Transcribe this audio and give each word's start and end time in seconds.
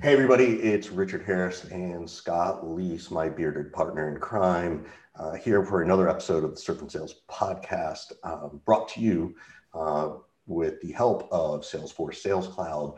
Hey, 0.00 0.14
everybody, 0.14 0.54
it's 0.62 0.88
Richard 0.88 1.22
Harris 1.26 1.64
and 1.64 2.08
Scott 2.08 2.64
Leese, 2.64 3.10
my 3.10 3.28
bearded 3.28 3.74
partner 3.74 4.08
in 4.08 4.18
crime, 4.18 4.86
uh, 5.16 5.34
here 5.34 5.62
for 5.62 5.82
another 5.82 6.08
episode 6.08 6.44
of 6.44 6.52
the 6.52 6.56
Surf 6.56 6.80
Sales 6.88 7.16
podcast, 7.30 8.12
um, 8.24 8.62
brought 8.64 8.88
to 8.88 9.00
you 9.00 9.34
uh, 9.74 10.14
with 10.46 10.80
the 10.80 10.92
help 10.92 11.28
of 11.30 11.60
Salesforce 11.60 12.16
Sales 12.16 12.48
Cloud, 12.48 12.94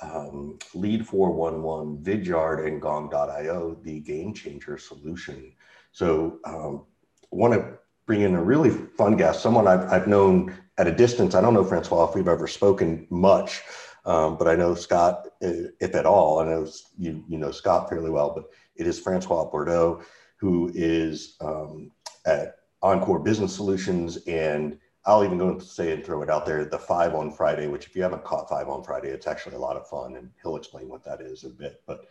um, 0.00 0.60
Lead 0.74 1.04
411, 1.04 2.04
Vidyard, 2.04 2.68
and 2.68 2.80
Gong.io, 2.80 3.76
the 3.82 3.98
game 3.98 4.32
changer 4.32 4.78
solution. 4.78 5.52
So, 5.90 6.38
um, 6.44 6.84
want 7.32 7.54
to 7.54 7.78
bring 8.06 8.20
in 8.20 8.36
a 8.36 8.42
really 8.42 8.70
fun 8.70 9.16
guest, 9.16 9.42
someone 9.42 9.66
I've, 9.66 9.90
I've 9.90 10.06
known 10.06 10.54
at 10.78 10.86
a 10.86 10.94
distance. 10.94 11.34
I 11.34 11.40
don't 11.40 11.54
know, 11.54 11.64
Francois, 11.64 12.08
if 12.08 12.14
we've 12.14 12.28
ever 12.28 12.46
spoken 12.46 13.08
much. 13.10 13.62
Um, 14.04 14.36
but 14.36 14.48
I 14.48 14.56
know 14.56 14.74
Scott, 14.74 15.28
if 15.40 15.94
at 15.94 16.06
all, 16.06 16.40
I 16.40 16.46
know 16.46 16.66
you, 16.98 17.24
you 17.28 17.38
know 17.38 17.52
Scott 17.52 17.88
fairly 17.88 18.10
well, 18.10 18.32
but 18.34 18.50
it 18.76 18.86
is 18.86 18.98
Francois 18.98 19.44
Bordeaux, 19.44 20.02
who 20.36 20.72
is 20.74 21.36
um, 21.40 21.92
at 22.26 22.56
Encore 22.82 23.20
Business 23.20 23.54
Solutions. 23.54 24.18
And 24.26 24.78
I'll 25.04 25.24
even 25.24 25.38
go 25.38 25.50
and 25.50 25.62
say 25.62 25.92
and 25.92 26.04
throw 26.04 26.22
it 26.22 26.30
out 26.30 26.46
there 26.46 26.64
the 26.64 26.78
five 26.78 27.14
on 27.14 27.30
Friday, 27.30 27.68
which 27.68 27.86
if 27.86 27.94
you 27.94 28.02
haven't 28.02 28.24
caught 28.24 28.48
five 28.48 28.68
on 28.68 28.82
Friday, 28.82 29.08
it's 29.08 29.26
actually 29.26 29.54
a 29.54 29.60
lot 29.60 29.76
of 29.76 29.88
fun. 29.88 30.16
And 30.16 30.30
he'll 30.42 30.56
explain 30.56 30.88
what 30.88 31.04
that 31.04 31.20
is 31.20 31.44
a 31.44 31.50
bit. 31.50 31.82
But 31.86 32.06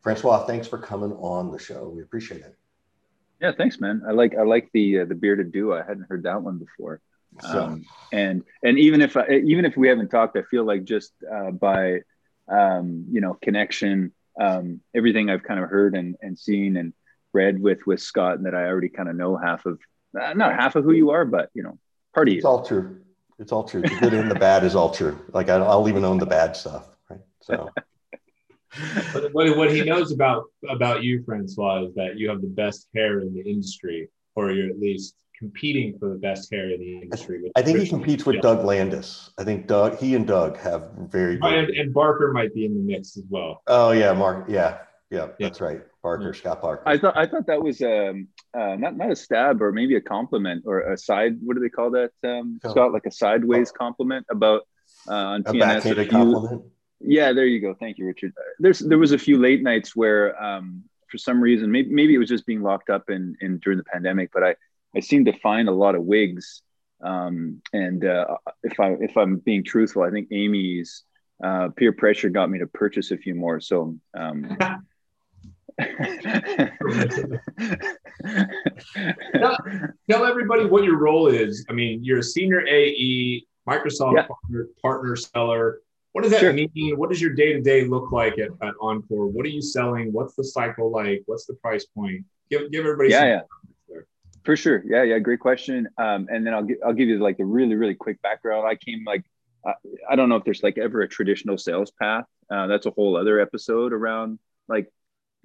Francois, 0.00 0.44
thanks 0.44 0.66
for 0.66 0.78
coming 0.78 1.12
on 1.12 1.52
the 1.52 1.58
show. 1.58 1.88
We 1.88 2.02
appreciate 2.02 2.40
it. 2.40 2.56
Yeah, 3.40 3.52
thanks, 3.56 3.80
man. 3.80 4.02
I 4.06 4.10
like 4.10 4.34
I 4.36 4.42
like 4.42 4.68
the 4.72 5.00
uh, 5.00 5.04
the 5.04 5.14
bearded 5.14 5.52
duo. 5.52 5.78
I 5.78 5.86
hadn't 5.86 6.06
heard 6.08 6.24
that 6.24 6.42
one 6.42 6.58
before. 6.58 7.00
So. 7.40 7.62
Um, 7.64 7.84
and 8.12 8.42
and 8.62 8.78
even 8.78 9.00
if 9.00 9.16
I, 9.16 9.28
even 9.44 9.64
if 9.64 9.76
we 9.76 9.88
haven't 9.88 10.08
talked, 10.08 10.36
I 10.36 10.42
feel 10.42 10.64
like 10.64 10.84
just 10.84 11.12
uh, 11.30 11.50
by 11.50 12.00
um, 12.48 13.06
you 13.10 13.20
know 13.20 13.34
connection, 13.40 14.12
um, 14.40 14.80
everything 14.94 15.30
I've 15.30 15.42
kind 15.42 15.62
of 15.62 15.68
heard 15.68 15.94
and, 15.94 16.16
and 16.20 16.38
seen 16.38 16.76
and 16.76 16.92
read 17.32 17.60
with 17.60 17.86
with 17.86 18.00
Scott, 18.00 18.36
and 18.36 18.46
that 18.46 18.54
I 18.54 18.66
already 18.66 18.88
kind 18.88 19.08
of 19.08 19.16
know 19.16 19.36
half 19.36 19.66
of 19.66 19.78
uh, 20.20 20.32
not 20.34 20.54
half 20.54 20.76
of 20.76 20.84
who 20.84 20.92
you 20.92 21.10
are, 21.10 21.24
but 21.24 21.50
you 21.54 21.62
know, 21.62 21.78
part 22.14 22.28
of 22.28 22.32
you. 22.32 22.38
It's 22.38 22.46
all 22.46 22.64
true. 22.64 23.00
It's 23.38 23.52
all 23.52 23.64
true. 23.64 23.82
The 23.82 23.96
good 24.00 24.14
and 24.14 24.30
the 24.30 24.34
bad 24.34 24.64
is 24.64 24.74
all 24.74 24.90
true. 24.90 25.20
Like 25.32 25.48
I, 25.48 25.56
I'll 25.56 25.88
even 25.88 26.04
own 26.04 26.18
the 26.18 26.26
bad 26.26 26.56
stuff, 26.56 26.88
right? 27.08 27.20
So. 27.40 27.70
but 29.12 29.32
what, 29.32 29.56
what 29.56 29.70
he 29.70 29.82
knows 29.82 30.12
about 30.12 30.44
about 30.68 31.02
you, 31.02 31.22
Francois, 31.24 31.84
is 31.84 31.94
that 31.94 32.18
you 32.18 32.28
have 32.28 32.40
the 32.40 32.48
best 32.48 32.88
hair 32.94 33.20
in 33.20 33.34
the 33.34 33.42
industry, 33.42 34.08
or 34.34 34.50
you're 34.50 34.70
at 34.70 34.78
least 34.78 35.14
competing 35.38 35.96
for 35.98 36.08
the 36.08 36.16
best 36.16 36.50
hair 36.52 36.70
in 36.70 36.80
the 36.80 37.00
industry. 37.02 37.50
I 37.56 37.62
think 37.62 37.78
he 37.78 37.88
competes 37.88 38.26
with 38.26 38.40
Doug 38.40 38.64
Landis. 38.64 39.30
I 39.38 39.44
think 39.44 39.66
Doug, 39.66 39.98
he 39.98 40.14
and 40.14 40.26
Doug 40.26 40.56
have 40.58 40.90
very 41.10 41.36
good. 41.36 41.52
And, 41.52 41.70
and, 41.70 41.94
Barker 41.94 42.32
might 42.32 42.54
be 42.54 42.64
in 42.64 42.74
the 42.74 42.80
mix 42.80 43.16
as 43.16 43.24
well. 43.30 43.62
Oh 43.66 43.92
yeah, 43.92 44.12
Mark. 44.12 44.46
Yeah, 44.48 44.78
yeah, 45.10 45.18
yeah. 45.18 45.28
that's 45.38 45.60
right. 45.60 45.80
Barker, 46.02 46.26
yeah. 46.26 46.32
Scott 46.32 46.62
Barker. 46.62 46.82
I 46.86 46.98
thought 46.98 47.16
I 47.16 47.26
thought 47.26 47.46
that 47.46 47.62
was 47.62 47.80
um 47.82 48.28
uh, 48.54 48.76
not 48.76 48.96
not 48.96 49.10
a 49.10 49.16
stab 49.16 49.62
or 49.62 49.72
maybe 49.72 49.96
a 49.96 50.00
compliment 50.00 50.64
or 50.66 50.92
a 50.92 50.98
side. 50.98 51.36
What 51.40 51.54
do 51.54 51.60
they 51.60 51.68
call 51.68 51.90
that, 51.92 52.10
um, 52.24 52.60
oh. 52.64 52.70
Scott? 52.70 52.92
Like 52.92 53.06
a 53.06 53.12
sideways 53.12 53.70
oh. 53.74 53.78
compliment 53.78 54.26
about 54.30 54.62
uh, 55.08 55.14
on 55.14 55.40
a 55.46 55.52
TNS. 55.52 55.76
A 55.76 55.94
few, 55.94 56.06
compliment. 56.06 56.62
Yeah, 57.00 57.32
there 57.32 57.46
you 57.46 57.60
go. 57.60 57.74
Thank 57.78 57.98
you, 57.98 58.06
Richard. 58.06 58.32
There's 58.58 58.80
there 58.80 58.98
was 58.98 59.12
a 59.12 59.18
few 59.18 59.38
late 59.38 59.62
nights 59.62 59.94
where 59.94 60.40
um 60.42 60.84
for 61.08 61.18
some 61.18 61.40
reason 61.40 61.70
maybe 61.70 61.90
maybe 61.90 62.14
it 62.14 62.18
was 62.18 62.28
just 62.28 62.44
being 62.46 62.62
locked 62.62 62.90
up 62.90 63.08
in 63.08 63.36
in 63.40 63.58
during 63.58 63.78
the 63.78 63.84
pandemic, 63.84 64.30
but 64.32 64.42
I 64.42 64.56
I 64.96 65.00
seem 65.00 65.24
to 65.26 65.38
find 65.38 65.68
a 65.68 65.72
lot 65.72 65.94
of 65.94 66.02
wigs. 66.02 66.62
Um, 67.02 67.62
and 67.72 68.04
uh, 68.04 68.36
if 68.62 68.80
I 68.80 68.96
if 69.00 69.16
I'm 69.16 69.36
being 69.36 69.64
truthful, 69.64 70.02
I 70.02 70.10
think 70.10 70.28
Amy's 70.32 71.04
uh, 71.42 71.68
peer 71.76 71.92
pressure 71.92 72.28
got 72.28 72.50
me 72.50 72.58
to 72.58 72.66
purchase 72.66 73.10
a 73.10 73.16
few 73.16 73.34
more. 73.34 73.60
So. 73.60 73.96
Um, 74.16 74.56
tell, 79.38 79.56
tell, 80.10 80.26
everybody 80.26 80.64
what 80.64 80.82
your 80.82 80.98
role 80.98 81.28
is. 81.28 81.64
I 81.70 81.72
mean, 81.72 82.02
you're 82.02 82.18
a 82.18 82.22
senior 82.22 82.66
AE, 82.66 83.46
Microsoft 83.68 84.14
yeah. 84.16 84.26
partner, 84.26 84.68
partner 84.82 85.14
seller. 85.14 85.80
What 86.12 86.22
does 86.22 86.32
that 86.32 86.40
sure. 86.40 86.52
mean? 86.52 86.96
What 86.96 87.10
does 87.10 87.20
your 87.20 87.34
day 87.34 87.52
to 87.52 87.60
day 87.60 87.84
look 87.84 88.10
like 88.10 88.38
at, 88.38 88.48
at 88.60 88.74
Encore? 88.80 89.28
What 89.28 89.46
are 89.46 89.50
you 89.50 89.62
selling? 89.62 90.12
What's 90.12 90.34
the 90.34 90.42
cycle 90.42 90.90
like? 90.90 91.22
What's 91.26 91.46
the 91.46 91.54
price 91.54 91.84
point? 91.84 92.24
Give, 92.50 92.72
give 92.72 92.84
everybody. 92.84 93.10
Yeah, 93.10 93.26
yeah. 93.26 93.40
For 94.48 94.56
sure. 94.56 94.82
Yeah, 94.86 95.02
yeah, 95.02 95.18
great 95.18 95.40
question. 95.40 95.90
Um, 95.98 96.26
and 96.30 96.46
then 96.46 96.54
I'll 96.54 96.62
give 96.62 96.78
I'll 96.82 96.94
give 96.94 97.06
you 97.06 97.18
like 97.18 97.36
the 97.36 97.44
really 97.44 97.74
really 97.74 97.94
quick 97.94 98.22
background. 98.22 98.66
I 98.66 98.76
came 98.76 99.04
like 99.04 99.22
uh, 99.62 99.74
I 100.08 100.16
don't 100.16 100.30
know 100.30 100.36
if 100.36 100.44
there's 100.44 100.62
like 100.62 100.78
ever 100.78 101.02
a 101.02 101.06
traditional 101.06 101.58
sales 101.58 101.90
path. 102.00 102.24
Uh, 102.50 102.66
that's 102.66 102.86
a 102.86 102.90
whole 102.90 103.18
other 103.18 103.40
episode 103.40 103.92
around 103.92 104.38
like 104.66 104.90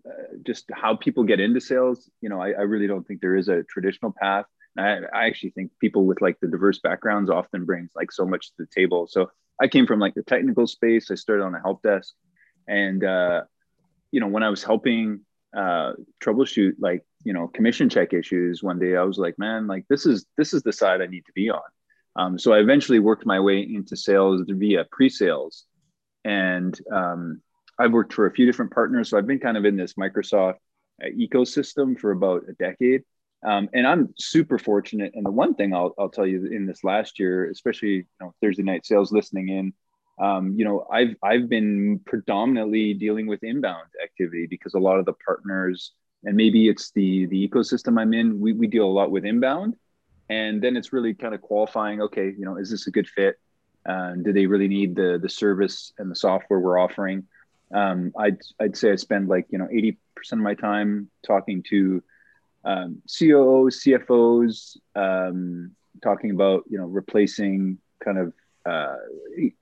uh, 0.07 0.37
just 0.47 0.71
how 0.71 0.95
people 0.95 1.25
get 1.25 1.41
into 1.41 1.59
sales. 1.59 2.09
You 2.21 2.29
know, 2.29 2.39
I, 2.39 2.51
I, 2.51 2.61
really 2.61 2.87
don't 2.87 3.05
think 3.05 3.19
there 3.19 3.35
is 3.35 3.49
a 3.49 3.63
traditional 3.63 4.15
path. 4.17 4.45
I, 4.77 4.99
I 5.13 5.25
actually 5.25 5.49
think 5.49 5.71
people 5.81 6.05
with 6.05 6.21
like 6.21 6.39
the 6.39 6.47
diverse 6.47 6.79
backgrounds 6.79 7.29
often 7.29 7.65
brings 7.65 7.91
like 7.97 8.09
so 8.09 8.25
much 8.25 8.51
to 8.51 8.53
the 8.59 8.67
table. 8.73 9.07
So 9.07 9.29
I 9.61 9.67
came 9.67 9.85
from 9.85 9.99
like 9.99 10.13
the 10.13 10.23
technical 10.23 10.65
space. 10.65 11.11
I 11.11 11.15
started 11.15 11.43
on 11.43 11.53
a 11.53 11.59
help 11.59 11.81
desk, 11.81 12.13
and 12.69 13.03
uh, 13.03 13.41
you 14.11 14.21
know 14.21 14.27
when 14.27 14.43
I 14.43 14.49
was 14.49 14.63
helping 14.63 15.25
uh, 15.53 15.91
troubleshoot 16.23 16.75
like 16.79 17.03
you 17.23 17.33
know 17.33 17.47
commission 17.47 17.89
check 17.89 18.13
issues 18.13 18.61
one 18.61 18.79
day 18.79 18.95
i 18.95 19.03
was 19.03 19.17
like 19.17 19.37
man 19.37 19.67
like 19.67 19.85
this 19.89 20.05
is 20.05 20.25
this 20.37 20.53
is 20.53 20.63
the 20.63 20.73
side 20.73 21.01
i 21.01 21.05
need 21.05 21.25
to 21.25 21.31
be 21.33 21.49
on. 21.49 21.61
Um, 22.15 22.37
so 22.37 22.53
i 22.53 22.59
eventually 22.59 22.99
worked 22.99 23.25
my 23.25 23.39
way 23.39 23.61
into 23.61 23.95
sales 23.95 24.41
via 24.47 24.85
pre-sales. 24.91 25.65
And 26.25 26.79
um, 26.91 27.41
i've 27.79 27.91
worked 27.91 28.13
for 28.13 28.27
a 28.27 28.31
few 28.31 28.45
different 28.45 28.73
partners. 28.73 29.09
So 29.09 29.17
i've 29.17 29.27
been 29.27 29.39
kind 29.39 29.57
of 29.57 29.65
in 29.65 29.75
this 29.75 29.93
microsoft 29.93 30.57
uh, 31.03 31.07
ecosystem 31.17 31.99
for 31.99 32.11
about 32.11 32.43
a 32.47 32.53
decade. 32.53 33.03
Um, 33.45 33.69
and 33.73 33.87
i'm 33.87 34.13
super 34.17 34.57
fortunate. 34.57 35.13
And 35.15 35.25
the 35.25 35.31
one 35.31 35.55
thing 35.55 35.73
I'll, 35.73 35.93
I'll 35.97 36.09
tell 36.09 36.27
you 36.27 36.45
in 36.45 36.65
this 36.65 36.83
last 36.83 37.19
year 37.19 37.49
especially 37.49 37.95
you 37.95 38.05
know 38.21 38.33
thursday 38.41 38.63
night 38.63 38.85
sales 38.85 39.11
listening 39.11 39.49
in 39.49 39.73
um, 40.23 40.53
you 40.57 40.65
know 40.65 40.85
i've 40.91 41.15
i've 41.23 41.49
been 41.49 41.99
predominantly 42.05 42.93
dealing 42.93 43.27
with 43.27 43.43
inbound 43.43 43.87
activity 44.03 44.45
because 44.47 44.75
a 44.75 44.79
lot 44.79 44.99
of 44.99 45.05
the 45.05 45.13
partners 45.25 45.93
and 46.25 46.35
maybe 46.35 46.67
it's 46.67 46.91
the 46.91 47.25
the 47.27 47.47
ecosystem 47.47 47.99
i'm 47.99 48.13
in 48.13 48.39
we, 48.39 48.53
we 48.53 48.67
deal 48.67 48.85
a 48.85 48.97
lot 48.99 49.11
with 49.11 49.25
inbound. 49.25 49.75
And 50.29 50.63
then 50.63 50.77
it's 50.77 50.93
really 50.93 51.13
kind 51.13 51.35
of 51.35 51.41
qualifying 51.41 52.01
okay 52.01 52.33
you 52.37 52.45
know 52.45 52.57
is 52.57 52.69
this 52.69 52.87
a 52.87 52.91
good 52.91 53.07
fit? 53.07 53.39
Uh, 53.85 54.13
do 54.13 54.31
they 54.31 54.45
really 54.45 54.67
need 54.67 54.95
the 54.95 55.19
the 55.21 55.29
service 55.29 55.93
and 55.97 56.09
the 56.09 56.15
software 56.15 56.59
we're 56.59 56.79
offering? 56.79 57.27
Um, 57.73 58.13
I'd, 58.17 58.37
I'd 58.59 58.77
say 58.77 58.91
i 58.91 58.95
spend 58.95 59.27
like 59.27 59.47
you 59.49 59.57
know 59.57 59.65
80% 59.65 59.97
of 60.33 60.37
my 60.39 60.53
time 60.53 61.09
talking 61.25 61.63
to 61.69 62.03
um, 62.65 63.01
COOs, 63.07 63.83
CFOs, 63.83 64.77
um, 64.95 65.71
talking 66.01 66.31
about 66.31 66.63
you 66.69 66.77
know 66.77 66.85
replacing 66.85 67.77
kind 68.03 68.17
of 68.17 68.33
uh, 68.65 68.95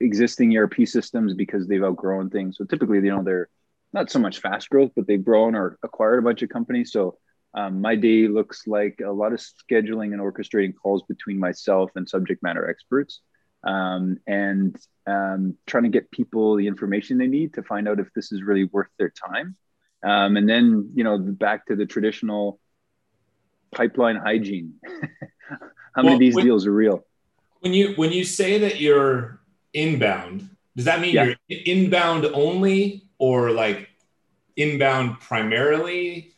existing 0.00 0.56
ERP 0.56 0.86
systems 0.86 1.34
because 1.34 1.66
they've 1.66 1.82
outgrown 1.82 2.30
things. 2.30 2.56
So 2.56 2.64
typically, 2.64 2.98
you 2.98 3.10
know, 3.10 3.22
they're 3.22 3.48
not 3.92 4.10
so 4.10 4.18
much 4.18 4.40
fast 4.40 4.70
growth, 4.70 4.90
but 4.96 5.06
they've 5.06 5.24
grown 5.24 5.54
or 5.54 5.78
acquired 5.82 6.18
a 6.18 6.22
bunch 6.22 6.42
of 6.42 6.48
companies. 6.48 6.92
So 6.92 7.18
um, 7.54 7.80
my 7.80 7.96
day 7.96 8.28
looks 8.28 8.66
like 8.66 9.00
a 9.04 9.10
lot 9.10 9.32
of 9.32 9.40
scheduling 9.40 10.12
and 10.12 10.20
orchestrating 10.20 10.74
calls 10.74 11.02
between 11.08 11.38
myself 11.38 11.90
and 11.96 12.08
subject 12.08 12.42
matter 12.42 12.68
experts 12.68 13.20
um, 13.64 14.18
and 14.26 14.76
um, 15.06 15.56
trying 15.66 15.84
to 15.84 15.88
get 15.90 16.10
people 16.10 16.56
the 16.56 16.66
information 16.66 17.18
they 17.18 17.26
need 17.26 17.54
to 17.54 17.62
find 17.62 17.88
out 17.88 18.00
if 18.00 18.08
this 18.14 18.32
is 18.32 18.42
really 18.42 18.64
worth 18.64 18.88
their 18.98 19.10
time. 19.10 19.56
Um, 20.02 20.36
and 20.36 20.48
then, 20.48 20.90
you 20.94 21.04
know, 21.04 21.18
back 21.18 21.66
to 21.66 21.76
the 21.76 21.86
traditional 21.86 22.58
pipeline 23.72 24.16
hygiene. 24.16 24.74
How 25.94 26.02
well, 26.02 26.04
many 26.04 26.14
of 26.14 26.20
these 26.20 26.34
when, 26.34 26.44
deals 26.44 26.66
are 26.66 26.72
real? 26.72 27.04
When 27.60 27.72
you 27.72 27.92
when 27.94 28.12
you 28.12 28.24
say 28.24 28.58
that 28.58 28.80
you're 28.80 29.40
inbound, 29.74 30.48
does 30.74 30.86
that 30.86 31.00
mean 31.00 31.14
yeah. 31.14 31.34
you're 31.46 31.60
inbound 31.66 32.24
only 32.26 33.04
or 33.22 33.52
like 33.52 33.88
inbound 34.56 35.20
primarily? 35.20 36.34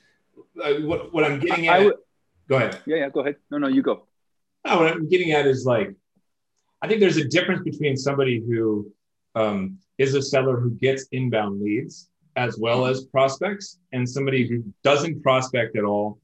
Uh, 0.63 0.75
what, 0.83 1.15
what 1.15 1.25
I'm 1.25 1.41
getting 1.41 1.67
at. 1.69 1.83
Would, 1.83 1.95
go 2.47 2.57
ahead. 2.57 2.79
Yeah, 2.85 2.97
yeah, 2.97 3.09
go 3.09 3.21
ahead. 3.21 3.37
No, 3.51 3.57
no, 3.57 3.69
you 3.69 3.83
go. 3.83 4.07
No, 4.67 4.81
what 4.81 4.93
I'm 4.93 5.09
getting 5.09 5.33
at 5.33 5.47
is 5.47 5.65
like, 5.65 5.95
I 6.83 6.87
think 6.87 7.01
there's 7.01 7.17
a 7.17 7.27
difference 7.27 7.63
between 7.65 7.97
somebody 7.97 8.45
who 8.47 8.93
um, 9.35 9.79
is 9.97 10.15
a 10.15 10.21
seller 10.21 10.61
who 10.61 10.73
gets 10.73 11.07
inbound 11.11 11.63
leads 11.63 12.11
as 12.37 12.59
well 12.59 12.85
as 12.85 13.07
prospects 13.07 13.79
and 13.93 14.07
somebody 14.07 14.47
who 14.47 14.63
doesn't 14.83 15.23
prospect 15.23 15.79
at 15.79 15.85
all 15.85 16.19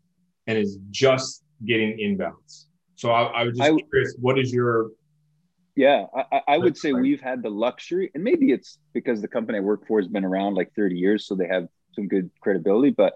and 0.46 0.58
is 0.58 0.78
just 0.90 1.42
getting 1.64 1.96
inbounds. 1.96 2.66
So 2.96 3.12
I, 3.12 3.22
I 3.22 3.44
was 3.44 3.56
just 3.56 3.70
I, 3.70 3.76
curious, 3.88 4.14
what 4.20 4.38
is 4.38 4.52
your 4.52 4.90
yeah, 5.76 6.06
I, 6.32 6.40
I 6.48 6.58
would 6.58 6.76
say 6.76 6.92
we've 6.92 7.20
had 7.20 7.42
the 7.42 7.50
luxury, 7.50 8.10
and 8.14 8.24
maybe 8.24 8.52
it's 8.52 8.78
because 8.92 9.20
the 9.20 9.28
company 9.28 9.58
I 9.58 9.60
work 9.60 9.86
for 9.86 10.00
has 10.00 10.08
been 10.08 10.24
around 10.24 10.54
like 10.54 10.72
30 10.74 10.96
years, 10.96 11.26
so 11.26 11.34
they 11.34 11.46
have 11.46 11.68
some 11.94 12.08
good 12.08 12.30
credibility. 12.40 12.90
But 12.90 13.14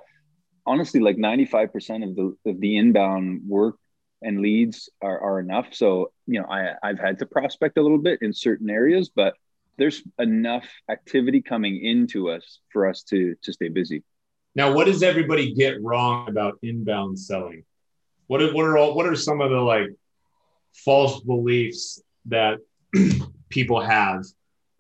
honestly, 0.66 1.00
like 1.00 1.16
95% 1.16 2.08
of 2.08 2.16
the 2.16 2.50
of 2.50 2.60
the 2.60 2.76
inbound 2.76 3.42
work 3.46 3.76
and 4.22 4.40
leads 4.40 4.88
are, 5.02 5.20
are 5.20 5.40
enough. 5.40 5.74
So, 5.74 6.12
you 6.26 6.40
know, 6.40 6.46
I, 6.46 6.74
I've 6.82 6.98
had 6.98 7.18
to 7.18 7.26
prospect 7.26 7.76
a 7.76 7.82
little 7.82 7.98
bit 7.98 8.20
in 8.22 8.32
certain 8.32 8.70
areas, 8.70 9.10
but 9.14 9.34
there's 9.76 10.02
enough 10.18 10.66
activity 10.88 11.42
coming 11.42 11.84
into 11.84 12.30
us 12.30 12.60
for 12.72 12.88
us 12.88 13.02
to 13.04 13.34
to 13.42 13.52
stay 13.52 13.68
busy. 13.68 14.02
Now, 14.54 14.72
what 14.72 14.86
does 14.86 15.02
everybody 15.02 15.52
get 15.52 15.82
wrong 15.82 16.28
about 16.28 16.58
inbound 16.62 17.18
selling? 17.18 17.64
What 18.28 18.40
are, 18.40 18.54
what 18.54 18.64
are 18.64 18.78
all 18.78 18.94
what 18.94 19.06
are 19.06 19.16
some 19.16 19.40
of 19.40 19.50
the 19.50 19.60
like 19.60 19.88
false 20.84 21.20
beliefs 21.20 22.00
that 22.26 22.58
people 23.48 23.80
have? 23.80 24.24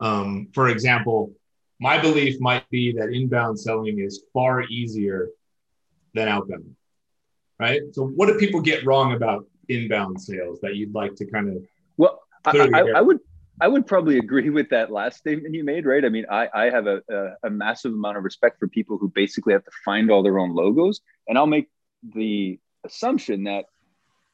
Um, 0.00 0.48
for 0.54 0.68
example, 0.68 1.32
my 1.80 1.98
belief 1.98 2.40
might 2.40 2.68
be 2.70 2.92
that 2.92 3.10
inbound 3.10 3.58
selling 3.58 3.98
is 3.98 4.24
far 4.32 4.62
easier 4.62 5.28
than 6.14 6.28
outbound, 6.28 6.74
right? 7.58 7.82
So, 7.92 8.06
what 8.06 8.26
do 8.26 8.38
people 8.38 8.60
get 8.60 8.86
wrong 8.86 9.14
about 9.14 9.46
inbound 9.68 10.20
sales 10.20 10.60
that 10.60 10.76
you'd 10.76 10.94
like 10.94 11.14
to 11.16 11.26
kind 11.26 11.48
of? 11.48 11.62
Well, 11.96 12.20
I, 12.44 12.68
I, 12.72 12.80
I, 12.96 13.00
would 13.00 13.20
I 13.60 13.68
would 13.68 13.86
probably 13.86 14.18
agree 14.18 14.50
with 14.50 14.68
that 14.70 14.90
last 14.90 15.18
statement 15.18 15.54
you 15.54 15.64
made, 15.64 15.86
right? 15.86 16.04
I 16.04 16.08
mean, 16.08 16.26
I, 16.30 16.48
I 16.54 16.70
have 16.70 16.86
a, 16.86 17.02
a, 17.10 17.48
a, 17.48 17.50
massive 17.50 17.92
amount 17.92 18.16
of 18.16 18.24
respect 18.24 18.58
for 18.58 18.68
people 18.68 18.98
who 18.98 19.08
basically 19.08 19.52
have 19.52 19.64
to 19.64 19.70
find 19.84 20.10
all 20.10 20.22
their 20.22 20.38
own 20.38 20.54
logos. 20.54 21.00
And 21.28 21.38
I'll 21.38 21.46
make 21.46 21.68
the 22.14 22.58
assumption 22.84 23.44
that 23.44 23.66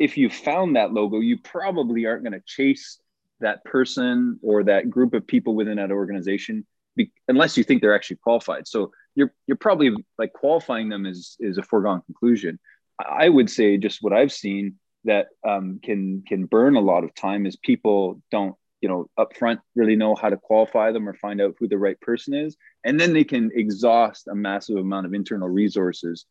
if 0.01 0.17
you 0.17 0.31
found 0.31 0.75
that 0.75 0.93
logo, 0.93 1.21
you 1.21 1.39
probably 1.39 2.07
aren't 2.07 2.25
going 2.25 2.33
to 2.33 2.43
chase 2.45 2.99
that 3.41 3.63
person 3.65 4.41
or 4.43 4.65
that 4.65 4.91
group 4.91 5.15
of 5.15 5.27
people 5.27 5.55
within 5.55 5.77
that 5.77 5.93
organization 5.93 6.67
be, 6.97 7.13
unless 7.29 7.57
you 7.57 7.63
think 7.63 7.83
they're 7.83 7.95
actually 7.95 8.17
qualified. 8.17 8.67
So 8.67 8.91
you're 9.15 9.33
you're 9.47 9.57
probably 9.57 9.95
like 10.19 10.33
qualifying 10.33 10.89
them 10.89 11.07
is 11.07 11.37
is 11.39 11.59
a 11.59 11.63
foregone 11.63 12.03
conclusion. 12.07 12.59
I 12.99 13.29
would 13.29 13.51
say 13.51 13.77
just 13.77 13.99
what 14.01 14.13
I've 14.13 14.33
seen 14.33 14.77
that 15.05 15.29
um, 15.47 15.81
can 15.83 16.25
can 16.27 16.47
burn 16.47 16.77
a 16.77 16.81
lot 16.81 17.05
of 17.05 17.15
time 17.15 17.47
is 17.47 17.57
people 17.57 18.23
don't 18.31 18.55
you 18.81 18.89
know 18.89 19.07
upfront 19.19 19.59
really 19.77 19.97
know 19.97 20.15
how 20.15 20.31
to 20.31 20.39
qualify 20.39 20.93
them 20.93 21.07
or 21.09 21.15
find 21.15 21.41
out 21.41 21.55
who 21.59 21.69
the 21.69 21.79
right 21.79 22.01
person 22.01 22.33
is 22.33 22.57
and 22.85 22.99
then 22.99 23.13
they 23.13 23.25
can 23.25 23.51
exhaust 23.55 24.27
a 24.29 24.35
massive 24.35 24.77
amount 24.77 25.05
of 25.05 25.13
internal 25.13 25.49
resources 25.49 26.25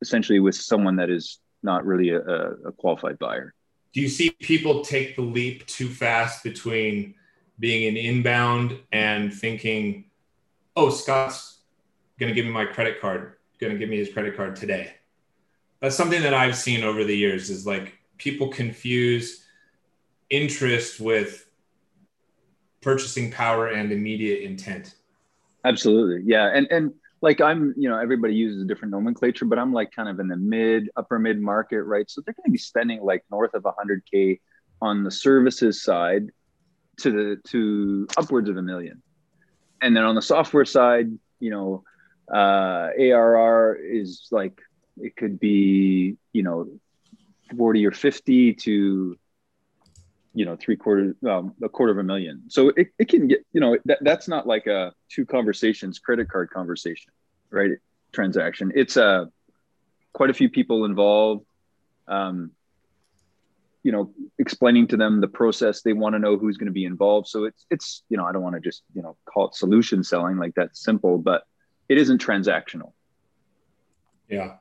essentially 0.00 0.40
with 0.40 0.54
someone 0.54 0.96
that 0.96 1.10
is 1.10 1.38
not 1.62 1.84
really 1.84 2.10
a, 2.10 2.20
a 2.20 2.72
qualified 2.72 3.18
buyer 3.18 3.54
do 3.92 4.00
you 4.00 4.08
see 4.08 4.30
people 4.40 4.82
take 4.82 5.16
the 5.16 5.22
leap 5.22 5.66
too 5.66 5.88
fast 5.88 6.44
between 6.44 7.14
being 7.58 7.88
an 7.88 7.96
inbound 7.96 8.78
and 8.92 9.32
thinking 9.32 10.04
oh 10.76 10.90
scott's 10.90 11.58
going 12.18 12.30
to 12.30 12.34
give 12.34 12.46
me 12.46 12.52
my 12.52 12.64
credit 12.64 13.00
card 13.00 13.34
going 13.60 13.72
to 13.72 13.78
give 13.78 13.88
me 13.90 13.98
his 13.98 14.12
credit 14.12 14.36
card 14.36 14.56
today 14.56 14.94
that's 15.80 15.96
something 15.96 16.22
that 16.22 16.34
i've 16.34 16.56
seen 16.56 16.82
over 16.82 17.04
the 17.04 17.16
years 17.16 17.50
is 17.50 17.66
like 17.66 17.98
people 18.16 18.48
confuse 18.48 19.44
interest 20.30 21.00
with 21.00 21.50
purchasing 22.80 23.30
power 23.30 23.68
and 23.68 23.92
immediate 23.92 24.42
intent. 24.42 24.94
Absolutely. 25.64 26.22
Yeah. 26.24 26.50
And 26.54 26.66
and 26.70 26.92
like 27.22 27.40
I'm, 27.40 27.74
you 27.76 27.88
know, 27.88 27.98
everybody 27.98 28.34
uses 28.34 28.62
a 28.62 28.66
different 28.66 28.92
nomenclature, 28.92 29.44
but 29.44 29.58
I'm 29.58 29.72
like 29.72 29.90
kind 29.92 30.08
of 30.08 30.20
in 30.20 30.28
the 30.28 30.36
mid, 30.36 30.90
upper 30.96 31.18
mid 31.18 31.40
market, 31.40 31.82
right? 31.82 32.08
So 32.08 32.22
they're 32.24 32.34
going 32.34 32.46
to 32.46 32.50
be 32.50 32.58
spending 32.58 33.02
like 33.02 33.24
north 33.30 33.54
of 33.54 33.64
100k 33.64 34.40
on 34.80 35.04
the 35.04 35.10
services 35.10 35.82
side 35.82 36.30
to 36.98 37.10
the 37.10 37.36
to 37.48 38.06
upwards 38.16 38.48
of 38.48 38.56
a 38.56 38.62
million. 38.62 39.02
And 39.82 39.96
then 39.96 40.04
on 40.04 40.14
the 40.14 40.22
software 40.22 40.64
side, 40.64 41.10
you 41.38 41.50
know, 41.50 41.84
uh, 42.32 42.90
ARR 42.98 43.76
is 43.76 44.28
like 44.30 44.60
it 44.98 45.16
could 45.16 45.40
be, 45.40 46.16
you 46.32 46.42
know, 46.42 46.68
40 47.56 47.86
or 47.86 47.90
50 47.90 48.54
to 48.54 49.18
you 50.32 50.44
know 50.44 50.56
three 50.56 50.76
quarters 50.76 51.14
um, 51.28 51.54
a 51.62 51.68
quarter 51.68 51.92
of 51.92 51.98
a 51.98 52.02
million. 52.02 52.42
So 52.48 52.68
it, 52.76 52.88
it 52.98 53.08
can 53.08 53.28
get 53.28 53.44
you 53.52 53.60
know 53.60 53.76
that, 53.86 53.98
that's 54.02 54.28
not 54.28 54.46
like 54.46 54.66
a 54.66 54.92
two 55.08 55.26
conversations 55.26 55.98
credit 55.98 56.28
card 56.28 56.50
conversation 56.50 57.12
right 57.50 57.72
transaction. 58.12 58.72
It's 58.74 58.96
a 58.96 59.04
uh, 59.04 59.24
quite 60.12 60.30
a 60.30 60.34
few 60.34 60.48
people 60.48 60.84
involved 60.84 61.44
um, 62.08 62.50
you 63.82 63.92
know 63.92 64.12
explaining 64.38 64.86
to 64.88 64.96
them 64.96 65.20
the 65.20 65.28
process. 65.28 65.82
They 65.82 65.92
want 65.92 66.14
to 66.14 66.18
know 66.18 66.36
who's 66.36 66.56
going 66.56 66.66
to 66.66 66.72
be 66.72 66.84
involved. 66.84 67.28
So 67.28 67.44
it's 67.44 67.66
it's 67.70 68.02
you 68.08 68.16
know 68.16 68.24
i 68.24 68.32
don't 68.32 68.42
want 68.42 68.54
to 68.54 68.60
just 68.60 68.82
you 68.94 69.02
know 69.02 69.16
call 69.24 69.48
it 69.48 69.54
solution 69.54 70.04
selling 70.04 70.36
like 70.36 70.54
that's 70.54 70.82
simple 70.82 71.18
but 71.18 71.44
it 71.88 71.98
isn't 71.98 72.24
transactional. 72.24 72.92
Yeah. 74.28 74.54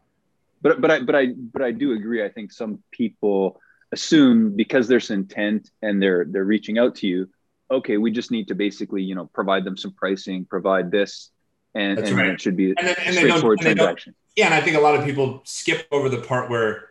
But 0.61 0.81
but 0.81 0.91
i 0.91 0.99
but 1.01 1.15
i 1.15 1.27
but 1.27 1.61
i 1.61 1.71
do 1.71 1.93
agree. 1.93 2.23
I 2.23 2.29
think 2.29 2.51
some 2.51 2.83
people 2.91 3.61
assume 3.91 4.55
because 4.55 4.87
there's 4.87 5.09
intent 5.09 5.69
and 5.81 6.01
they're 6.01 6.25
they're 6.25 6.45
reaching 6.45 6.77
out 6.77 6.95
to 6.95 7.07
you 7.07 7.29
okay 7.71 7.97
we 7.97 8.11
just 8.11 8.31
need 8.31 8.47
to 8.47 8.55
basically 8.55 9.01
you 9.01 9.15
know 9.15 9.25
provide 9.33 9.63
them 9.63 9.75
some 9.77 9.91
pricing 9.93 10.45
provide 10.45 10.91
this 10.91 11.31
and, 11.75 11.99
and 11.99 12.17
right. 12.17 12.27
it 12.27 12.41
should 12.41 12.57
be 12.57 12.73
and 12.77 12.87
then, 12.87 12.95
and 13.05 13.15
straightforward 13.15 13.59
transaction. 13.59 14.15
Yeah 14.35 14.45
and 14.45 14.53
i 14.53 14.61
think 14.61 14.77
a 14.77 14.79
lot 14.79 14.95
of 14.95 15.05
people 15.05 15.41
skip 15.45 15.87
over 15.91 16.09
the 16.09 16.21
part 16.21 16.49
where 16.49 16.89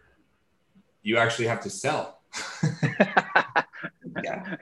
you 1.03 1.17
actually 1.17 1.47
have 1.47 1.61
to 1.63 1.71
sell. 1.71 2.21
Yeah. 4.23 4.57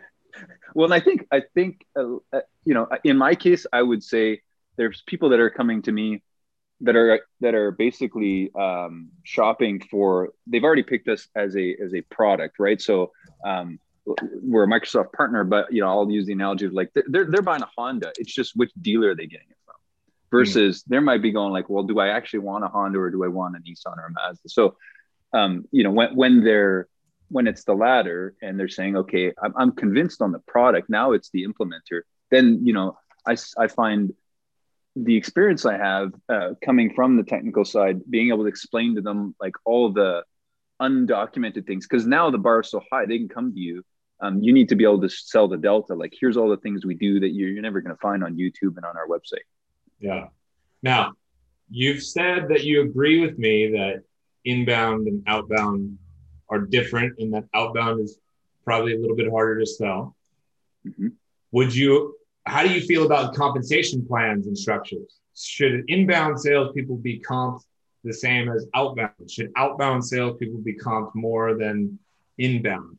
Well 0.75 0.85
and 0.85 0.95
i 0.95 1.01
think 1.01 1.27
i 1.33 1.43
think 1.55 1.87
uh, 1.99 2.17
uh, 2.33 2.41
you 2.65 2.75
know 2.75 2.87
in 3.03 3.17
my 3.17 3.35
case 3.35 3.67
i 3.73 3.81
would 3.81 4.03
say 4.03 4.43
there's 4.77 5.03
people 5.07 5.31
that 5.31 5.41
are 5.41 5.49
coming 5.49 5.81
to 5.83 5.93
me 5.93 6.23
that 6.81 6.97
are 6.97 7.21
that 7.41 7.55
are 7.55 7.71
basically 7.71 8.51
um, 8.55 9.11
shopping 9.25 9.81
for 9.91 10.31
they've 10.47 10.65
already 10.65 10.83
picked 10.83 11.09
us 11.09 11.29
as 11.35 11.57
a 11.57 11.77
as 11.83 11.95
a 11.95 12.03
product 12.03 12.57
right? 12.59 12.81
So 12.81 13.13
um, 13.47 13.79
we're 14.43 14.65
a 14.65 14.69
microsoft 14.69 15.13
partner 15.13 15.43
but 15.43 15.73
you 15.73 15.81
know 15.81 15.89
i'll 15.89 16.09
use 16.09 16.27
the 16.27 16.33
analogy 16.33 16.65
of 16.65 16.73
like 16.73 16.91
they're, 16.95 17.27
they're 17.31 17.43
buying 17.43 17.63
a 17.63 17.69
honda. 17.77 18.13
It's 18.19 18.33
just 18.33 18.53
which 18.55 18.71
dealer 18.81 19.11
are 19.11 19.15
they 19.15 19.27
getting 19.27 19.49
it 19.51 19.57
from? 19.65 19.75
Versus 20.31 20.81
mm-hmm. 20.81 20.93
there 20.93 21.01
might 21.01 21.23
be 21.23 21.33
going 21.33 21.53
like 21.53 21.69
well 21.69 21.83
do 21.83 21.99
i 21.99 22.09
actually 22.09 22.41
want 22.41 22.65
a 22.65 22.69
honda 22.69 22.99
or 22.99 23.11
do 23.11 23.25
i 23.25 23.29
want 23.29 23.57
a 23.57 23.59
nissan 23.59 23.97
or 23.99 24.07
a 24.07 24.13
mazda? 24.13 24.49
So 24.49 24.77
um, 25.33 25.65
you 25.73 25.83
know 25.83 25.91
when, 25.91 26.15
when 26.15 26.45
they're 26.45 26.89
when 27.29 27.49
it's 27.49 27.65
the 27.65 27.75
latter 27.75 28.35
and 28.41 28.59
they're 28.59 28.69
saying 28.69 28.97
okay 28.97 29.33
I'm, 29.43 29.55
I'm 29.57 29.73
convinced 29.73 30.23
on 30.23 30.33
the 30.33 30.39
product 30.39 30.89
now 30.89 31.13
it's 31.13 31.31
the 31.31 31.45
implementer 31.45 32.03
then 32.31 32.61
you 32.65 32.73
know 32.73 32.97
i, 33.27 33.37
I 33.59 33.67
find 33.67 34.13
the 34.97 35.17
experience 35.17 35.67
I 35.67 35.77
have 35.77 36.13
uh, 36.29 36.51
coming 36.65 36.95
from 36.95 37.17
the 37.17 37.23
technical 37.23 37.65
side, 37.65 38.01
being 38.09 38.29
able 38.29 38.45
to 38.45 38.49
explain 38.49 38.95
to 38.95 39.03
them 39.03 39.35
like 39.39 39.53
all 39.67 39.93
the 39.93 40.25
undocumented 40.81 41.67
things, 41.67 41.87
because 41.87 42.07
now 42.07 42.31
the 42.31 42.39
bar 42.39 42.61
is 42.61 42.71
so 42.71 42.83
high, 42.91 43.05
they 43.05 43.19
can 43.19 43.29
come 43.29 43.53
to 43.53 43.61
you. 43.61 43.85
Um, 44.21 44.43
you 44.43 44.55
need 44.55 44.71
to 44.71 44.75
be 44.75 44.85
able 44.85 45.03
to 45.03 45.11
sell 45.11 45.47
the 45.49 45.59
delta. 45.59 45.95
Like, 45.95 46.15
here's 46.19 46.39
all 46.39 46.49
the 46.49 46.57
things 46.57 46.87
we 46.87 46.95
do 46.95 47.21
that 47.21 47.29
you're, 47.29 47.51
you're 47.51 47.63
never 47.63 47.83
going 47.83 47.95
to 47.95 48.01
find 48.01 48.25
on 48.25 48.37
YouTube 48.37 48.77
and 48.77 48.87
on 48.87 48.97
our 48.97 49.07
website. 49.07 49.45
Yeah. 50.01 50.29
Now, 50.83 51.13
you've 51.69 52.03
said 52.03 52.49
that 52.49 52.65
you 52.65 52.81
agree 52.81 53.21
with 53.21 53.39
me 53.39 53.73
that 53.73 54.03
inbound 54.47 55.09
and 55.09 55.23
outbound 55.27 55.99
are 56.49 56.61
different, 56.61 57.19
and 57.19 57.35
that 57.35 57.45
outbound 57.53 58.01
is 58.01 58.19
probably 58.65 58.95
a 58.95 58.99
little 58.99 59.17
bit 59.17 59.31
harder 59.31 59.61
to 59.61 59.67
sell. 59.67 60.17
Mm-hmm. 60.87 61.09
Would 61.53 61.75
you 61.75 62.17
how 62.47 62.63
do 62.63 62.73
you 62.73 62.81
feel 62.81 63.05
about 63.05 63.35
compensation 63.35 64.07
plans 64.07 64.47
and 64.47 64.57
structures? 64.57 65.21
Should 65.37 65.85
inbound 65.89 66.41
salespeople 66.41 66.97
be 66.97 67.21
comped 67.21 67.61
the 68.05 68.13
same 68.13 68.49
as 68.49 68.67
outbound? 68.75 69.31
Should 69.31 69.53
outbound 69.57 70.05
salespeople 70.05 70.61
be 70.61 70.75
comped 70.75 71.15
more 71.15 71.55
than 71.59 71.99
inbound? 72.39 72.99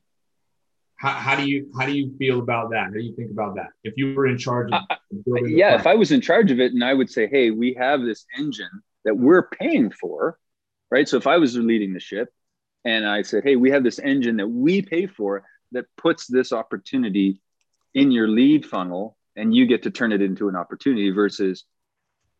How, 0.98 1.12
how 1.12 1.36
do 1.36 1.48
you 1.48 1.72
how 1.78 1.86
do 1.86 1.94
you 1.94 2.16
feel 2.18 2.40
about 2.40 2.72
that? 2.72 2.86
How 2.86 2.92
do 2.92 3.00
you 3.00 3.16
think 3.16 3.32
about 3.32 3.56
that? 3.56 3.70
If 3.84 3.94
you 3.98 4.14
were 4.14 4.28
in 4.28 4.38
charge 4.38 4.72
of 4.72 4.82
uh, 4.90 5.44
yeah, 5.46 5.76
if 5.76 5.88
I 5.88 5.96
was 5.96 6.12
in 6.12 6.22
charge 6.22 6.52
of 6.52 6.60
it, 6.60 6.74
and 6.74 6.84
I 6.84 6.94
would 6.94 7.10
say, 7.10 7.28
hey, 7.28 7.52
we 7.52 7.74
have 7.76 8.02
this 8.02 8.26
engine 8.38 8.82
that 9.06 9.16
we're 9.16 9.48
paying 9.48 9.92
for, 9.92 10.38
right? 10.92 11.08
So 11.08 11.18
if 11.18 11.28
I 11.28 11.38
was 11.38 11.56
leading 11.56 11.94
the 11.94 12.00
ship, 12.00 12.30
and 12.84 13.08
I 13.08 13.22
said, 13.22 13.44
hey, 13.44 13.56
we 13.56 13.72
have 13.72 13.84
this 13.84 14.00
engine 14.00 14.38
that 14.38 14.48
we 14.48 14.82
pay 14.82 15.08
for 15.08 15.44
that 15.72 15.86
puts 15.98 16.28
this 16.28 16.52
opportunity 16.52 17.42
in 17.94 18.12
your 18.12 18.28
lead 18.28 18.66
funnel 18.66 19.18
and 19.38 19.56
you 19.56 19.68
get 19.68 19.84
to 19.84 19.92
turn 19.92 20.12
it 20.12 20.22
into 20.22 20.50
an 20.50 20.56
opportunity 20.56 21.12
versus 21.12 21.64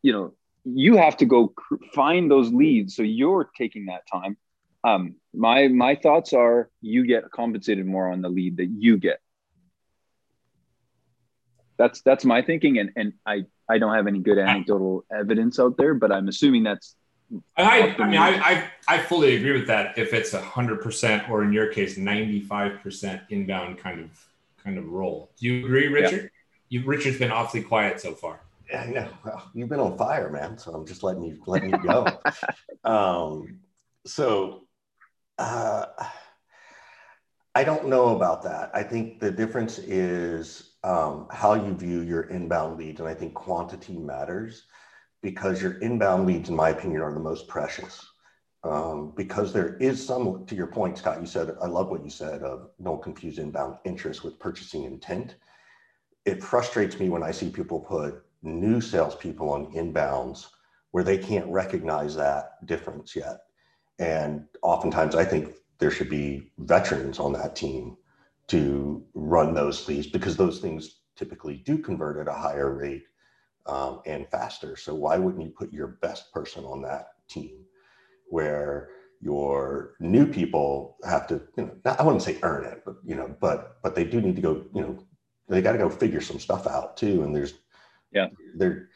you 0.02 0.12
know 0.12 0.34
you 0.64 0.96
have 0.96 1.16
to 1.16 1.24
go 1.24 1.48
cr- 1.48 1.76
find 1.94 2.30
those 2.30 2.52
leads 2.52 2.94
so 2.94 3.02
you're 3.02 3.48
taking 3.56 3.86
that 3.86 4.02
time 4.12 4.36
um, 4.84 5.14
my 5.34 5.68
my 5.68 5.94
thoughts 5.94 6.32
are 6.32 6.70
you 6.80 7.06
get 7.06 7.30
compensated 7.30 7.86
more 7.86 8.10
on 8.10 8.20
the 8.20 8.28
lead 8.28 8.58
that 8.58 8.66
you 8.66 8.98
get 8.98 9.20
that's 11.78 12.02
that's 12.02 12.24
my 12.24 12.42
thinking 12.42 12.78
and 12.78 12.90
and 12.96 13.12
i 13.24 13.44
i 13.68 13.78
don't 13.78 13.94
have 13.94 14.06
any 14.06 14.18
good 14.18 14.38
anecdotal 14.38 15.04
evidence 15.12 15.58
out 15.58 15.76
there 15.76 15.94
but 15.94 16.12
i'm 16.12 16.28
assuming 16.28 16.62
that's 16.62 16.96
I, 17.58 17.94
I 17.98 18.06
mean, 18.08 18.16
I, 18.16 18.38
I, 18.38 18.70
I 18.88 18.98
fully 19.00 19.36
agree 19.36 19.52
with 19.52 19.66
that. 19.66 19.98
If 19.98 20.14
it's 20.14 20.32
a 20.32 20.40
hundred 20.40 20.80
percent, 20.80 21.28
or 21.28 21.44
in 21.44 21.52
your 21.52 21.66
case, 21.66 21.98
ninety-five 21.98 22.80
percent 22.80 23.20
inbound 23.28 23.76
kind 23.76 24.00
of 24.00 24.26
kind 24.64 24.78
of 24.78 24.88
role. 24.88 25.30
Do 25.36 25.46
you 25.46 25.62
agree, 25.62 25.88
Richard? 25.88 26.22
Yeah 26.22 26.37
you 26.68 26.84
Richard's 26.84 27.18
been 27.18 27.30
awfully 27.30 27.62
quiet 27.62 28.00
so 28.00 28.14
far. 28.14 28.40
I 28.74 28.86
know. 28.86 29.08
Well, 29.24 29.50
you've 29.54 29.68
been 29.68 29.80
on 29.80 29.96
fire, 29.96 30.30
man. 30.30 30.58
So 30.58 30.72
I'm 30.74 30.86
just 30.86 31.02
letting 31.02 31.22
you 31.22 31.40
letting 31.46 31.70
you 31.70 31.78
go. 31.78 32.06
um, 32.84 33.60
so 34.06 34.66
uh, 35.38 35.86
I 37.54 37.64
don't 37.64 37.88
know 37.88 38.14
about 38.14 38.42
that. 38.42 38.70
I 38.74 38.82
think 38.82 39.20
the 39.20 39.30
difference 39.30 39.78
is 39.78 40.74
um, 40.84 41.26
how 41.30 41.54
you 41.54 41.74
view 41.74 42.02
your 42.02 42.22
inbound 42.22 42.78
leads. 42.78 43.00
And 43.00 43.08
I 43.08 43.14
think 43.14 43.34
quantity 43.34 43.98
matters 43.98 44.64
because 45.22 45.60
your 45.60 45.78
inbound 45.78 46.26
leads, 46.26 46.48
in 46.48 46.56
my 46.56 46.70
opinion, 46.70 47.02
are 47.02 47.12
the 47.12 47.20
most 47.20 47.48
precious. 47.48 48.06
Um, 48.64 49.12
because 49.16 49.52
there 49.52 49.76
is 49.76 50.04
some, 50.04 50.44
to 50.46 50.54
your 50.54 50.66
point, 50.66 50.98
Scott, 50.98 51.20
you 51.20 51.26
said, 51.26 51.56
I 51.62 51.66
love 51.66 51.88
what 51.88 52.04
you 52.04 52.10
said 52.10 52.42
of 52.42 52.70
don't 52.82 53.02
confuse 53.02 53.38
inbound 53.38 53.76
interest 53.84 54.24
with 54.24 54.38
purchasing 54.38 54.84
intent. 54.84 55.36
It 56.24 56.42
frustrates 56.42 56.98
me 56.98 57.08
when 57.08 57.22
I 57.22 57.30
see 57.30 57.50
people 57.50 57.80
put 57.80 58.22
new 58.42 58.80
salespeople 58.80 59.50
on 59.50 59.72
inbounds 59.72 60.46
where 60.90 61.04
they 61.04 61.18
can't 61.18 61.46
recognize 61.50 62.14
that 62.16 62.64
difference 62.66 63.14
yet. 63.14 63.40
And 63.98 64.46
oftentimes 64.62 65.14
I 65.14 65.24
think 65.24 65.54
there 65.78 65.90
should 65.90 66.10
be 66.10 66.52
veterans 66.58 67.18
on 67.18 67.32
that 67.32 67.56
team 67.56 67.96
to 68.48 69.04
run 69.14 69.54
those 69.54 69.86
leads 69.88 70.06
because 70.06 70.36
those 70.36 70.60
things 70.60 71.00
typically 71.16 71.56
do 71.56 71.78
convert 71.78 72.18
at 72.18 72.32
a 72.32 72.38
higher 72.38 72.74
rate 72.74 73.04
um, 73.66 74.00
and 74.06 74.26
faster. 74.28 74.76
So 74.76 74.94
why 74.94 75.18
wouldn't 75.18 75.42
you 75.42 75.50
put 75.50 75.72
your 75.72 75.98
best 76.00 76.32
person 76.32 76.64
on 76.64 76.80
that 76.82 77.08
team 77.28 77.64
where 78.30 78.88
your 79.20 79.94
new 80.00 80.26
people 80.26 80.96
have 81.04 81.26
to, 81.26 81.42
you 81.56 81.64
know, 81.64 81.96
I 81.98 82.02
wouldn't 82.02 82.22
say 82.22 82.38
earn 82.42 82.64
it, 82.64 82.82
but 82.84 82.96
you 83.04 83.16
know, 83.16 83.34
but 83.40 83.78
but 83.82 83.94
they 83.94 84.04
do 84.04 84.20
need 84.20 84.36
to 84.36 84.42
go, 84.42 84.64
you 84.72 84.80
know, 84.80 85.04
they 85.48 85.62
got 85.62 85.72
to 85.72 85.78
go 85.78 85.88
figure 85.88 86.20
some 86.20 86.38
stuff 86.38 86.66
out 86.66 86.96
too. 86.96 87.22
And 87.22 87.34
there's, 87.34 87.54
yeah, 88.12 88.28
there. 88.54 88.88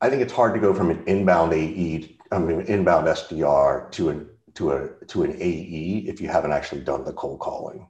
I 0.00 0.10
think 0.10 0.22
it's 0.22 0.32
hard 0.32 0.54
to 0.54 0.60
go 0.60 0.72
from 0.72 0.90
an 0.90 1.02
inbound 1.06 1.52
AE, 1.52 2.16
I 2.30 2.38
mean, 2.38 2.60
inbound 2.62 3.06
SDR 3.06 3.90
to 3.92 4.10
an 4.10 4.28
to 4.54 4.72
a 4.72 4.88
to 5.06 5.22
an 5.22 5.36
AE 5.40 6.04
if 6.06 6.20
you 6.20 6.28
haven't 6.28 6.52
actually 6.52 6.82
done 6.82 7.04
the 7.04 7.12
cold 7.12 7.40
calling. 7.40 7.86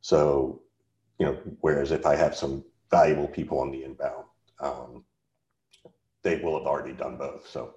So, 0.00 0.62
you 1.18 1.26
know, 1.26 1.38
whereas 1.60 1.92
if 1.92 2.06
I 2.06 2.16
have 2.16 2.36
some 2.36 2.64
valuable 2.90 3.28
people 3.28 3.60
on 3.60 3.70
the 3.70 3.84
inbound, 3.84 4.24
um, 4.60 5.04
they 6.22 6.36
will 6.36 6.58
have 6.58 6.66
already 6.66 6.92
done 6.92 7.16
both. 7.16 7.48
So 7.48 7.74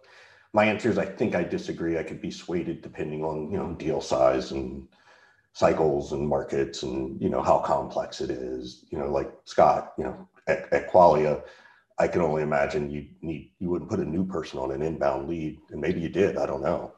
my 0.53 0.65
answer 0.65 0.89
is 0.89 0.97
I 0.97 1.05
think 1.05 1.35
I 1.35 1.43
disagree. 1.43 1.97
I 1.97 2.03
could 2.03 2.21
be 2.21 2.31
swayed 2.31 2.81
depending 2.81 3.23
on, 3.23 3.51
you 3.51 3.57
know, 3.57 3.73
deal 3.73 4.01
size 4.01 4.51
and 4.51 4.87
cycles 5.59 6.13
and 6.13 6.25
markets 6.25 6.83
and, 6.83 7.21
you 7.21 7.27
know, 7.27 7.41
how 7.41 7.59
complex 7.59 8.21
it 8.21 8.29
is. 8.29 8.85
You 8.91 8.97
know, 8.97 9.11
like 9.11 9.29
Scott, 9.43 9.91
you 9.97 10.05
know, 10.05 10.25
at, 10.47 10.71
at 10.71 10.89
Qualia, 10.89 11.43
I 11.97 12.07
can 12.07 12.21
only 12.21 12.43
imagine 12.43 12.89
you 12.89 13.07
need, 13.21 13.51
you 13.59 13.69
wouldn't 13.69 13.89
put 13.89 13.99
a 13.99 14.05
new 14.05 14.25
person 14.25 14.57
on 14.57 14.71
an 14.71 14.81
inbound 14.81 15.27
lead 15.27 15.59
and 15.71 15.81
maybe 15.81 15.99
you 15.99 16.07
did, 16.07 16.37
I 16.37 16.45
don't 16.45 16.61
know. 16.61 16.93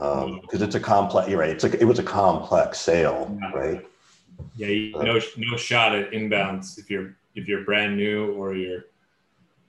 Um, 0.00 0.40
cause 0.50 0.60
it's 0.60 0.74
a 0.74 0.80
complex, 0.80 1.28
you're 1.28 1.38
right. 1.38 1.50
It's 1.50 1.62
like, 1.62 1.74
it 1.74 1.84
was 1.84 2.00
a 2.00 2.02
complex 2.02 2.80
sale, 2.80 3.38
right? 3.54 3.86
Yeah. 4.56 4.66
You, 4.66 4.92
no, 4.92 5.20
no 5.36 5.56
shot 5.56 5.94
at 5.94 6.10
inbounds 6.10 6.80
if 6.80 6.90
you're, 6.90 7.14
if 7.36 7.46
you're 7.46 7.64
brand 7.64 7.96
new 7.96 8.32
or 8.32 8.56
you're, 8.56 8.86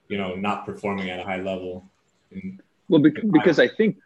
you 0.08 0.18
know, 0.18 0.34
not 0.34 0.66
performing 0.66 1.10
at 1.10 1.20
a 1.20 1.22
high 1.22 1.40
level. 1.40 1.88
And, 2.32 2.60
well, 2.88 3.00
because, 3.00 3.30
because 3.30 3.60
I 3.60 3.68
think, 3.68 3.98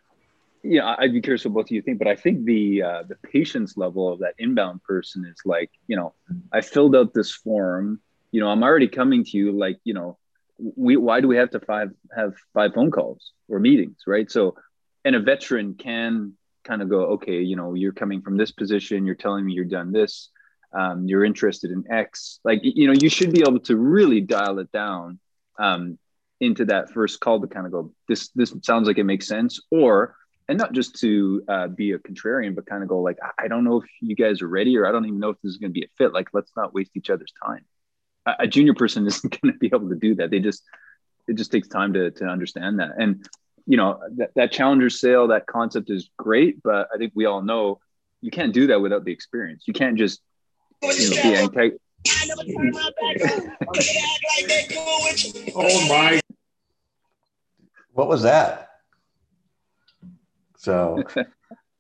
yeah, 0.69 0.95
I'd 0.99 1.13
be 1.13 1.21
curious 1.21 1.45
what 1.45 1.55
both 1.55 1.67
of 1.67 1.71
you 1.71 1.83
think, 1.83 1.99
but 1.99 2.09
I 2.09 2.17
think 2.17 2.45
the 2.45 2.83
uh, 2.83 3.03
the 3.09 3.17
patience 3.17 3.77
level 3.77 4.13
of 4.13 4.21
that 4.21 4.35
inbound 4.39 4.83
person 4.83 5.25
is 5.25 5.41
like, 5.45 5.71
you 5.87 5.97
know, 5.97 6.15
I 6.53 6.61
filled 6.61 6.97
out 6.97 7.15
this 7.15 7.33
form, 7.33 8.01
you 8.33 8.41
know, 8.41 8.49
I'm 8.49 8.63
already 8.63 8.89
coming 8.89 9.25
to 9.25 9.37
you, 9.37 9.53
like, 9.53 9.79
you 9.85 9.95
know, 9.95 10.19
we 10.59 10.97
why 10.97 11.21
do 11.21 11.29
we 11.29 11.37
have 11.37 11.51
to 11.51 11.61
five 11.61 11.91
have 12.15 12.35
five 12.55 12.75
phone 12.75 12.91
calls 12.91 13.33
or 13.49 13.59
meetings, 13.59 13.99
right? 14.07 14.31
So, 14.31 14.57
and 15.05 15.15
a 15.15 15.21
veteran 15.21 15.75
can 15.75 16.33
kind 16.65 16.83
of 16.83 16.89
go, 16.89 17.01
okay, 17.15 17.41
you 17.41 17.57
know, 17.57 17.75
you're 17.75 17.93
coming 17.93 18.23
from 18.23 18.37
this 18.37 18.51
position, 18.51 19.07
you're 19.07 19.15
telling 19.15 19.47
me 19.47 19.53
you're 19.53 19.65
done 19.65 19.93
this, 19.93 20.31
um, 20.77 21.07
you're 21.07 21.25
interested 21.25 21.71
in 21.71 21.85
X, 21.91 22.41
like, 22.45 22.61
you 22.63 22.87
know, 22.89 22.95
you 23.01 23.09
should 23.09 23.33
be 23.33 23.43
able 23.47 23.61
to 23.61 23.77
really 23.77 24.21
dial 24.21 24.59
it 24.59 24.73
down 24.73 25.19
um, 25.59 25.99
into 26.41 26.65
that 26.67 26.91
first 26.91 27.21
call 27.21 27.41
to 27.41 27.47
kind 27.47 27.67
of 27.67 27.73
go, 27.73 27.93
this 28.09 28.29
this 28.35 28.53
sounds 28.63 28.87
like 28.87 28.99
it 28.99 29.05
makes 29.05 29.27
sense, 29.27 29.61
or 29.71 30.17
and 30.49 30.59
not 30.59 30.73
just 30.73 31.01
to 31.01 31.43
uh, 31.49 31.67
be 31.69 31.93
a 31.93 31.99
contrarian, 31.99 32.55
but 32.55 32.67
kind 32.67 32.83
of 32.83 32.89
go 32.89 33.01
like, 33.01 33.19
I 33.39 33.49
don't 33.49 33.65
know 33.65 33.83
if 33.83 33.89
you 34.01 34.15
guys 34.15 34.43
are 34.43 34.49
ready, 34.49 34.77
or 34.77 34.87
I 34.87 34.93
don't 34.93 35.05
even 35.05 35.19
know 35.19 35.31
if 35.31 35.41
this 35.43 35.51
is 35.51 35.59
going 35.59 35.71
to 35.71 35.75
be 35.75 35.85
a 35.85 35.89
fit. 35.99 36.13
Like, 36.13 36.29
let's 36.33 36.53
not 36.57 36.73
waste 36.73 36.93
each 36.95 37.11
other's 37.11 37.33
time. 37.45 37.65
A, 38.27 38.35
a 38.41 38.47
junior 38.47 38.75
person 38.75 39.07
isn't 39.07 39.41
going 39.41 39.53
to 39.53 39.59
be 39.59 39.67
able 39.67 39.89
to 39.89 39.97
do 39.97 40.15
that. 40.17 40.31
They 40.31 40.41
just 40.41 40.63
it 41.29 41.35
just 41.35 41.51
takes 41.51 41.69
time 41.69 41.93
to 41.95 42.11
to 42.13 42.27
understand 42.27 42.79
that. 42.79 42.93
And 42.99 43.29
you 43.67 43.77
know 43.77 44.01
that, 44.17 44.31
that 44.37 44.53
challenger 44.53 44.91
sale, 44.91 45.29
that 45.29 45.47
concept 45.47 45.91
is 45.91 46.11
great, 46.17 46.63
but 46.63 46.89
I 46.95 46.99
think 46.99 47.13
we 47.15 47.27
all 47.27 47.43
know 47.43 47.81
you 48.21 48.31
can't 48.31 48.53
do 48.53 48.69
that 48.69 48.81
without 48.81 49.05
the 49.05 49.13
experience. 49.13 49.65
You 49.67 49.75
can't 49.75 49.99
just 49.99 50.21
you 50.83 51.11
know, 51.11 51.23
be 51.23 51.35
oh 55.55 55.89
my 55.89 56.21
what 57.93 58.09
was 58.09 58.23
that? 58.23 58.76
So 60.67 61.01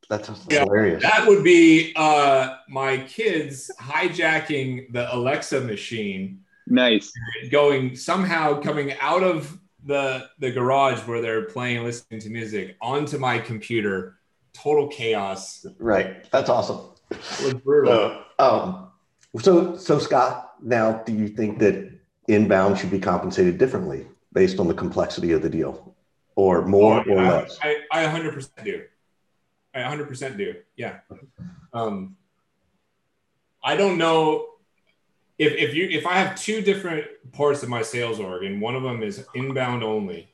that's 0.09 0.31
yeah, 0.49 0.61
hilarious. 0.61 1.03
That 1.03 1.27
would 1.27 1.43
be 1.43 1.93
uh, 1.97 2.59
my 2.69 2.99
kids 2.99 3.69
hijacking 3.81 4.93
the 4.93 5.13
Alexa 5.13 5.61
machine. 5.61 6.45
Nice. 6.69 7.13
Going 7.51 7.97
somehow 7.97 8.61
coming 8.61 8.95
out 9.01 9.25
of 9.25 9.59
the 9.85 10.29
the 10.39 10.53
garage 10.53 11.01
where 11.01 11.21
they're 11.21 11.47
playing, 11.47 11.83
listening 11.83 12.21
to 12.21 12.31
music, 12.31 12.77
onto 12.81 13.19
my 13.19 13.41
computer. 13.41 14.21
Total 14.53 14.87
chaos. 14.89 15.67
Right. 15.81 16.31
That's 16.31 16.49
awesome. 16.49 16.81
It 17.11 17.19
was 17.43 17.55
brutal. 17.55 18.23
um, 18.39 18.89
so, 19.41 19.77
so 19.77 19.99
Scott, 19.99 20.55
now 20.63 21.03
do 21.05 21.13
you 21.13 21.29
think 21.29 21.59
that 21.59 21.93
inbound 22.29 22.79
should 22.79 22.91
be 22.91 23.01
compensated 23.01 23.59
differently 23.59 24.07
based 24.33 24.59
on 24.59 24.67
the 24.69 24.75
complexity 24.75 25.33
of 25.33 25.43
the 25.43 25.51
deal? 25.51 25.96
Or 26.37 26.65
more 26.67 27.03
oh, 27.07 27.13
or 27.13 27.19
I, 27.19 27.31
less? 27.31 27.59
I, 27.63 27.79
I 27.91 28.05
100% 28.05 28.65
do. 28.65 28.85
I 29.75 29.81
100% 29.81 30.37
do. 30.37 30.55
Yeah. 30.77 31.01
Um, 31.73 32.17
I 33.63 33.77
don't 33.77 33.99
know 33.99 34.47
if, 35.39 35.53
if 35.55 35.75
you 35.75 35.89
if 35.91 36.07
I 36.07 36.15
have 36.15 36.41
two 36.41 36.63
different 36.63 37.07
parts 37.33 37.63
of 37.63 37.69
my 37.69 37.83
sales 37.83 38.21
org 38.21 38.45
and 38.45 38.61
one 38.61 38.77
of 38.77 38.83
them 38.83 39.03
is 39.03 39.27
inbound 39.35 39.83
only 39.83 40.33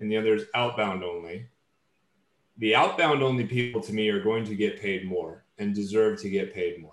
and 0.00 0.10
the 0.10 0.16
other 0.16 0.34
is 0.34 0.44
outbound 0.54 1.02
only. 1.04 1.46
The 2.58 2.74
outbound 2.74 3.22
only 3.22 3.44
people 3.44 3.80
to 3.82 3.92
me 3.92 4.08
are 4.08 4.22
going 4.22 4.44
to 4.46 4.54
get 4.54 4.80
paid 4.80 5.06
more 5.06 5.44
and 5.58 5.74
deserve 5.74 6.20
to 6.22 6.30
get 6.30 6.54
paid 6.54 6.80
more. 6.80 6.92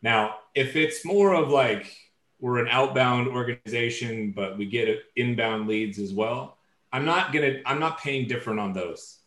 Now, 0.00 0.36
if 0.54 0.76
it's 0.76 1.04
more 1.04 1.34
of 1.34 1.50
like 1.50 1.96
we're 2.40 2.58
an 2.58 2.68
outbound 2.68 3.28
organization, 3.28 4.32
but 4.32 4.58
we 4.58 4.66
get 4.66 4.98
inbound 5.14 5.68
leads 5.68 5.98
as 5.98 6.12
well, 6.12 6.58
I'm 6.92 7.04
not 7.04 7.32
gonna 7.32 7.60
I'm 7.66 7.80
not 7.80 7.98
paying 7.98 8.28
different 8.28 8.60
on 8.60 8.72
those. 8.72 9.18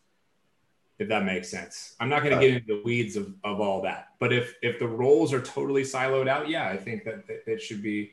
If 0.97 1.09
that 1.09 1.25
makes 1.25 1.49
sense. 1.49 1.95
I'm 1.99 2.07
not 2.07 2.23
gonna 2.23 2.39
get 2.39 2.51
into 2.51 2.67
the 2.67 2.81
weeds 2.85 3.17
of, 3.17 3.33
of 3.43 3.59
all 3.59 3.81
that. 3.81 4.09
But 4.19 4.31
if 4.31 4.55
if 4.61 4.79
the 4.79 4.87
roles 4.87 5.33
are 5.33 5.41
totally 5.41 5.83
siloed 5.83 6.27
out, 6.27 6.47
yeah, 6.47 6.69
I 6.69 6.77
think 6.77 7.03
that, 7.03 7.27
that 7.27 7.43
it 7.47 7.61
should 7.61 7.81
be 7.81 8.11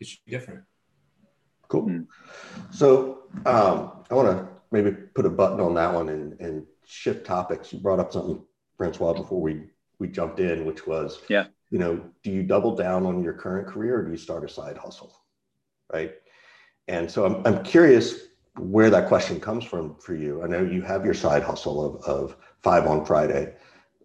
it 0.00 0.06
should 0.06 0.24
be 0.26 0.32
different. 0.32 0.62
Cool. 1.68 2.04
So 2.70 3.24
um, 3.46 4.04
I 4.10 4.14
want 4.14 4.28
to 4.28 4.48
maybe 4.70 4.90
put 4.90 5.26
a 5.26 5.30
button 5.30 5.60
on 5.60 5.74
that 5.74 5.92
one 5.92 6.08
and, 6.08 6.38
and 6.40 6.66
shift 6.86 7.26
topics. 7.26 7.72
You 7.72 7.78
brought 7.78 8.00
up 8.00 8.12
something, 8.12 8.42
Francois, 8.76 9.14
before 9.14 9.40
we 9.40 9.64
we 9.98 10.08
jumped 10.08 10.40
in, 10.40 10.64
which 10.64 10.86
was 10.86 11.20
yeah, 11.28 11.46
you 11.70 11.78
know, 11.78 12.00
do 12.22 12.30
you 12.30 12.42
double 12.42 12.74
down 12.74 13.06
on 13.06 13.22
your 13.22 13.34
current 13.34 13.68
career 13.68 14.00
or 14.00 14.02
do 14.04 14.10
you 14.10 14.16
start 14.16 14.44
a 14.44 14.48
side 14.48 14.76
hustle? 14.76 15.14
Right. 15.92 16.14
And 16.88 17.10
so 17.10 17.26
I'm, 17.26 17.46
I'm 17.46 17.62
curious 17.62 18.28
where 18.58 18.90
that 18.90 19.08
question 19.08 19.40
comes 19.40 19.64
from 19.64 19.96
for 19.96 20.14
you. 20.14 20.42
I 20.42 20.46
know 20.46 20.62
you 20.62 20.82
have 20.82 21.04
your 21.04 21.14
side 21.14 21.42
hustle 21.42 21.84
of, 21.84 22.04
of 22.04 22.36
five 22.62 22.86
on 22.86 23.04
Friday 23.04 23.54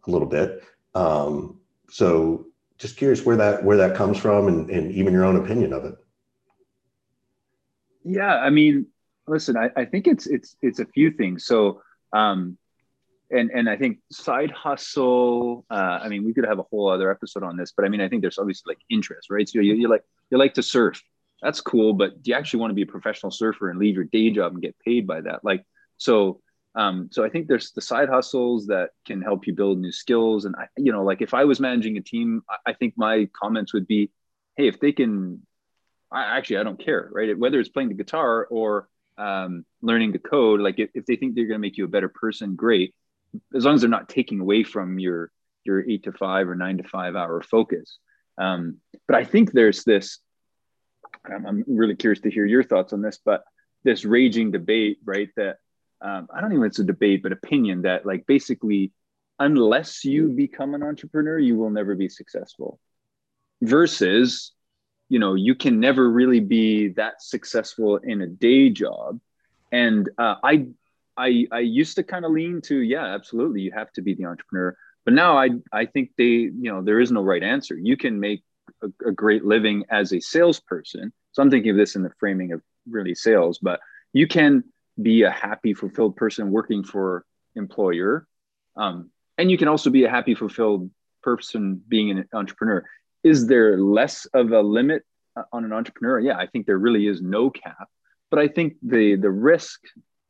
a 0.06 0.12
little 0.12 0.28
bit. 0.28 0.64
Um, 0.96 1.60
so 1.90 2.48
just 2.78 2.98
curious 2.98 3.26
where 3.26 3.38
that 3.38 3.64
where 3.64 3.78
that 3.78 3.96
comes 3.96 4.18
from 4.18 4.48
and, 4.48 4.70
and 4.70 4.92
even 4.92 5.14
your 5.14 5.26
own 5.26 5.38
opinion 5.38 5.74
of 5.74 5.86
it. 5.86 5.96
Yeah, 8.04 8.36
I 8.36 8.50
mean, 8.50 8.88
listen, 9.28 9.56
I, 9.58 9.70
I 9.76 9.86
think 9.86 10.08
it's 10.08 10.28
it's 10.28 10.56
it's 10.62 10.80
a 10.80 10.86
few 10.86 11.12
things. 11.12 11.46
So 11.46 11.82
um 12.12 12.58
and 13.32 13.50
and 13.52 13.70
I 13.70 13.76
think 13.78 14.00
side 14.12 14.52
hustle. 14.52 15.66
Uh, 15.70 16.00
I 16.04 16.08
mean, 16.08 16.24
we 16.24 16.34
could 16.34 16.46
have 16.46 16.60
a 16.60 16.64
whole 16.64 16.90
other 16.90 17.12
episode 17.12 17.44
on 17.44 17.58
this, 17.58 17.74
but 17.76 17.86
I 17.86 17.90
mean, 17.90 18.02
I 18.02 18.08
think 18.08 18.22
there's 18.22 18.38
obviously 18.38 18.72
like 18.72 18.80
interest, 18.90 19.30
right? 19.30 19.48
So 19.48 19.60
you, 19.60 19.74
you 19.74 19.90
like 19.90 20.04
you 20.30 20.38
like 20.38 20.54
to 20.56 20.64
surf, 20.64 21.02
that's 21.44 21.60
cool, 21.60 21.94
but 21.94 22.24
do 22.24 22.32
you 22.32 22.38
actually 22.38 22.62
want 22.62 22.72
to 22.72 22.76
be 22.76 22.84
a 22.84 22.88
professional 22.88 23.32
surfer 23.32 23.70
and 23.70 23.78
leave 23.78 23.96
your 23.96 24.06
day 24.06 24.30
job 24.30 24.54
and 24.54 24.62
get 24.62 24.80
paid 24.80 25.06
by 25.06 25.20
that? 25.22 25.44
Like, 25.44 25.66
so, 25.98 26.40
um, 26.74 27.10
so 27.12 27.24
I 27.24 27.30
think 27.30 27.48
there's 27.48 27.72
the 27.72 27.82
side 27.82 28.08
hustles 28.08 28.68
that 28.68 28.92
can 29.06 29.22
help 29.22 29.46
you 29.46 29.54
build 29.54 29.78
new 29.78 29.92
skills. 29.92 30.46
And 30.46 30.56
I, 30.56 30.68
you 30.78 30.94
know, 30.94 31.04
like 31.04 31.22
if 31.22 31.34
I 31.34 31.44
was 31.44 31.60
managing 31.60 31.98
a 31.98 32.02
team, 32.02 32.44
I, 32.50 32.72
I 32.72 32.74
think 32.74 32.94
my 32.96 33.28
comments 33.40 33.74
would 33.74 33.88
be, 33.88 34.10
Hey, 34.56 34.68
if 34.68 34.80
they 34.80 34.94
can, 34.94 35.46
I 36.12 36.38
actually, 36.38 36.58
I 36.58 36.64
don't 36.64 36.84
care, 36.84 37.10
right? 37.12 37.38
Whether 37.38 37.60
it's 37.60 37.70
playing 37.70 37.90
the 37.90 37.96
guitar 37.96 38.48
or, 38.50 38.88
um, 39.18 39.66
learning 39.82 40.14
to 40.14 40.20
code, 40.20 40.62
like 40.62 40.80
if, 40.80 40.92
if 40.94 41.06
they 41.06 41.18
think 41.18 41.36
they're 41.36 41.48
going 41.48 41.60
to 41.60 41.68
make 41.68 41.78
you 41.78 41.86
a 41.86 41.90
better 41.90 42.10
person, 42.10 42.56
great. 42.56 42.96
As 43.54 43.66
long 43.66 43.76
as 43.76 43.82
they're 43.82 43.90
not 43.90 44.08
taking 44.08 44.40
away 44.40 44.64
from 44.64 44.98
your, 44.98 45.30
your 45.66 45.88
eight 45.90 46.04
to 46.04 46.14
five 46.14 46.48
or 46.48 46.56
nine 46.56 46.78
to 46.78 46.84
five 46.84 47.16
hour 47.16 47.42
focus. 47.42 48.00
Um, 48.38 48.78
but 49.08 49.18
I 49.18 49.26
think 49.26 49.52
there's 49.52 49.84
this 49.84 50.20
I'm 51.30 51.64
really 51.68 51.96
curious 51.96 52.22
to 52.22 52.32
hear 52.32 52.46
your 52.46 52.64
thoughts 52.64 52.94
on 52.94 53.02
this, 53.02 53.20
but 53.24 53.44
this 53.84 54.06
raging 54.06 54.52
debate, 54.52 55.00
right? 55.06 55.30
That 55.36 55.58
um, 56.02 56.28
I 56.34 56.42
don't 56.42 56.52
even 56.52 56.62
know 56.62 56.68
it's 56.68 56.80
a 56.80 56.84
debate, 56.84 57.24
but 57.24 57.32
opinion 57.32 57.84
that 57.84 58.06
like 58.06 58.26
basically, 58.28 58.92
unless 59.40 60.06
you 60.06 60.30
become 60.30 60.74
an 60.74 60.84
entrepreneur, 60.84 61.40
you 61.40 61.58
will 61.58 61.70
never 61.70 61.96
be 61.96 62.10
successful. 62.10 62.80
Versus, 63.62 64.52
you 65.10 65.20
know, 65.20 65.36
you 65.36 65.56
can 65.56 65.80
never 65.80 66.10
really 66.10 66.40
be 66.40 66.90
that 66.90 67.22
successful 67.22 67.98
in 67.98 68.22
a 68.22 68.28
day 68.28 68.70
job. 68.70 69.20
And 69.72 70.10
uh, 70.18 70.36
I, 70.44 70.68
I, 71.16 71.48
I 71.52 71.60
used 71.60 71.96
to 71.96 72.04
kind 72.04 72.26
of 72.26 72.32
lean 72.32 72.62
to, 72.64 72.78
yeah, 72.78 73.06
absolutely, 73.06 73.62
you 73.62 73.72
have 73.72 73.92
to 73.94 74.02
be 74.02 74.14
the 74.14 74.26
entrepreneur. 74.26 74.76
But 75.06 75.14
now 75.14 75.38
I, 75.38 75.50
I 75.72 75.86
think 75.86 76.12
they, 76.18 76.24
you 76.24 76.72
know, 76.72 76.82
there 76.82 77.00
is 77.00 77.12
no 77.12 77.24
right 77.24 77.44
answer. 77.44 77.76
You 77.76 77.98
can 77.98 78.20
make 78.20 78.44
a, 78.84 79.10
a 79.10 79.12
great 79.12 79.46
living 79.46 79.86
as 79.90 80.14
a 80.14 80.20
salesperson. 80.20 81.12
So 81.32 81.42
I'm 81.42 81.50
thinking 81.50 81.72
of 81.72 81.78
this 81.78 81.96
in 81.96 82.04
the 82.04 82.12
framing 82.20 82.52
of 82.54 82.62
really 82.90 83.16
sales, 83.16 83.60
but 83.60 83.80
you 84.12 84.28
can 84.28 84.64
be 85.02 85.24
a 85.24 85.32
happy, 85.32 85.74
fulfilled 85.74 86.16
person 86.16 86.52
working 86.52 86.84
for 86.84 87.26
employer. 87.56 88.28
Um, 88.76 89.10
and 89.38 89.50
you 89.50 89.58
can 89.58 89.68
also 89.68 89.90
be 89.90 90.04
a 90.04 90.10
happy, 90.10 90.36
fulfilled 90.36 90.90
person 91.22 91.82
being 91.88 92.12
an 92.12 92.28
entrepreneur. 92.34 92.86
Is 93.24 93.48
there 93.48 93.78
less 93.78 94.26
of 94.34 94.52
a 94.52 94.62
limit 94.62 95.04
uh, 95.36 95.44
on 95.52 95.66
an 95.66 95.74
entrepreneur? 95.74 96.20
Yeah, 96.20 96.38
I 96.38 96.48
think 96.48 96.66
there 96.66 96.78
really 96.78 97.08
is 97.08 97.22
no 97.22 97.50
cap. 97.50 97.88
But 98.30 98.40
I 98.40 98.48
think 98.48 98.76
the 98.82 99.16
the 99.16 99.30
risk 99.30 99.80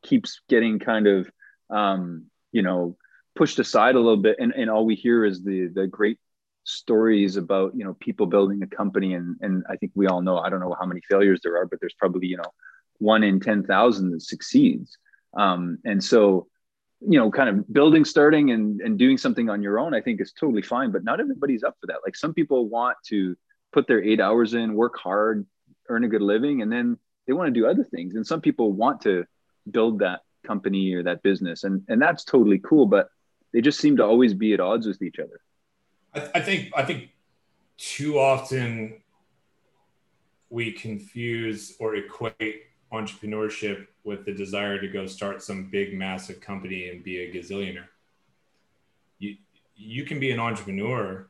keeps 0.02 0.40
getting 0.48 0.78
kind 0.78 1.06
of 1.06 1.30
um, 1.70 2.26
you 2.52 2.62
know 2.62 2.96
pushed 3.34 3.58
aside 3.58 3.94
a 3.96 3.98
little 3.98 4.18
bit, 4.18 4.36
and, 4.38 4.52
and 4.52 4.70
all 4.70 4.84
we 4.84 4.94
hear 4.94 5.24
is 5.24 5.42
the 5.42 5.68
the 5.74 5.86
great 5.86 6.18
stories 6.64 7.36
about 7.36 7.72
you 7.76 7.84
know 7.84 7.94
people 8.00 8.26
building 8.26 8.62
a 8.62 8.66
company, 8.66 9.14
and 9.14 9.36
and 9.40 9.64
I 9.68 9.76
think 9.76 9.92
we 9.94 10.06
all 10.06 10.22
know 10.22 10.38
I 10.38 10.50
don't 10.50 10.60
know 10.60 10.76
how 10.78 10.86
many 10.86 11.00
failures 11.08 11.40
there 11.42 11.56
are, 11.56 11.66
but 11.66 11.80
there's 11.80 11.94
probably 11.94 12.26
you 12.26 12.36
know 12.36 12.52
one 12.98 13.22
in 13.22 13.40
10,000 13.40 14.10
that 14.10 14.22
succeeds. 14.22 14.98
Um, 15.36 15.78
and 15.84 16.02
so, 16.02 16.48
you 17.00 17.18
know, 17.18 17.30
kind 17.30 17.48
of 17.48 17.72
building, 17.72 18.04
starting 18.04 18.50
and, 18.50 18.80
and 18.80 18.98
doing 18.98 19.18
something 19.18 19.50
on 19.50 19.62
your 19.62 19.78
own, 19.78 19.94
I 19.94 20.00
think 20.00 20.20
is 20.20 20.32
totally 20.32 20.62
fine, 20.62 20.90
but 20.90 21.04
not 21.04 21.20
everybody's 21.20 21.62
up 21.62 21.76
for 21.80 21.86
that. 21.88 22.00
Like 22.04 22.16
some 22.16 22.34
people 22.34 22.68
want 22.68 22.96
to 23.06 23.36
put 23.72 23.86
their 23.86 24.02
eight 24.02 24.20
hours 24.20 24.54
in, 24.54 24.74
work 24.74 24.98
hard, 24.98 25.46
earn 25.88 26.04
a 26.04 26.08
good 26.08 26.22
living, 26.22 26.62
and 26.62 26.72
then 26.72 26.98
they 27.26 27.32
want 27.32 27.52
to 27.52 27.60
do 27.60 27.66
other 27.66 27.84
things. 27.84 28.14
And 28.14 28.26
some 28.26 28.40
people 28.40 28.72
want 28.72 29.02
to 29.02 29.24
build 29.70 29.98
that 29.98 30.20
company 30.46 30.94
or 30.94 31.02
that 31.02 31.22
business. 31.22 31.64
And, 31.64 31.82
and 31.88 32.00
that's 32.00 32.24
totally 32.24 32.58
cool, 32.58 32.86
but 32.86 33.08
they 33.52 33.60
just 33.60 33.80
seem 33.80 33.96
to 33.96 34.04
always 34.04 34.34
be 34.34 34.54
at 34.54 34.60
odds 34.60 34.86
with 34.86 35.02
each 35.02 35.18
other. 35.18 35.40
I, 36.14 36.30
I 36.34 36.40
think, 36.40 36.72
I 36.76 36.84
think 36.84 37.10
too 37.76 38.18
often 38.18 39.02
we 40.50 40.72
confuse 40.72 41.74
or 41.80 41.96
equate 41.96 42.62
entrepreneurship 42.92 43.86
with 44.04 44.24
the 44.24 44.32
desire 44.32 44.80
to 44.80 44.88
go 44.88 45.06
start 45.06 45.42
some 45.42 45.64
big 45.70 45.94
massive 45.94 46.40
company 46.40 46.88
and 46.88 47.02
be 47.02 47.18
a 47.20 47.32
gazillionaire. 47.32 47.88
You 49.18 49.36
you 49.76 50.04
can 50.04 50.20
be 50.20 50.30
an 50.30 50.38
entrepreneur 50.38 51.28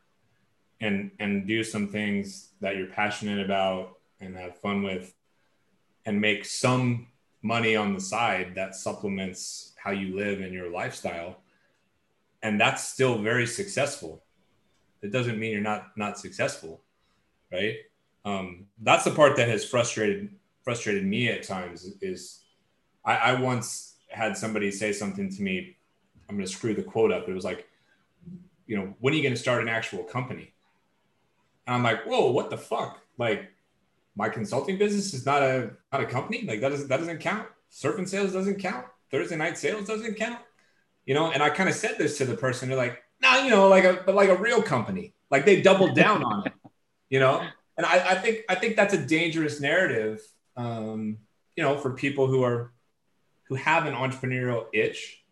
and 0.80 1.10
and 1.18 1.46
do 1.46 1.64
some 1.64 1.88
things 1.88 2.50
that 2.60 2.76
you're 2.76 2.88
passionate 2.88 3.42
about 3.42 3.98
and 4.20 4.36
have 4.36 4.58
fun 4.58 4.82
with 4.82 5.14
and 6.04 6.20
make 6.20 6.44
some 6.44 7.06
money 7.40 7.76
on 7.76 7.94
the 7.94 8.00
side 8.00 8.54
that 8.56 8.74
supplements 8.74 9.72
how 9.76 9.90
you 9.90 10.16
live 10.16 10.40
and 10.40 10.52
your 10.52 10.70
lifestyle. 10.70 11.36
And 12.42 12.60
that's 12.60 12.86
still 12.86 13.18
very 13.18 13.46
successful 13.46 14.23
it 15.04 15.12
doesn't 15.12 15.38
mean 15.38 15.52
you're 15.52 15.60
not 15.60 15.96
not 15.96 16.18
successful 16.18 16.80
right 17.52 17.76
um, 18.24 18.66
that's 18.82 19.04
the 19.04 19.10
part 19.10 19.36
that 19.36 19.48
has 19.48 19.64
frustrated 19.64 20.30
frustrated 20.62 21.04
me 21.04 21.28
at 21.28 21.42
times 21.42 21.84
is 22.00 22.40
I, 23.04 23.16
I 23.16 23.40
once 23.40 23.96
had 24.08 24.36
somebody 24.36 24.70
say 24.70 24.92
something 24.92 25.28
to 25.30 25.42
me. 25.42 25.76
I'm 26.28 26.36
going 26.36 26.46
to 26.46 26.52
screw 26.52 26.74
the 26.74 26.82
quote 26.82 27.12
up. 27.12 27.28
It 27.28 27.34
was 27.34 27.44
like, 27.44 27.68
you 28.66 28.76
know, 28.76 28.94
when 29.00 29.12
are 29.12 29.16
you 29.16 29.22
going 29.22 29.34
to 29.34 29.40
start 29.40 29.60
an 29.60 29.68
actual 29.68 30.02
company? 30.02 30.54
And 31.66 31.76
I'm 31.76 31.82
like, 31.82 32.04
whoa, 32.06 32.30
what 32.30 32.48
the 32.48 32.56
fuck? 32.56 33.00
Like, 33.18 33.50
my 34.16 34.28
consulting 34.28 34.78
business 34.78 35.12
is 35.12 35.26
not 35.26 35.42
a 35.42 35.72
not 35.92 36.00
a 36.00 36.06
company. 36.06 36.44
Like 36.46 36.60
that 36.60 36.68
doesn't 36.68 36.88
that 36.88 36.98
doesn't 36.98 37.18
count. 37.18 37.48
Surfing 37.70 38.08
sales 38.08 38.32
doesn't 38.32 38.60
count. 38.60 38.86
Thursday 39.10 39.36
night 39.36 39.58
sales 39.58 39.88
doesn't 39.88 40.14
count. 40.14 40.38
You 41.04 41.14
know, 41.14 41.32
and 41.32 41.42
I 41.42 41.50
kind 41.50 41.68
of 41.68 41.74
said 41.74 41.98
this 41.98 42.16
to 42.18 42.24
the 42.24 42.36
person. 42.36 42.68
They're 42.68 42.78
like, 42.78 43.02
no, 43.20 43.30
nah, 43.30 43.44
you 43.44 43.50
know, 43.50 43.68
like 43.68 43.84
a 43.84 44.02
but 44.04 44.14
like 44.14 44.28
a 44.28 44.36
real 44.36 44.62
company. 44.62 45.14
Like 45.30 45.44
they 45.44 45.62
doubled 45.62 45.94
down 45.94 46.22
on 46.24 46.46
it. 46.46 46.52
You 47.10 47.20
know, 47.20 47.46
and 47.76 47.86
I, 47.86 48.12
I 48.12 48.14
think 48.16 48.38
I 48.48 48.56
think 48.56 48.74
that's 48.74 48.92
a 48.92 48.98
dangerous 49.06 49.60
narrative 49.60 50.20
um, 50.56 51.18
you 51.56 51.62
know, 51.62 51.76
for 51.78 51.90
people 51.90 52.26
who 52.26 52.42
are 52.42 52.72
who 53.48 53.54
have 53.56 53.86
an 53.86 53.94
entrepreneurial 53.94 54.66
itch, 54.72 55.24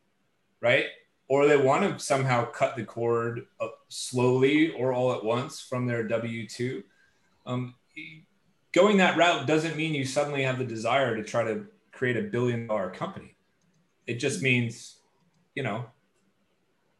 right? 0.61 0.87
Or 1.29 1.47
they 1.47 1.57
want 1.57 1.99
to 1.99 2.05
somehow 2.05 2.45
cut 2.45 2.77
the 2.77 2.85
cord 2.85 3.47
uh, 3.61 3.69
slowly 3.89 4.73
or 4.73 4.93
all 4.93 5.13
at 5.13 5.25
once 5.25 5.61
from 5.61 5.87
their 5.87 6.07
W 6.07 6.47
two. 6.47 6.85
Um, 7.47 7.75
going 8.73 8.99
that 8.99 9.17
route 9.17 9.47
doesn't 9.47 9.77
mean 9.77 9.95
you 9.95 10.05
suddenly 10.05 10.43
have 10.43 10.59
the 10.59 10.65
desire 10.65 11.17
to 11.17 11.25
try 11.25 11.45
to 11.45 11.67
create 11.91 12.17
a 12.17 12.23
billion 12.23 12.67
dollar 12.67 12.91
company. 12.91 13.37
It 14.07 14.15
just 14.15 14.43
means, 14.43 14.99
you 15.55 15.63
know, 15.63 15.87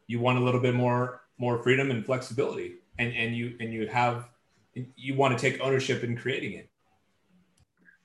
you 0.07 0.19
want 0.19 0.37
a 0.37 0.41
little 0.41 0.61
bit 0.61 0.75
more 0.75 1.21
more 1.37 1.61
freedom 1.63 1.91
and 1.91 2.05
flexibility, 2.05 2.75
and 2.99 3.13
and 3.15 3.35
you 3.35 3.55
and 3.59 3.73
you 3.73 3.87
have 3.87 4.29
you 4.95 5.15
want 5.15 5.37
to 5.37 5.51
take 5.51 5.61
ownership 5.61 6.03
in 6.03 6.17
creating 6.17 6.53
it. 6.53 6.69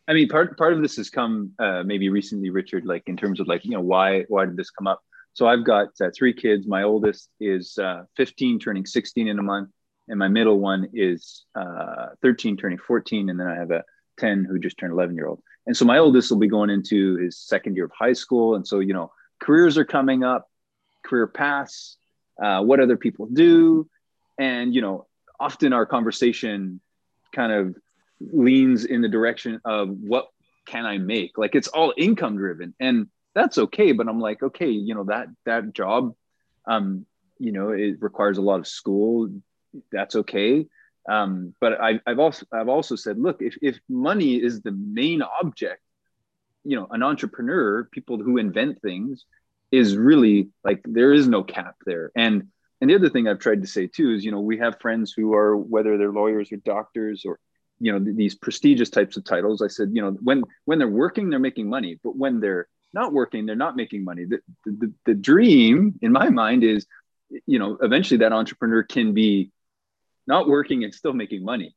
I 0.07 0.15
mean, 0.15 0.29
part 0.29 0.57
part 0.57 0.73
of 0.73 0.83
this 0.83 0.97
has 0.97 1.11
come 1.11 1.53
uh, 1.59 1.83
maybe 1.85 2.09
recently, 2.09 2.51
Richard. 2.51 2.87
Like 2.87 3.03
in 3.07 3.17
terms 3.17 3.41
of 3.41 3.47
like 3.47 3.65
you 3.65 3.71
know 3.71 3.81
why 3.81 4.25
why 4.29 4.47
did 4.47 4.57
this 4.57 4.71
come 4.71 4.87
up? 4.87 5.03
So 5.35 5.47
I've 5.47 5.65
got 5.65 5.89
uh, 6.01 6.09
three 6.17 6.33
kids. 6.33 6.67
My 6.67 6.83
oldest 6.83 7.31
is 7.39 7.79
uh, 7.79 8.03
15, 8.17 8.59
turning 8.59 8.85
16 8.85 9.29
in 9.29 9.39
a 9.39 9.43
month, 9.43 9.71
and 10.09 10.19
my 10.19 10.27
middle 10.27 10.59
one 10.59 10.89
is 10.93 11.45
uh, 11.55 12.09
13, 12.23 12.57
turning 12.57 12.79
14, 12.79 13.31
and 13.31 13.39
then 13.39 13.47
I 13.47 13.55
have 13.55 13.71
a 13.71 13.85
10 14.19 14.45
who 14.45 14.59
just 14.59 14.79
turned 14.79 14.93
11 14.93 15.15
year 15.15 15.29
old. 15.29 15.41
And 15.67 15.77
so 15.77 15.85
my 15.85 15.99
oldest 15.99 16.31
will 16.31 16.39
be 16.39 16.49
going 16.49 16.71
into 16.71 17.17
his 17.19 17.39
second 17.39 17.77
year 17.77 17.85
of 17.85 17.93
high 17.97 18.15
school, 18.15 18.57
and 18.57 18.67
so 18.67 18.81
you 18.81 18.95
know 18.95 19.13
careers 19.41 19.77
are 19.79 19.85
coming 19.85 20.25
up, 20.25 20.49
career 21.09 21.27
paths, 21.27 21.97
uh, 22.43 22.63
what 22.63 22.81
other 22.81 22.97
people 22.97 23.27
do, 23.27 23.89
and 24.39 24.75
you 24.75 24.83
know 24.83 25.07
often 25.41 25.73
our 25.73 25.87
conversation 25.87 26.81
kind 27.33 27.53
of 27.53 27.77
leans 28.21 28.85
in 28.85 29.01
the 29.01 29.09
direction 29.09 29.61
of 29.65 29.89
what 29.89 30.29
can 30.67 30.85
I 30.85 30.99
make? 30.99 31.39
Like 31.39 31.55
it's 31.55 31.69
all 31.69 31.95
income 31.97 32.37
driven 32.37 32.75
and 32.81 33.09
that's 33.35 33.59
okay. 33.59 33.93
But 33.93 34.09
I'm 34.09 34.21
like, 34.21 34.43
okay, 34.43 34.71
you 34.71 34.95
know, 34.95 35.05
that, 35.05 35.29
that 35.47 35.73
job, 35.73 36.15
um, 36.67 37.07
you 37.39 37.53
know, 37.53 37.71
it 37.71 37.97
requires 38.01 38.39
a 38.39 38.43
lot 38.43 38.59
of 38.59 38.67
school. 38.67 39.29
That's 39.93 40.17
okay. 40.17 40.67
Um, 41.09 41.55
but 41.61 41.81
I, 41.81 42.01
I've 42.07 42.19
also, 42.19 42.45
I've 42.53 42.69
also 42.69 42.97
said, 42.97 43.19
look, 43.19 43.41
if, 43.41 43.57
if 43.63 43.79
money 43.89 44.35
is 44.37 44.61
the 44.61 44.73
main 44.73 45.23
object, 45.23 45.81
you 46.65 46.77
know, 46.77 46.89
an 46.91 47.03
entrepreneur, 47.03 47.85
people 47.85 48.19
who 48.19 48.37
invent 48.37 48.83
things 48.83 49.25
is 49.71 49.97
really 49.97 50.49
like, 50.65 50.81
there 50.85 51.13
is 51.13 51.29
no 51.29 51.43
cap 51.43 51.77
there. 51.85 52.11
And, 52.17 52.49
and 52.81 52.91
the 52.91 52.95
other 52.95 53.11
thing 53.11 53.29
I've 53.29 53.41
tried 53.41 53.63
to 53.63 53.69
say 53.69 53.87
too 53.87 54.13
is, 54.15 54.25
you 54.25 54.31
know, 54.31 54.41
we 54.41 54.59
have 54.59 54.81
friends 54.81 55.13
who 55.13 55.35
are, 55.35 55.57
whether 55.57 55.99
they're 55.99 56.13
lawyers 56.13 56.53
or 56.53 56.57
doctors 56.57 57.25
or 57.25 57.39
you 57.81 57.93
know 57.93 57.99
these 57.99 58.35
prestigious 58.35 58.91
types 58.91 59.17
of 59.17 59.25
titles 59.25 59.63
i 59.63 59.69
said 59.69 59.91
you 59.93 60.03
know 60.03 60.11
when 60.23 60.43
when 60.65 60.79
they're 60.79 60.89
working 60.89 61.31
they're 61.31 61.39
making 61.39 61.69
money 61.69 61.99
but 62.03 62.17
when 62.17 62.41
they're 62.41 62.69
not 62.93 63.13
working 63.13 63.47
they're 63.47 63.57
not 63.57 63.77
making 63.77 64.05
money 64.05 64.25
the, 64.25 64.39
the, 64.65 64.93
the 65.07 65.15
dream 65.15 65.95
in 66.03 66.13
my 66.13 66.29
mind 66.29 66.65
is 66.65 66.87
you 67.47 67.59
know 67.59 67.79
eventually 67.83 68.19
that 68.19 68.33
entrepreneur 68.33 68.83
can 68.83 69.13
be 69.15 69.51
not 70.27 70.49
working 70.49 70.85
and 70.85 70.95
still 70.95 71.13
making 71.13 71.45
money 71.45 71.75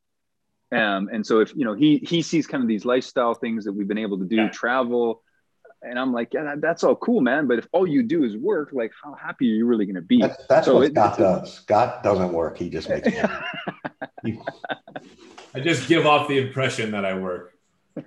um, 0.73 1.09
and 1.11 1.25
so 1.25 1.39
if 1.39 1.53
you 1.55 1.65
know 1.65 1.73
he 1.73 1.97
he 1.97 2.21
sees 2.21 2.47
kind 2.47 2.63
of 2.63 2.67
these 2.67 2.85
lifestyle 2.85 3.33
things 3.33 3.65
that 3.65 3.73
we've 3.73 3.87
been 3.87 3.97
able 3.97 4.19
to 4.19 4.25
do 4.25 4.37
yeah. 4.37 4.49
travel 4.49 5.21
and 5.83 5.97
i'm 5.99 6.13
like 6.13 6.33
yeah 6.33 6.43
that, 6.43 6.61
that's 6.61 6.83
all 6.83 6.95
cool 6.95 7.21
man 7.21 7.47
but 7.47 7.57
if 7.57 7.67
all 7.71 7.87
you 7.87 8.03
do 8.03 8.23
is 8.23 8.37
work 8.37 8.69
like 8.71 8.91
how 9.03 9.13
happy 9.13 9.51
are 9.51 9.55
you 9.55 9.65
really 9.65 9.85
going 9.85 9.95
to 9.95 10.01
be 10.01 10.19
that's, 10.19 10.45
that's 10.47 10.67
so 10.67 10.75
what 10.75 10.83
it, 10.83 10.91
scott 10.91 11.17
does 11.17 11.53
scott 11.53 12.03
doesn't 12.03 12.33
work 12.33 12.57
he 12.57 12.69
just 12.69 12.89
makes 12.89 13.07
money 13.07 14.39
I 15.53 15.59
just 15.59 15.87
give 15.87 16.05
off 16.05 16.27
the 16.27 16.37
impression 16.37 16.91
that 16.91 17.05
I 17.05 17.17
work. 17.17 17.53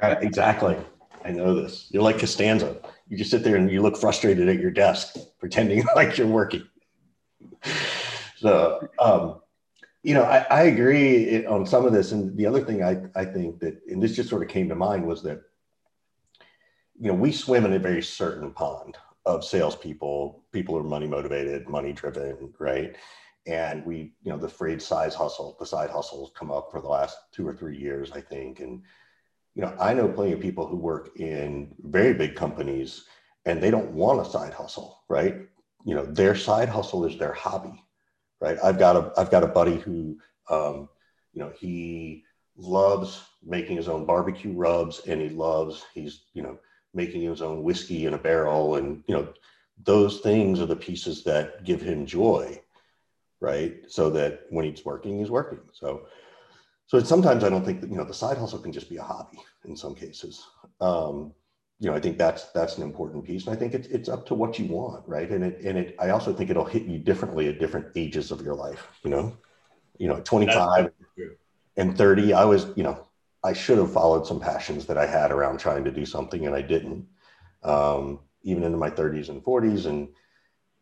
Uh, 0.00 0.16
exactly. 0.20 0.76
I 1.24 1.30
know 1.30 1.54
this. 1.54 1.88
You're 1.90 2.02
like 2.02 2.18
Costanza. 2.18 2.76
You 3.08 3.18
just 3.18 3.30
sit 3.30 3.44
there 3.44 3.56
and 3.56 3.70
you 3.70 3.82
look 3.82 3.96
frustrated 3.96 4.48
at 4.48 4.58
your 4.58 4.70
desk, 4.70 5.16
pretending 5.38 5.84
like 5.96 6.16
you're 6.16 6.26
working. 6.26 6.66
So, 8.36 8.88
um, 8.98 9.40
you 10.02 10.14
know, 10.14 10.22
I, 10.22 10.46
I 10.50 10.62
agree 10.64 11.44
on 11.46 11.66
some 11.66 11.84
of 11.84 11.92
this. 11.92 12.12
And 12.12 12.36
the 12.36 12.46
other 12.46 12.62
thing 12.62 12.82
I, 12.82 13.02
I 13.14 13.24
think 13.24 13.60
that, 13.60 13.80
and 13.88 14.02
this 14.02 14.16
just 14.16 14.28
sort 14.28 14.42
of 14.42 14.48
came 14.48 14.68
to 14.68 14.74
mind, 14.74 15.06
was 15.06 15.22
that, 15.22 15.42
you 16.98 17.08
know, 17.08 17.14
we 17.14 17.32
swim 17.32 17.64
in 17.64 17.72
a 17.72 17.78
very 17.78 18.02
certain 18.02 18.52
pond 18.52 18.96
of 19.26 19.44
salespeople, 19.44 20.44
people 20.52 20.74
who 20.74 20.80
are 20.80 20.88
money 20.88 21.06
motivated, 21.06 21.68
money 21.68 21.92
driven, 21.92 22.52
right? 22.58 22.96
and 23.46 23.84
we 23.84 24.14
you 24.22 24.32
know 24.32 24.38
the 24.38 24.48
phrase 24.48 24.86
size 24.86 25.14
hustle 25.14 25.54
the 25.60 25.66
side 25.66 25.90
hustles 25.90 26.32
come 26.34 26.50
up 26.50 26.70
for 26.70 26.80
the 26.80 26.88
last 26.88 27.18
two 27.30 27.46
or 27.46 27.52
three 27.52 27.76
years 27.76 28.10
i 28.12 28.18
think 28.18 28.60
and 28.60 28.80
you 29.54 29.62
know, 29.62 29.74
I 29.78 29.94
know 29.94 30.08
plenty 30.08 30.32
of 30.32 30.40
people 30.40 30.66
who 30.66 30.76
work 30.76 31.16
in 31.16 31.74
very 31.80 32.12
big 32.12 32.34
companies 32.34 33.04
and 33.46 33.62
they 33.62 33.70
don't 33.70 33.92
want 33.92 34.20
a 34.20 34.28
side 34.28 34.52
hustle, 34.52 35.04
right? 35.08 35.36
You 35.84 35.94
know, 35.94 36.04
their 36.04 36.34
side 36.34 36.68
hustle 36.68 37.04
is 37.04 37.18
their 37.18 37.32
hobby, 37.32 37.82
right? 38.40 38.58
I've 38.62 38.78
got 38.78 38.96
a 38.96 39.12
I've 39.16 39.30
got 39.30 39.44
a 39.44 39.48
buddy 39.48 39.76
who, 39.76 40.18
um, 40.50 40.88
you 41.32 41.40
know, 41.40 41.52
he 41.56 42.24
loves 42.56 43.22
making 43.44 43.76
his 43.76 43.88
own 43.88 44.06
barbecue 44.06 44.52
rubs 44.52 45.02
and 45.06 45.20
he 45.20 45.28
loves 45.28 45.84
he's 45.92 46.22
you 46.34 46.42
know 46.42 46.56
making 46.94 47.22
his 47.22 47.42
own 47.42 47.62
whiskey 47.62 48.06
in 48.06 48.14
a 48.14 48.18
barrel 48.18 48.76
and 48.76 49.02
you 49.06 49.14
know 49.14 49.28
those 49.82 50.20
things 50.20 50.60
are 50.60 50.66
the 50.66 50.76
pieces 50.76 51.24
that 51.24 51.64
give 51.64 51.80
him 51.82 52.06
joy 52.06 52.60
right? 53.44 53.84
So 53.88 54.10
that 54.10 54.46
when 54.50 54.64
he's 54.64 54.84
working 54.84 55.18
he's 55.18 55.30
working. 55.30 55.60
So 55.72 56.06
so 56.86 57.00
sometimes 57.00 57.44
i 57.44 57.48
don't 57.48 57.64
think 57.64 57.80
that 57.80 57.90
you 57.90 57.96
know 57.96 58.04
the 58.04 58.14
side 58.14 58.36
hustle 58.36 58.58
can 58.58 58.72
just 58.72 58.90
be 58.90 58.96
a 58.96 59.02
hobby 59.02 59.40
in 59.64 59.76
some 59.76 59.94
cases. 59.94 60.42
Um 60.80 61.32
you 61.80 61.90
know 61.90 61.96
i 61.96 62.00
think 62.00 62.18
that's 62.18 62.50
that's 62.52 62.76
an 62.78 62.84
important 62.84 63.24
piece 63.24 63.46
and 63.46 63.54
i 63.54 63.58
think 63.58 63.74
it's, 63.74 63.88
it's 63.88 64.08
up 64.08 64.24
to 64.26 64.34
what 64.34 64.58
you 64.58 64.66
want 64.66 65.06
right? 65.06 65.30
And 65.30 65.44
it 65.44 65.60
and 65.60 65.76
it 65.78 65.96
i 66.00 66.10
also 66.10 66.32
think 66.32 66.50
it'll 66.50 66.64
hit 66.64 66.84
you 66.84 66.98
differently 66.98 67.48
at 67.48 67.58
different 67.58 67.88
ages 67.96 68.30
of 68.30 68.40
your 68.42 68.54
life 68.54 68.88
you 69.02 69.10
know? 69.10 69.36
You 69.98 70.08
know 70.08 70.20
25 70.20 70.90
and 71.76 71.96
30 71.96 72.32
i 72.32 72.44
was 72.44 72.66
you 72.76 72.84
know 72.84 73.06
i 73.44 73.52
should 73.52 73.78
have 73.78 73.92
followed 73.92 74.26
some 74.26 74.40
passions 74.40 74.86
that 74.86 74.98
i 74.98 75.06
had 75.06 75.30
around 75.30 75.58
trying 75.58 75.84
to 75.84 75.90
do 75.90 76.04
something 76.04 76.46
and 76.46 76.54
i 76.54 76.62
didn't 76.62 77.06
um, 77.62 78.20
even 78.42 78.62
into 78.62 78.76
my 78.76 78.90
30s 78.90 79.28
and 79.28 79.42
40s 79.42 79.86
and 79.86 80.08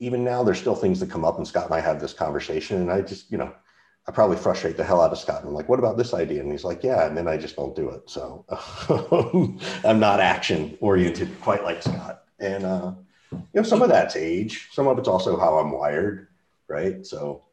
even 0.00 0.24
now 0.24 0.42
there's 0.42 0.58
still 0.58 0.74
things 0.74 0.98
that 1.00 1.10
come 1.10 1.24
up 1.24 1.38
and 1.38 1.46
scott 1.46 1.66
and 1.66 1.74
i 1.74 1.80
have 1.80 2.00
this 2.00 2.12
conversation 2.12 2.78
and 2.80 2.90
i 2.90 3.00
just 3.00 3.30
you 3.30 3.38
know 3.38 3.52
i 4.08 4.12
probably 4.12 4.36
frustrate 4.36 4.76
the 4.76 4.84
hell 4.84 5.00
out 5.00 5.12
of 5.12 5.18
scott 5.18 5.40
and 5.40 5.48
i'm 5.48 5.54
like 5.54 5.68
what 5.68 5.78
about 5.78 5.96
this 5.96 6.14
idea? 6.14 6.40
And 6.40 6.50
he's 6.50 6.64
like 6.64 6.82
yeah 6.82 7.06
and 7.06 7.16
then 7.16 7.28
i 7.28 7.36
just 7.36 7.56
don't 7.56 7.76
do 7.76 7.90
it. 7.90 8.10
So 8.10 8.44
i'm 9.84 10.00
not 10.00 10.18
action 10.18 10.76
oriented 10.80 11.40
quite 11.40 11.62
like 11.62 11.82
scott. 11.82 12.24
And 12.40 12.64
uh, 12.64 12.94
you 13.30 13.46
know 13.54 13.62
some 13.62 13.82
of 13.82 13.88
that's 13.88 14.16
age. 14.16 14.68
Some 14.72 14.88
of 14.88 14.98
it's 14.98 15.08
also 15.08 15.38
how 15.38 15.58
i'm 15.58 15.70
wired 15.70 16.26
right? 16.72 17.04
So 17.06 17.44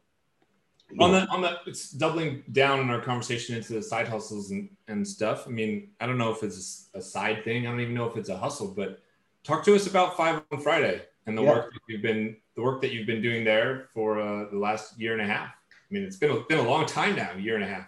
on 0.98 1.12
the 1.12 1.26
on 1.28 1.42
the 1.42 1.58
it's 1.66 1.90
doubling 1.90 2.42
down 2.52 2.80
on 2.80 2.90
our 2.90 3.00
conversation 3.00 3.56
into 3.56 3.72
the 3.72 3.82
side 3.82 4.08
hustles 4.08 4.50
and, 4.50 4.68
and 4.88 5.06
stuff. 5.06 5.46
I 5.46 5.50
mean 5.50 5.90
i 6.00 6.06
don't 6.06 6.18
know 6.18 6.30
if 6.30 6.42
it's 6.42 6.88
a 6.94 7.00
side 7.00 7.44
thing. 7.44 7.66
I 7.66 7.70
don't 7.70 7.80
even 7.80 7.94
know 7.94 8.06
if 8.06 8.16
it's 8.16 8.28
a 8.28 8.36
hustle 8.36 8.68
but 8.68 9.00
talk 9.44 9.64
to 9.64 9.74
us 9.74 9.86
about 9.86 10.16
five 10.16 10.42
on 10.52 10.60
friday 10.60 11.02
and 11.26 11.36
the 11.36 11.42
yeah. 11.42 11.50
work 11.50 11.72
that 11.72 11.80
you've 11.88 12.02
been 12.02 12.36
the 12.56 12.62
work 12.62 12.80
that 12.82 12.92
you've 12.92 13.06
been 13.06 13.22
doing 13.22 13.44
there 13.44 13.88
for 13.94 14.20
uh, 14.20 14.50
the 14.50 14.58
last 14.58 14.98
year 14.98 15.12
and 15.12 15.22
a 15.22 15.26
half. 15.26 15.48
I 15.48 15.94
mean 15.94 16.02
it's 16.02 16.16
been 16.16 16.30
a, 16.30 16.40
been 16.48 16.58
a 16.58 16.68
long 16.68 16.86
time 16.86 17.16
now 17.16 17.32
year 17.34 17.54
and 17.54 17.64
a 17.64 17.68
half. 17.68 17.86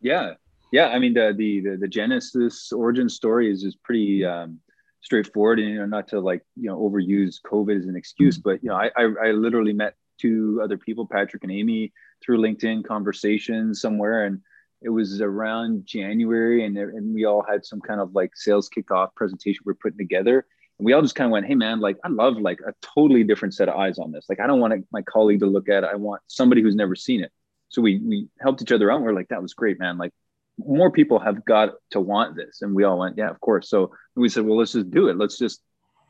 Yeah. 0.00 0.34
Yeah. 0.72 0.88
I 0.88 0.98
mean 0.98 1.14
the 1.14 1.34
the 1.36 1.60
the, 1.60 1.76
the 1.76 1.88
genesis 1.88 2.72
origin 2.72 3.08
story 3.08 3.52
is 3.52 3.64
is 3.64 3.76
pretty 3.76 4.24
um, 4.24 4.60
straightforward. 5.00 5.58
And 5.58 5.68
you 5.68 5.76
know 5.76 5.86
not 5.86 6.08
to 6.08 6.20
like 6.20 6.42
you 6.56 6.68
know 6.68 6.78
overuse 6.78 7.36
covid 7.44 7.78
as 7.78 7.86
an 7.86 7.96
excuse 7.96 8.38
but 8.38 8.62
you 8.62 8.70
know 8.70 8.76
i 8.76 8.90
i, 8.96 9.28
I 9.28 9.30
literally 9.30 9.72
met 9.72 9.94
two 10.18 10.60
other 10.62 10.76
people, 10.76 11.06
Patrick 11.06 11.42
and 11.42 11.52
Amy, 11.52 11.92
through 12.22 12.38
LinkedIn 12.38 12.84
conversations 12.84 13.80
somewhere. 13.80 14.24
And 14.24 14.40
it 14.80 14.90
was 14.90 15.20
around 15.20 15.86
January, 15.86 16.64
and, 16.64 16.76
and 16.78 17.14
we 17.14 17.24
all 17.24 17.44
had 17.48 17.64
some 17.64 17.80
kind 17.80 18.00
of 18.00 18.14
like 18.14 18.36
sales 18.36 18.68
kickoff 18.68 19.14
presentation 19.14 19.62
we 19.64 19.72
are 19.72 19.74
putting 19.82 19.98
together. 19.98 20.46
And 20.78 20.86
we 20.86 20.92
all 20.92 21.02
just 21.02 21.16
kind 21.16 21.26
of 21.26 21.32
went, 21.32 21.46
hey, 21.46 21.56
man, 21.56 21.80
like 21.80 21.96
I 22.04 22.08
love 22.08 22.36
like 22.36 22.60
a 22.66 22.72
totally 22.80 23.24
different 23.24 23.54
set 23.54 23.68
of 23.68 23.74
eyes 23.74 23.98
on 23.98 24.12
this. 24.12 24.26
Like 24.28 24.38
I 24.38 24.46
don't 24.46 24.60
want 24.60 24.86
my 24.92 25.02
colleague 25.02 25.40
to 25.40 25.46
look 25.46 25.68
at 25.68 25.82
it. 25.82 25.90
I 25.92 25.96
want 25.96 26.22
somebody 26.28 26.62
who's 26.62 26.76
never 26.76 26.94
seen 26.94 27.22
it. 27.22 27.32
So 27.68 27.82
we, 27.82 27.98
we 27.98 28.28
helped 28.40 28.62
each 28.62 28.72
other 28.72 28.90
out. 28.90 28.96
And 28.96 29.04
we're 29.04 29.12
like, 29.12 29.28
that 29.28 29.42
was 29.42 29.54
great, 29.54 29.80
man. 29.80 29.98
Like 29.98 30.12
more 30.56 30.92
people 30.92 31.18
have 31.18 31.44
got 31.44 31.70
to 31.90 32.00
want 32.00 32.36
this. 32.36 32.62
And 32.62 32.74
we 32.74 32.84
all 32.84 32.98
went, 32.98 33.18
yeah, 33.18 33.30
of 33.30 33.40
course. 33.40 33.68
So 33.68 33.92
we 34.14 34.28
said, 34.28 34.44
well, 34.44 34.56
let's 34.56 34.72
just 34.72 34.90
do 34.90 35.08
it. 35.08 35.18
Let's 35.18 35.38
just 35.38 35.60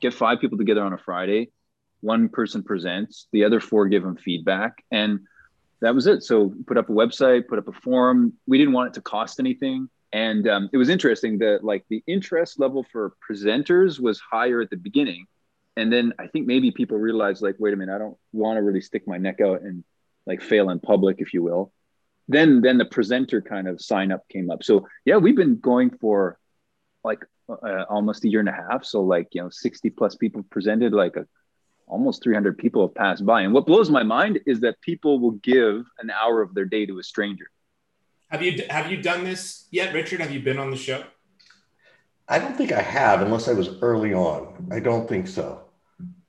get 0.01 0.13
five 0.13 0.41
people 0.41 0.59
together 0.59 0.83
on 0.83 0.93
a 0.93 0.99
Friday 0.99 1.51
one 2.01 2.29
person 2.29 2.63
presents, 2.63 3.27
the 3.33 3.45
other 3.45 3.61
four 3.61 3.89
give 3.89 4.03
them 4.03 4.17
feedback, 4.17 4.85
and 4.91 5.21
that 5.81 5.95
was 5.95 6.07
it. 6.07 6.23
So 6.23 6.55
put 6.67 6.77
up 6.77 6.89
a 6.89 6.93
website, 6.93 7.49
put 7.49 7.59
up 7.59 7.69
a 7.69 7.73
forum. 7.73 8.33
We 8.47 8.59
didn't 8.59 8.73
want 8.73 8.89
it 8.89 8.95
to 8.95 9.03
cost 9.03 9.41
anything, 9.41 9.89
and 10.13 10.49
um, 10.49 10.71
it 10.73 10.77
was 10.77 10.89
interesting 10.89 11.39
that 11.39 11.65
like 11.65 11.85
the 11.89 12.03
interest 12.07 12.59
level 12.59 12.85
for 12.91 13.15
presenters 13.29 14.01
was 14.01 14.21
higher 14.21 14.61
at 14.61 14.71
the 14.71 14.77
beginning, 14.77 15.27
and 15.77 15.93
then 15.93 16.13
I 16.19 16.27
think 16.27 16.47
maybe 16.47 16.71
people 16.71 16.99
realized 16.99 17.43
like, 17.43 17.57
wait 17.59 17.75
a 17.75 17.77
minute, 17.77 17.95
I 17.95 17.99
don't 17.99 18.17
want 18.33 18.57
to 18.57 18.63
really 18.63 18.81
stick 18.81 19.07
my 19.07 19.19
neck 19.19 19.41
out 19.41 19.63
and 19.63 19.85
like 20.27 20.43
fail 20.43 20.71
in 20.71 20.81
public, 20.81 21.17
if 21.21 21.33
you 21.33 21.43
will. 21.43 21.73
Then 22.29 22.61
then 22.61 22.79
the 22.79 22.85
presenter 22.85 23.41
kind 23.41 23.67
of 23.67 23.81
sign 23.81 24.13
up 24.13 24.29
came 24.29 24.51
up. 24.51 24.63
So 24.63 24.87
yeah, 25.05 25.17
we've 25.17 25.37
been 25.37 25.59
going 25.59 25.91
for 25.91 26.39
like 27.03 27.25
uh, 27.49 27.85
almost 27.89 28.25
a 28.25 28.29
year 28.29 28.41
and 28.41 28.49
a 28.49 28.53
half. 28.53 28.85
So 28.85 29.03
like 29.03 29.29
you 29.33 29.43
know, 29.43 29.49
sixty 29.51 29.89
plus 29.89 30.15
people 30.15 30.43
presented, 30.51 30.93
like 30.93 31.17
a 31.17 31.27
almost 31.89 32.23
300 32.23 32.59
people 32.59 32.87
have 32.87 32.95
passed 32.95 33.25
by. 33.25 33.43
And 33.43 33.53
what 33.53 33.67
blows 33.67 33.91
my 33.91 34.03
mind 34.03 34.41
is 34.47 34.61
that 34.61 34.81
people 34.81 35.19
will 35.19 35.33
give 35.33 35.85
an 35.99 36.11
hour 36.11 36.43
of 36.43 36.55
their 36.55 36.65
day 36.65 36.87
to 36.87 36.99
a 36.99 37.03
stranger. 37.03 37.51
Have 38.31 38.43
you 38.43 38.63
have 38.69 38.91
you 38.91 39.01
done 39.01 39.25
this 39.25 39.67
yet, 39.71 39.95
Richard? 39.95 40.21
Have 40.21 40.31
you 40.31 40.41
been 40.41 40.59
on 40.59 40.71
the 40.71 40.77
show? 40.77 41.03
I 42.29 42.39
don't 42.39 42.57
think 42.57 42.73
I 42.73 42.83
have, 42.83 43.23
unless 43.23 43.49
I 43.49 43.55
was 43.55 43.81
early 43.81 44.13
on. 44.13 44.69
I 44.71 44.81
don't 44.81 45.09
think 45.09 45.27
so. 45.27 45.63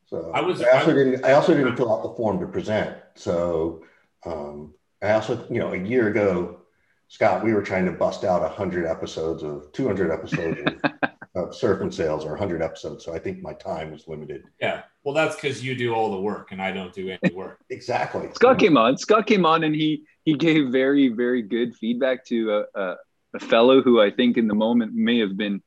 So 0.06 0.32
I 0.34 0.41
was. 0.41 0.62
I 0.62 0.80
also 0.80 0.91
I, 0.91 0.93
didn't. 0.93 1.26
I 1.26 1.34
also 1.34 1.54
didn't 1.54 1.76
fill 1.76 1.93
out 1.93 2.04
the 2.04 2.15
form 2.15 2.39
to 2.39 2.48
present. 2.48 2.98
So 3.15 3.84
um, 4.26 4.74
I 5.02 5.12
also, 5.12 5.45
you 5.50 5.60
know, 5.60 5.74
a 5.74 5.78
year 5.78 6.08
ago, 6.08 6.62
Scott, 7.10 7.43
we 7.43 7.54
were 7.54 7.62
trying 7.62 7.86
to 7.86 7.91
bust 7.91 8.24
out 8.24 8.50
hundred 8.50 8.86
episodes 8.86 9.43
of 9.43 9.72
200 9.74 10.12
episodes 10.12 10.62
of, 10.65 11.10
of 11.36 11.56
surf 11.56 11.82
and 11.82 11.93
sales 11.93 12.24
or 12.24 12.30
100 12.30 12.62
episodes. 12.62 13.04
So 13.04 13.13
I 13.13 13.19
think 13.19 13.41
my 13.41 13.54
time 13.54 13.91
was 13.91 14.08
limited. 14.08 14.43
Yeah. 14.62 14.84
Well, 15.10 15.15
that's 15.15 15.36
because 15.36 15.63
you 15.63 15.74
do 15.74 15.95
all 15.95 16.12
the 16.12 16.22
work 16.22 16.52
and 16.52 16.62
I 16.62 16.72
don't 16.72 16.93
do 16.93 17.10
any 17.10 17.34
work. 17.36 17.60
exactly. 17.72 18.30
Scott 18.36 18.60
came 18.60 18.78
on. 18.78 18.95
Scott 18.95 19.26
came 19.26 19.43
on 19.43 19.63
and 19.63 19.74
he 19.74 20.04
he 20.24 20.36
gave 20.36 20.69
very 20.69 21.08
very 21.08 21.41
good 21.41 21.76
feedback 21.76 22.24
to 22.26 22.52
a, 22.76 22.80
a, 22.80 22.95
a 23.34 23.39
fellow 23.39 23.82
who 23.82 24.00
I 24.00 24.12
think 24.12 24.38
in 24.38 24.48
the 24.48 24.54
moment 24.54 24.93
may 24.93 25.17
have 25.17 25.36
been 25.36 25.63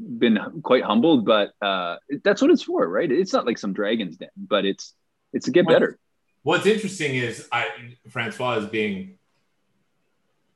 been 0.00 0.38
quite 0.62 0.82
humbled, 0.82 1.26
but 1.26 1.50
uh, 1.60 1.96
that's 2.24 2.40
what 2.40 2.50
it's 2.50 2.62
for, 2.62 2.88
right? 2.88 3.12
It's 3.12 3.34
not 3.34 3.44
like 3.44 3.58
some 3.58 3.74
dragon's 3.74 4.16
den, 4.16 4.30
but 4.34 4.64
it's 4.64 4.94
it's 5.34 5.44
to 5.44 5.50
get 5.50 5.68
better. 5.68 5.98
What's 6.42 6.64
interesting 6.64 7.16
is 7.16 7.46
I 7.52 7.66
Francois 8.08 8.54
is 8.54 8.66
being 8.66 9.18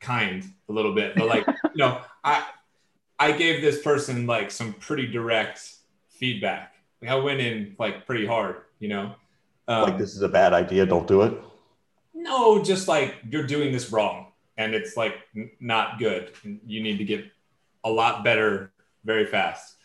kind 0.01 0.51
a 0.67 0.73
little 0.73 0.95
bit, 0.95 1.15
but 1.15 1.29
like 1.29 1.47
you 1.75 1.77
know, 1.77 2.01
I 2.25 2.47
I 3.19 3.33
gave 3.33 3.61
this 3.61 3.83
person 3.83 4.27
like 4.27 4.51
some 4.51 4.73
pretty 4.73 5.09
direct 5.09 5.61
feedback 6.09 6.73
I 7.09 7.15
went 7.15 7.41
in 7.41 7.77
like 7.79 8.07
pretty 8.07 8.27
hard, 8.27 8.57
you 8.79 8.89
know. 8.89 9.15
Um, 9.69 9.83
like 9.83 9.99
this 9.99 10.15
is 10.15 10.23
a 10.23 10.29
bad 10.29 10.53
idea. 10.53 10.85
Don't 10.85 11.07
do 11.07 11.23
it. 11.23 11.35
No, 12.13 12.63
just 12.63 12.89
like 12.89 13.15
you're 13.31 13.47
doing 13.47 13.73
this 13.73 13.91
wrong, 13.91 14.33
and 14.59 14.75
it's 14.75 14.97
like 14.97 15.15
n- 15.35 15.51
not 15.61 15.99
good. 15.99 16.33
You 16.67 16.83
need 16.83 16.99
to 16.99 17.05
get 17.05 17.25
a 17.85 17.91
lot 17.91 18.25
better 18.25 18.73
very 19.05 19.27
fast. 19.27 19.77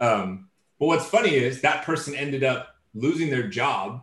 Um, 0.00 0.48
but 0.78 0.86
what's 0.86 1.04
funny 1.06 1.34
is 1.34 1.60
that 1.60 1.84
person 1.84 2.14
ended 2.14 2.44
up 2.44 2.76
losing 2.94 3.28
their 3.28 3.48
job, 3.48 4.02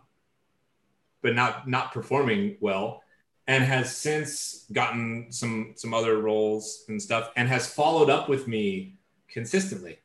but 1.22 1.34
not 1.34 1.68
not 1.68 1.92
performing 1.92 2.56
well, 2.60 3.02
and 3.48 3.64
has 3.64 3.96
since 3.96 4.66
gotten 4.72 5.32
some 5.32 5.72
some 5.74 5.94
other 5.94 6.18
roles 6.18 6.84
and 6.88 7.02
stuff, 7.02 7.30
and 7.34 7.48
has 7.48 7.72
followed 7.72 8.10
up 8.10 8.28
with 8.28 8.46
me 8.46 8.94
consistently 9.28 9.98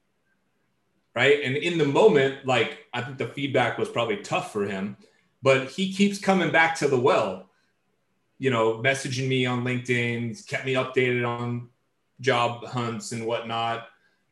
right? 1.18 1.44
And 1.44 1.58
in 1.58 1.80
the 1.80 1.86
moment, 1.86 2.46
like 2.46 2.86
I 2.94 3.02
think 3.02 3.18
the 3.18 3.28
feedback 3.28 3.80
was 3.80 3.90
probably 3.90 4.18
tough 4.18 4.54
for 4.54 4.66
him, 4.66 4.98
but 5.42 5.68
he 5.68 5.92
keeps 5.92 6.20
coming 6.20 6.52
back 6.52 6.76
to 6.76 6.88
the 6.88 7.00
well. 7.00 7.50
You 8.38 8.52
know, 8.52 8.76
messaging 8.84 9.28
me 9.28 9.48
on 9.48 9.64
LinkedIn, 9.64 10.48
kept 10.48 10.64
me 10.64 10.76
updated 10.76 11.28
on 11.28 11.70
job 12.22 12.66
hunts 12.66 13.14
and 13.14 13.26
whatnot, 13.26 13.88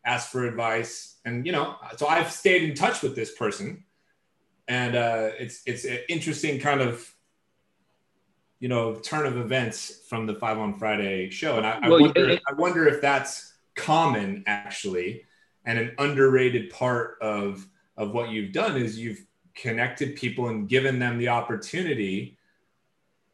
asked 0.06 0.32
for 0.32 0.46
advice, 0.46 1.16
and 1.26 1.44
you 1.44 1.52
know, 1.54 1.76
so 1.98 2.06
I've 2.06 2.32
stayed 2.32 2.62
in 2.70 2.76
touch 2.76 3.02
with 3.02 3.16
this 3.16 3.34
person, 3.34 3.84
and 4.68 4.96
uh, 4.96 5.30
it's 5.40 5.64
it's 5.66 5.86
an 5.86 6.02
interesting 6.08 6.60
kind 6.60 6.82
of 6.82 7.12
you 8.60 8.70
know 8.70 8.94
turn 8.94 9.26
of 9.26 9.38
events 9.38 10.02
from 10.08 10.28
the 10.28 10.36
Five 10.36 10.60
on 10.60 10.76
Friday 10.76 11.32
show, 11.32 11.58
and 11.58 11.66
I, 11.66 11.80
I 11.82 11.90
wonder 11.90 12.30
it, 12.30 12.44
I 12.48 12.54
wonder 12.54 12.88
if 12.88 13.02
that's 13.02 13.54
common 13.74 14.44
actually 14.46 15.26
and 15.66 15.80
an 15.80 15.96
underrated 15.98 16.70
part 16.70 17.18
of 17.22 17.68
of 17.98 18.14
what 18.14 18.30
you've 18.30 18.52
done 18.52 18.78
is 18.78 19.00
you've 19.00 19.26
connected 19.56 20.16
people 20.16 20.50
and 20.50 20.68
given 20.68 21.00
them 21.00 21.18
the 21.18 21.30
opportunity 21.30 22.38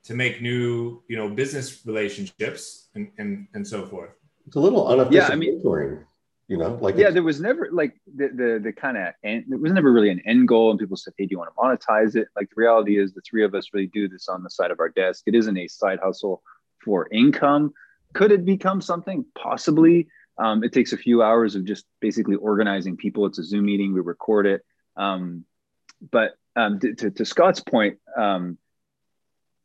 to 0.04 0.13
make 0.13 0.41
new 0.41 1.02
you 1.08 1.17
know 1.17 1.30
business 1.30 1.86
relationships 1.86 2.89
and 2.96 3.12
and, 3.17 3.48
and 3.54 3.67
so 3.67 3.86
forth. 3.86 4.12
It's 4.48 4.56
a 4.56 4.60
little 4.60 4.88
unofficial 4.88 5.15
yeah, 5.15 5.30
I 5.32 5.36
mean, 5.36 5.62
mentoring 5.62 6.04
you 6.48 6.58
know 6.58 6.78
like 6.82 6.98
yeah 6.98 7.10
there 7.10 7.24
was 7.24 7.39
never 7.39 7.70
like 7.72 7.94
the 8.15 8.28
the, 8.30 8.60
the 8.63 8.74
kind 8.74 8.98
of 8.98 9.13
and 9.24 9.46
it 9.52 9.60
was 9.60 9.72
never 9.72 9.91
really 9.91 10.10
an 10.10 10.22
end 10.26 10.48
goal 10.48 10.72
and 10.72 10.80
people 10.80 10.98
said 10.98 11.13
hey 11.17 11.26
do 11.26 11.32
you 11.32 11.38
want 11.38 11.50
to 11.54 11.88
monetize 11.88 12.15
it? 12.15 12.28
Like 12.36 12.50
the 12.50 12.56
reality 12.58 13.00
is 13.00 13.13
the 13.13 13.22
three 13.22 13.44
of 13.44 13.56
us 13.56 13.70
really 13.74 13.88
do 13.88 14.08
this 14.08 14.28
on 14.28 14.44
the 14.44 14.50
side 14.50 14.72
of 14.72 14.80
our 14.80 14.89
desk. 14.89 15.24
It 15.28 15.36
isn't 15.36 15.58
a 15.58 15.67
side 15.67 16.00
hustle 16.02 16.41
for 16.84 17.08
income. 17.12 17.74
Could 18.13 18.32
it 18.32 18.44
become 18.44 18.82
something? 18.82 19.24
Possibly 19.36 20.08
Um, 20.41 20.63
it 20.63 20.73
takes 20.73 20.91
a 20.91 20.97
few 20.97 21.21
hours 21.21 21.56
of 21.56 21.65
just 21.65 21.86
basically 21.99 22.36
organizing 22.36 22.97
people. 22.97 23.27
It's 23.27 23.38
a 23.38 23.43
Zoom 23.43 23.65
meeting. 23.65 23.93
We 23.93 24.01
record 24.01 24.47
it. 24.47 24.65
Um, 24.97 25.45
but 26.12 26.32
um, 26.56 26.80
to, 26.80 26.95
to, 26.95 27.12
to, 27.12 27.25
Scott's 27.25 27.60
point, 27.60 27.99
um, 28.17 28.58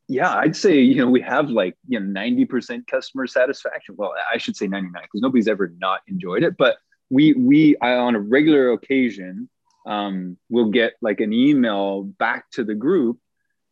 yeah, 0.06 0.32
I'd 0.34 0.54
say 0.54 0.80
you 0.80 0.96
know 0.96 1.10
we 1.10 1.22
have 1.22 1.48
like 1.48 1.76
you 1.88 1.98
know 1.98 2.04
ninety 2.04 2.44
percent 2.44 2.86
customer 2.86 3.26
satisfaction. 3.26 3.94
Well, 3.96 4.12
I 4.32 4.36
should 4.36 4.54
say 4.54 4.66
ninety 4.66 4.90
nine 4.90 5.04
because 5.04 5.22
nobody's 5.22 5.48
ever 5.48 5.72
not 5.78 6.00
enjoyed 6.08 6.42
it. 6.42 6.58
But 6.58 6.76
we 7.08 7.32
we 7.32 7.76
I, 7.78 7.94
on 7.94 8.14
a 8.14 8.20
regular 8.20 8.72
occasion 8.72 9.48
um, 9.86 10.36
will 10.50 10.70
get 10.70 10.92
like 11.00 11.20
an 11.20 11.32
email 11.32 12.02
back 12.02 12.50
to 12.52 12.64
the 12.64 12.74
group 12.74 13.18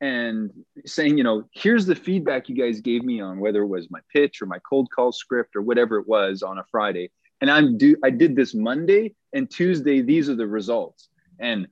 and 0.05 0.51
saying, 0.85 1.17
you 1.17 1.25
know, 1.25 1.45
here's 1.53 1.87
the 1.87 1.95
feedback 1.95 2.51
you 2.51 2.55
guys 2.55 2.83
gave 2.83 3.03
me 3.05 3.23
on 3.23 3.41
whether 3.41 3.63
it 3.63 3.69
was 3.69 3.91
my 3.91 4.01
pitch 4.13 4.43
or 4.43 4.47
my 4.47 4.59
cold 4.59 4.91
call 4.95 5.13
script 5.13 5.57
or 5.57 5.63
whatever 5.63 5.97
it 5.97 6.07
was 6.07 6.43
on 6.43 6.59
a 6.59 6.65
Friday. 6.71 7.11
And 7.41 7.51
I'm 7.51 7.79
do 7.79 7.97
I 8.05 8.11
did 8.11 8.37
this 8.37 8.55
Monday 8.55 9.15
and 9.33 9.51
Tuesday. 9.51 10.03
These 10.03 10.29
are 10.29 10.35
the 10.35 10.47
results. 10.47 11.09
And 11.41 11.69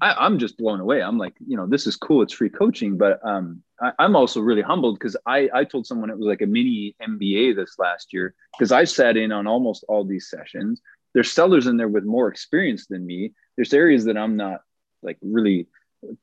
I, 0.00 0.26
am 0.26 0.40
just 0.40 0.58
blown 0.58 0.80
away. 0.80 1.00
I'm 1.00 1.18
like, 1.18 1.34
you 1.46 1.56
know, 1.56 1.68
this 1.68 1.86
is 1.86 1.94
cool. 1.94 2.22
It's 2.22 2.32
free 2.32 2.50
coaching, 2.50 2.98
but 2.98 3.20
um, 3.24 3.62
I, 3.80 3.92
am 4.00 4.16
also 4.16 4.40
really 4.40 4.62
humbled 4.62 4.98
because 4.98 5.16
I, 5.26 5.48
I 5.54 5.62
told 5.62 5.86
someone 5.86 6.10
it 6.10 6.18
was 6.18 6.26
like 6.26 6.42
a 6.42 6.46
mini 6.46 6.96
MBA 7.00 7.54
this 7.54 7.76
last 7.78 8.12
year 8.12 8.34
because 8.58 8.72
I 8.72 8.82
sat 8.82 9.16
in 9.16 9.30
on 9.30 9.46
almost 9.46 9.84
all 9.86 10.04
these 10.04 10.28
sessions. 10.28 10.82
There's 11.14 11.30
sellers 11.30 11.68
in 11.68 11.76
there 11.76 11.86
with 11.86 12.02
more 12.02 12.26
experience 12.26 12.88
than 12.88 13.06
me. 13.06 13.34
There's 13.54 13.72
areas 13.72 14.04
that 14.06 14.16
I'm 14.16 14.36
not 14.36 14.62
like 15.04 15.18
really 15.22 15.68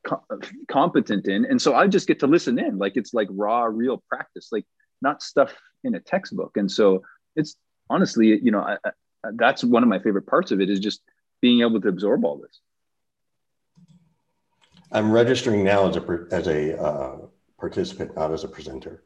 co- 0.06 0.24
competent 0.68 1.26
in, 1.26 1.44
and 1.44 1.60
so 1.60 1.74
I 1.74 1.86
just 1.86 2.06
get 2.06 2.20
to 2.20 2.26
listen 2.26 2.58
in. 2.58 2.78
Like 2.78 2.96
it's 2.96 3.14
like 3.14 3.28
raw, 3.30 3.64
real 3.64 4.02
practice, 4.08 4.48
like 4.52 4.66
not 5.02 5.22
stuff 5.22 5.54
in 5.84 5.94
a 5.94 6.00
textbook. 6.00 6.56
And 6.56 6.70
so 6.70 7.02
it's 7.36 7.56
honestly, 7.88 8.38
you 8.42 8.50
know, 8.50 8.60
I, 8.60 8.76
I, 8.84 8.90
that's 9.34 9.64
one 9.64 9.82
of 9.82 9.88
my 9.88 9.98
favorite 9.98 10.26
parts 10.26 10.50
of 10.50 10.60
it 10.60 10.70
is 10.70 10.80
just 10.80 11.00
being 11.40 11.60
able 11.60 11.80
to 11.80 11.88
absorb 11.88 12.24
all 12.24 12.38
this. 12.38 12.60
I'm 14.92 15.12
registering 15.12 15.62
now 15.62 15.88
as 15.88 15.96
a 15.96 16.26
as 16.30 16.46
a 16.48 16.80
uh, 16.80 17.16
participant, 17.58 18.16
not 18.16 18.32
as 18.32 18.44
a 18.44 18.48
presenter. 18.48 19.04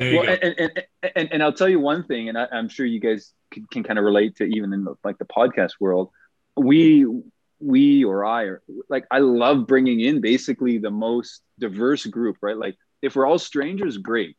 Well, 0.00 0.28
and, 0.28 0.54
and, 0.58 0.84
and, 1.16 1.32
and, 1.32 1.42
I'll 1.42 1.52
tell 1.52 1.68
you 1.68 1.80
one 1.80 2.04
thing, 2.04 2.28
and 2.28 2.38
I, 2.38 2.46
am 2.52 2.68
sure 2.68 2.86
you 2.86 3.00
guys 3.00 3.32
can, 3.50 3.66
can, 3.68 3.82
kind 3.82 3.98
of 3.98 4.04
relate 4.04 4.36
to 4.36 4.44
even 4.44 4.72
in 4.72 4.84
the, 4.84 4.94
like 5.02 5.18
the 5.18 5.24
podcast 5.24 5.72
world. 5.80 6.10
We 6.56 7.04
we 7.60 8.04
or 8.04 8.24
I 8.24 8.44
are 8.44 8.62
like 8.88 9.06
I 9.10 9.18
love 9.18 9.66
bringing 9.66 10.00
in 10.00 10.20
basically 10.20 10.78
the 10.78 10.90
most 10.90 11.42
diverse 11.58 12.06
group, 12.06 12.36
right? 12.40 12.56
Like 12.56 12.76
if 13.02 13.16
we're 13.16 13.26
all 13.26 13.38
strangers, 13.38 13.98
great. 13.98 14.36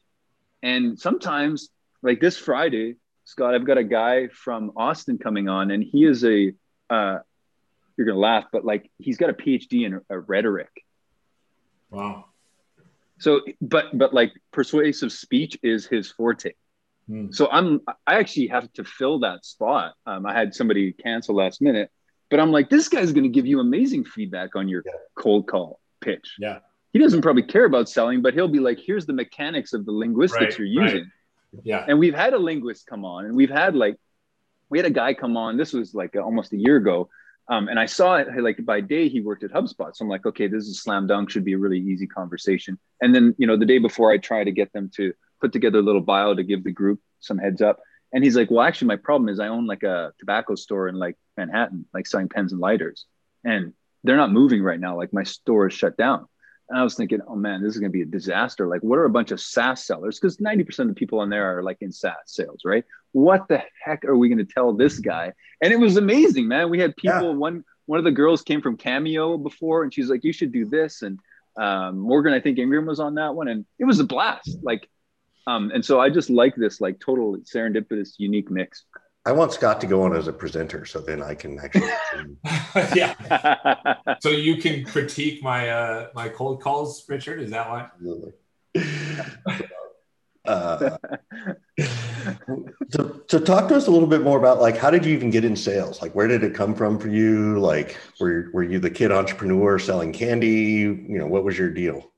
And 0.62 1.00
sometimes, 1.00 1.70
like 2.02 2.20
this 2.20 2.38
Friday, 2.38 2.96
Scott, 3.26 3.56
I've 3.56 3.66
got 3.66 3.78
a 3.78 3.84
guy 3.84 4.28
from 4.28 4.72
Austin 4.76 5.18
coming 5.18 5.48
on, 5.48 5.72
and 5.72 5.84
he 5.84 6.06
is 6.06 6.24
a 6.24 6.54
uh, 6.90 7.20
you're 7.98 8.08
gonna 8.08 8.20
laugh, 8.20 8.46
but 8.52 8.66
like 8.66 8.90
he's 8.98 9.18
got 9.18 9.30
a 9.30 9.34
PhD 9.34 9.86
in 9.86 10.02
rhetoric. 10.10 10.72
Wow. 11.90 12.26
So, 13.20 13.42
but 13.62 13.98
but 13.98 14.14
like 14.14 14.34
persuasive 14.52 15.12
speech 15.12 15.58
is 15.62 15.86
his 15.86 16.10
forte. 16.10 16.54
Hmm. 17.08 17.32
So 17.32 17.50
I'm 17.52 17.82
I 18.08 18.16
actually 18.16 18.48
have 18.48 18.72
to 18.74 18.84
fill 18.84 19.20
that 19.20 19.46
spot. 19.46 19.96
Um, 20.06 20.26
I 20.26 20.34
had 20.34 20.54
somebody 20.54 20.94
cancel 20.94 21.36
last 21.36 21.62
minute, 21.62 21.92
but 22.30 22.40
I'm 22.40 22.52
like, 22.52 22.70
this 22.70 22.88
guy's 22.90 23.12
going 23.12 23.24
to 23.24 23.30
give 23.30 23.46
you 23.46 23.60
amazing 23.60 24.06
feedback 24.06 24.56
on 24.56 24.68
your 24.68 24.84
yeah. 24.86 24.94
cold 25.16 25.48
call 25.48 25.80
pitch. 26.02 26.36
Yeah. 26.40 26.60
He 26.94 27.00
doesn't 27.00 27.22
probably 27.22 27.44
care 27.44 27.66
about 27.66 27.88
selling, 27.88 28.22
but 28.22 28.34
he'll 28.34 28.48
be 28.48 28.60
like, 28.60 28.80
here's 28.80 29.06
the 29.06 29.14
mechanics 29.14 29.74
of 29.74 29.86
the 29.86 29.92
linguistics 29.92 30.42
right, 30.42 30.60
you're 30.60 30.84
using. 30.84 31.12
Right. 31.54 31.64
Yeah. 31.64 31.86
And 31.88 32.00
we've 32.00 32.16
had 32.16 32.34
a 32.34 32.40
linguist 32.40 32.88
come 32.88 33.06
on, 33.06 33.26
and 33.26 33.36
we've 33.36 33.50
had 33.50 33.76
like, 33.76 33.98
we 34.70 34.78
had 34.78 34.86
a 34.86 34.92
guy 34.92 35.14
come 35.14 35.38
on. 35.38 35.58
This 35.58 35.74
was 35.74 35.94
like 35.94 36.16
almost 36.16 36.54
a 36.54 36.58
year 36.58 36.78
ago 36.78 37.10
um, 37.50 37.68
and 37.68 37.80
I 37.80 37.88
saw 37.88 38.16
it 38.18 38.28
like 38.42 38.64
by 38.64 38.80
day 38.80 39.10
he 39.10 39.22
worked 39.22 39.44
at 39.44 39.52
HubSpot. 39.52 39.96
So 39.96 40.06
I'm 40.06 40.10
like, 40.10 40.26
okay, 40.26 40.48
this 40.48 40.68
is 40.68 40.82
slam 40.82 41.08
dunk, 41.08 41.32
should 41.32 41.44
be 41.44 41.54
a 41.54 41.58
really 41.58 41.80
easy 41.80 42.06
conversation. 42.06 42.78
And 43.02 43.14
then, 43.14 43.34
you 43.40 43.48
know, 43.48 43.58
the 43.58 43.66
day 43.66 43.80
before 43.80 44.12
I 44.12 44.18
try 44.18 44.44
to 44.44 44.52
get 44.52 44.72
them 44.72 44.92
to 44.96 45.14
put 45.42 45.52
together 45.52 45.80
a 45.80 45.82
little 45.82 46.02
bio 46.02 46.36
to 46.36 46.44
give 46.44 46.64
the 46.64 46.72
group 46.72 47.02
some 47.20 47.40
heads 47.40 47.62
up. 47.62 47.80
And 48.14 48.24
he's 48.24 48.36
like, 48.36 48.50
well, 48.50 48.66
actually, 48.66 48.88
my 48.88 48.96
problem 48.96 49.30
is 49.30 49.40
I 49.40 49.48
own 49.48 49.68
like 49.68 49.84
a 49.84 50.14
tobacco 50.20 50.56
store 50.56 50.88
in 50.88 50.96
like 50.96 51.16
Manhattan, 51.38 51.86
like 51.94 52.08
selling 52.08 52.30
pens 52.30 52.52
and 52.52 52.62
lighters. 52.62 53.06
And 53.44 53.74
they're 54.04 54.18
not 54.18 54.32
moving 54.32 54.64
right 54.64 54.80
now. 54.80 54.98
Like 54.98 55.14
my 55.14 55.24
store 55.24 55.68
is 55.68 55.74
shut 55.74 55.98
down. 55.98 56.26
And 56.70 56.80
I 56.80 56.84
was 56.84 56.96
thinking, 56.96 57.20
oh 57.28 57.36
man, 57.36 57.64
this 57.64 57.74
is 57.74 57.80
going 57.80 57.92
to 57.92 57.98
be 57.98 58.04
a 58.04 58.06
disaster. 58.06 58.68
Like, 58.68 58.82
what 58.82 59.00
are 59.00 59.06
a 59.06 59.10
bunch 59.10 59.32
of 59.32 59.42
SaaS 59.42 59.86
sellers? 59.86 60.20
Because 60.20 60.38
90% 60.38 60.80
of 60.80 60.88
the 60.90 60.94
people 60.94 61.20
on 61.20 61.30
there 61.30 61.58
are 61.58 61.64
like 61.64 61.78
in 61.82 61.92
SaaS 61.92 62.14
sales, 62.28 62.62
right? 62.64 62.86
What 63.12 63.48
the 63.48 63.64
heck 63.84 64.06
are 64.06 64.16
we 64.16 64.30
going 64.30 64.46
to 64.46 64.54
tell 64.54 64.74
this 64.74 65.00
guy? 65.00 65.34
And 65.62 65.74
it 65.74 65.80
was 65.80 65.98
amazing, 65.98 66.48
man. 66.48 66.70
We 66.70 66.80
had 66.80 66.96
people, 66.96 67.32
yeah. 67.32 67.38
one 67.38 67.64
one 67.88 67.98
of 67.98 68.06
the 68.06 68.12
girls 68.12 68.44
came 68.44 68.62
from 68.62 68.78
Cameo 68.78 69.36
before, 69.40 69.82
and 69.82 69.92
she's 69.92 70.12
like, 70.12 70.24
you 70.24 70.32
should 70.32 70.52
do 70.52 70.64
this. 70.64 71.02
And 71.02 71.18
um, 71.60 71.98
Morgan, 71.98 72.34
I 72.34 72.40
think 72.40 72.60
Ingram 72.60 72.86
was 72.86 73.00
on 73.00 73.16
that 73.16 73.34
one. 73.34 73.48
And 73.48 73.66
it 73.80 73.86
was 73.86 74.00
a 74.00 74.04
blast. 74.04 74.60
Like, 74.62 74.88
um, 75.48 75.72
and 75.74 75.84
so 75.84 76.00
I 76.00 76.10
just 76.10 76.30
like 76.30 76.56
this 76.56 76.82
like 76.82 77.00
total 77.00 77.38
serendipitous, 77.38 78.14
unique 78.18 78.52
mix. 78.52 78.86
I 79.26 79.32
want 79.32 79.54
Scott 79.54 79.82
to 79.82 79.88
go 79.88 80.04
on 80.04 80.16
as 80.16 80.28
a 80.28 80.34
presenter, 80.34 80.86
so 80.86 81.00
then 81.02 81.22
I 81.22 81.36
can 81.36 81.60
actually. 81.60 81.90
yeah. 82.96 83.96
so 84.22 84.30
you 84.30 84.58
can 84.58 84.86
critique 84.86 85.44
my 85.44 85.70
uh, 85.70 86.08
my 86.16 86.30
cold 86.30 86.62
calls, 86.62 87.04
Richard. 87.08 87.42
Is 87.42 87.52
that 87.52 87.70
why? 87.70 87.90
Absolutely. 87.94 88.34
Uh, 90.46 90.98
so, 92.90 93.22
so 93.28 93.40
talk 93.40 93.68
to 93.68 93.76
us 93.76 93.86
a 93.86 93.92
little 93.92 94.08
bit 94.08 94.22
more 94.22 94.40
about 94.40 94.60
like 94.60 94.78
how 94.78 94.90
did 94.90 95.06
you 95.06 95.14
even 95.14 95.30
get 95.30 95.46
in 95.46 95.56
sales? 95.56 96.02
Like 96.02 96.16
where 96.16 96.28
did 96.28 96.44
it 96.44 96.56
come 96.56 96.74
from 96.74 96.98
for 96.98 97.10
you? 97.10 97.60
Like 97.60 97.98
were 98.20 98.50
were 98.52 98.64
you 98.64 98.80
the 98.80 98.90
kid 98.90 99.12
entrepreneur 99.12 99.78
selling 99.78 100.12
candy? 100.12 100.48
You 100.48 101.20
know, 101.20 101.28
what 101.28 101.44
was 101.44 101.58
your 101.58 101.70
deal? 101.70 102.12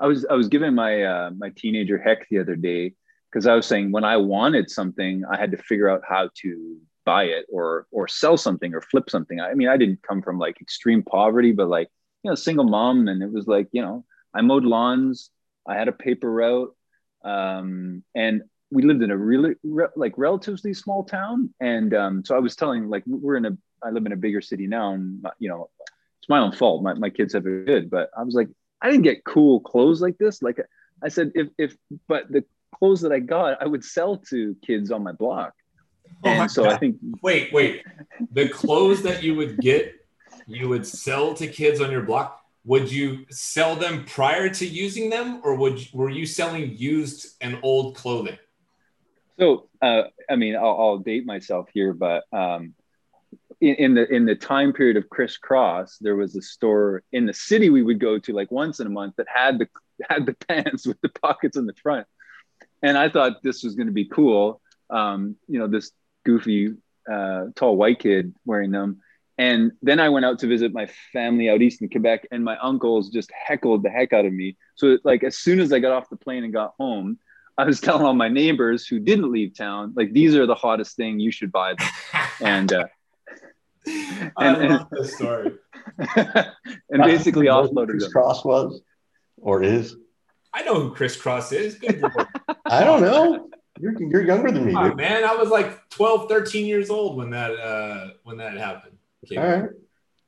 I 0.00 0.06
was 0.06 0.24
I 0.26 0.34
was 0.34 0.48
giving 0.48 0.74
my 0.74 1.02
uh, 1.02 1.30
my 1.36 1.50
teenager 1.54 1.98
heck 1.98 2.28
the 2.28 2.38
other 2.38 2.56
day 2.56 2.94
because 3.30 3.46
I 3.46 3.54
was 3.54 3.66
saying 3.66 3.92
when 3.92 4.04
I 4.04 4.16
wanted 4.16 4.70
something, 4.70 5.24
I 5.30 5.38
had 5.38 5.50
to 5.52 5.58
figure 5.58 5.88
out 5.88 6.02
how 6.08 6.30
to 6.42 6.76
buy 7.04 7.24
it 7.24 7.46
or 7.52 7.86
or 7.90 8.08
sell 8.08 8.36
something 8.36 8.74
or 8.74 8.80
flip 8.80 9.10
something. 9.10 9.40
I 9.40 9.54
mean, 9.54 9.68
I 9.68 9.76
didn't 9.76 10.02
come 10.02 10.22
from 10.22 10.38
like 10.38 10.60
extreme 10.60 11.02
poverty, 11.02 11.52
but 11.52 11.68
like 11.68 11.88
you 12.22 12.30
know, 12.30 12.34
single 12.34 12.64
mom, 12.64 13.08
and 13.08 13.22
it 13.22 13.30
was 13.30 13.46
like 13.46 13.68
you 13.72 13.82
know, 13.82 14.04
I 14.34 14.40
mowed 14.40 14.64
lawns, 14.64 15.30
I 15.66 15.76
had 15.76 15.88
a 15.88 15.92
paper 15.92 16.30
route, 16.30 16.74
um, 17.24 18.02
and 18.14 18.42
we 18.70 18.82
lived 18.82 19.02
in 19.02 19.10
a 19.10 19.16
really 19.16 19.54
re- 19.62 19.88
like 19.96 20.14
relatively 20.16 20.72
small 20.72 21.04
town, 21.04 21.52
and 21.60 21.92
um, 21.94 22.24
so 22.24 22.34
I 22.36 22.40
was 22.40 22.56
telling 22.56 22.88
like 22.88 23.02
we're 23.06 23.36
in 23.36 23.46
a 23.46 23.56
I 23.82 23.90
live 23.90 24.06
in 24.06 24.12
a 24.12 24.16
bigger 24.16 24.40
city 24.40 24.66
now, 24.66 24.94
and 24.94 25.24
you 25.38 25.48
know, 25.48 25.68
it's 26.20 26.28
my 26.28 26.38
own 26.38 26.52
fault. 26.52 26.82
My 26.82 26.94
my 26.94 27.10
kids 27.10 27.34
have 27.34 27.46
it 27.46 27.66
good, 27.66 27.90
but 27.90 28.10
I 28.16 28.22
was 28.22 28.34
like, 28.34 28.48
I 28.82 28.90
didn't 28.90 29.02
get 29.02 29.24
cool 29.24 29.60
clothes 29.60 30.00
like 30.00 30.18
this. 30.18 30.42
Like 30.42 30.60
I 31.02 31.08
said, 31.08 31.32
if 31.34 31.48
if 31.58 31.76
but 32.08 32.30
the 32.30 32.44
clothes 32.74 33.00
that 33.02 33.12
I 33.12 33.18
got, 33.18 33.60
I 33.62 33.66
would 33.66 33.84
sell 33.84 34.16
to 34.30 34.56
kids 34.66 34.90
on 34.90 35.02
my 35.02 35.12
block. 35.12 35.52
Oh 36.24 36.28
and 36.28 36.38
my 36.38 36.46
so 36.46 36.64
God. 36.64 36.74
I 36.74 36.78
think 36.78 36.96
wait, 37.22 37.52
wait. 37.52 37.84
The 38.32 38.48
clothes 38.48 39.02
that 39.02 39.22
you 39.22 39.34
would 39.34 39.58
get, 39.58 39.94
you 40.46 40.68
would 40.68 40.86
sell 40.86 41.34
to 41.34 41.46
kids 41.46 41.80
on 41.80 41.90
your 41.90 42.02
block. 42.02 42.40
Would 42.64 42.92
you 42.92 43.24
sell 43.30 43.74
them 43.74 44.04
prior 44.04 44.48
to 44.50 44.66
using 44.66 45.08
them, 45.08 45.40
or 45.44 45.54
would 45.54 45.80
you, 45.80 45.98
were 45.98 46.10
you 46.10 46.26
selling 46.26 46.76
used 46.76 47.36
and 47.40 47.58
old 47.62 47.96
clothing? 47.96 48.36
So, 49.38 49.68
uh, 49.80 50.02
I 50.28 50.36
mean, 50.36 50.56
I'll, 50.56 50.76
I'll, 50.78 50.98
date 50.98 51.24
myself 51.24 51.70
here, 51.72 51.94
but 51.94 52.24
um, 52.30 52.74
in, 53.60 53.74
in, 53.74 53.94
the 53.94 54.14
in 54.14 54.24
the 54.24 54.34
time 54.34 54.72
period 54.72 54.96
of 54.96 55.08
Kris 55.10 55.38
Kross 55.38 55.96
there 56.00 56.16
was 56.16 56.36
a 56.36 56.42
store 56.42 57.02
in 57.12 57.26
the 57.26 57.34
city 57.34 57.70
we 57.70 57.82
would 57.82 58.00
go 58.00 58.18
to 58.18 58.32
like 58.32 58.50
once 58.50 58.80
in 58.80 58.86
a 58.86 58.90
month 58.90 59.16
that 59.16 59.26
had 59.32 59.58
the 59.58 59.68
had 60.08 60.26
the 60.26 60.34
pants 60.34 60.86
with 60.86 61.00
the 61.02 61.10
pockets 61.10 61.56
in 61.56 61.66
the 61.66 61.74
front 61.82 62.06
and 62.82 62.96
I 62.96 63.08
thought 63.08 63.42
this 63.42 63.62
was 63.62 63.74
going 63.74 63.86
to 63.86 63.92
be 63.92 64.06
cool. 64.06 64.60
Um, 64.88 65.36
you 65.48 65.58
know, 65.58 65.66
this 65.66 65.92
goofy, 66.24 66.74
uh, 67.10 67.46
tall 67.54 67.76
white 67.76 67.98
kid 67.98 68.34
wearing 68.44 68.70
them. 68.70 69.00
And 69.38 69.72
then 69.80 70.00
I 70.00 70.10
went 70.10 70.26
out 70.26 70.38
to 70.40 70.46
visit 70.46 70.74
my 70.74 70.88
family 71.12 71.48
out 71.48 71.62
east 71.62 71.80
in 71.80 71.88
Quebec, 71.88 72.28
and 72.30 72.44
my 72.44 72.58
uncles 72.58 73.08
just 73.08 73.30
heckled 73.32 73.82
the 73.82 73.88
heck 73.88 74.12
out 74.12 74.26
of 74.26 74.32
me. 74.32 74.56
So, 74.74 74.98
like, 75.02 75.24
as 75.24 75.38
soon 75.38 75.60
as 75.60 75.72
I 75.72 75.78
got 75.78 75.92
off 75.92 76.10
the 76.10 76.16
plane 76.16 76.44
and 76.44 76.52
got 76.52 76.74
home, 76.78 77.18
I 77.56 77.64
was 77.64 77.80
telling 77.80 78.04
all 78.04 78.14
my 78.14 78.28
neighbors 78.28 78.86
who 78.86 78.98
didn't 78.98 79.32
leave 79.32 79.56
town, 79.56 79.94
like, 79.96 80.12
these 80.12 80.34
are 80.34 80.44
the 80.44 80.54
hottest 80.54 80.94
thing. 80.96 81.20
You 81.20 81.30
should 81.30 81.50
buy 81.50 81.74
them. 81.74 81.88
and, 82.42 82.72
uh, 82.72 82.84
and, 83.86 84.32
I 84.36 84.52
love 84.52 84.60
and, 84.62 84.86
this 84.92 85.16
story. 85.16 85.52
and 86.16 87.02
basically 87.02 87.46
offloaded 87.46 87.90
Kris 87.90 88.12
Kross 88.12 88.44
was 88.44 88.82
or 89.40 89.62
is. 89.62 89.96
I 90.52 90.62
know 90.62 90.80
who 90.80 90.94
Kris 90.94 91.16
Kross 91.16 91.52
is. 91.52 91.76
Good 91.76 92.02
I 92.66 92.84
don't 92.84 93.00
know. 93.00 93.48
You're, 93.78 93.94
you're 93.98 94.22
younger 94.22 94.50
than 94.50 94.66
me, 94.66 94.74
oh, 94.76 94.94
man. 94.94 95.24
I 95.24 95.34
was 95.34 95.48
like 95.48 95.88
12, 95.90 96.28
13 96.28 96.66
years 96.66 96.90
old 96.90 97.16
when 97.16 97.30
that 97.30 97.52
uh, 97.52 98.10
when 98.24 98.36
that 98.36 98.56
happened. 98.56 98.98
Okay. 99.24 99.36
All 99.36 99.60
right. 99.60 99.70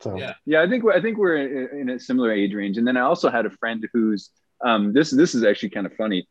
So. 0.00 0.16
Yeah, 0.16 0.34
yeah. 0.46 0.62
I 0.62 0.68
think 0.68 0.84
I 0.86 1.00
think 1.00 1.18
we're 1.18 1.36
in, 1.36 1.80
in, 1.80 1.90
a 1.90 1.98
similar 1.98 2.32
age 2.32 2.54
range. 2.54 2.78
And 2.78 2.86
then 2.86 2.96
I 2.96 3.02
also 3.02 3.30
had 3.30 3.46
a 3.46 3.50
friend 3.50 3.86
who's 3.92 4.30
um, 4.64 4.92
this 4.92 5.10
this 5.10 5.34
is 5.34 5.44
actually 5.44 5.70
kind 5.70 5.86
of 5.86 5.94
funny. 5.94 6.26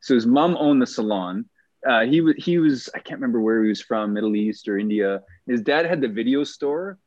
So 0.00 0.14
his 0.14 0.26
mom 0.26 0.56
owned 0.58 0.82
the 0.82 0.86
salon. 0.86 1.46
Uh, 1.86 2.00
he 2.00 2.20
was 2.20 2.34
he 2.36 2.58
was 2.58 2.90
I 2.94 2.98
can't 2.98 3.20
remember 3.20 3.40
where 3.40 3.62
he 3.62 3.68
was 3.68 3.80
from, 3.80 4.12
Middle 4.12 4.34
East 4.34 4.68
or 4.68 4.78
India. 4.78 5.22
His 5.46 5.60
dad 5.60 5.86
had 5.86 6.00
the 6.00 6.08
video 6.08 6.42
store, 6.44 6.98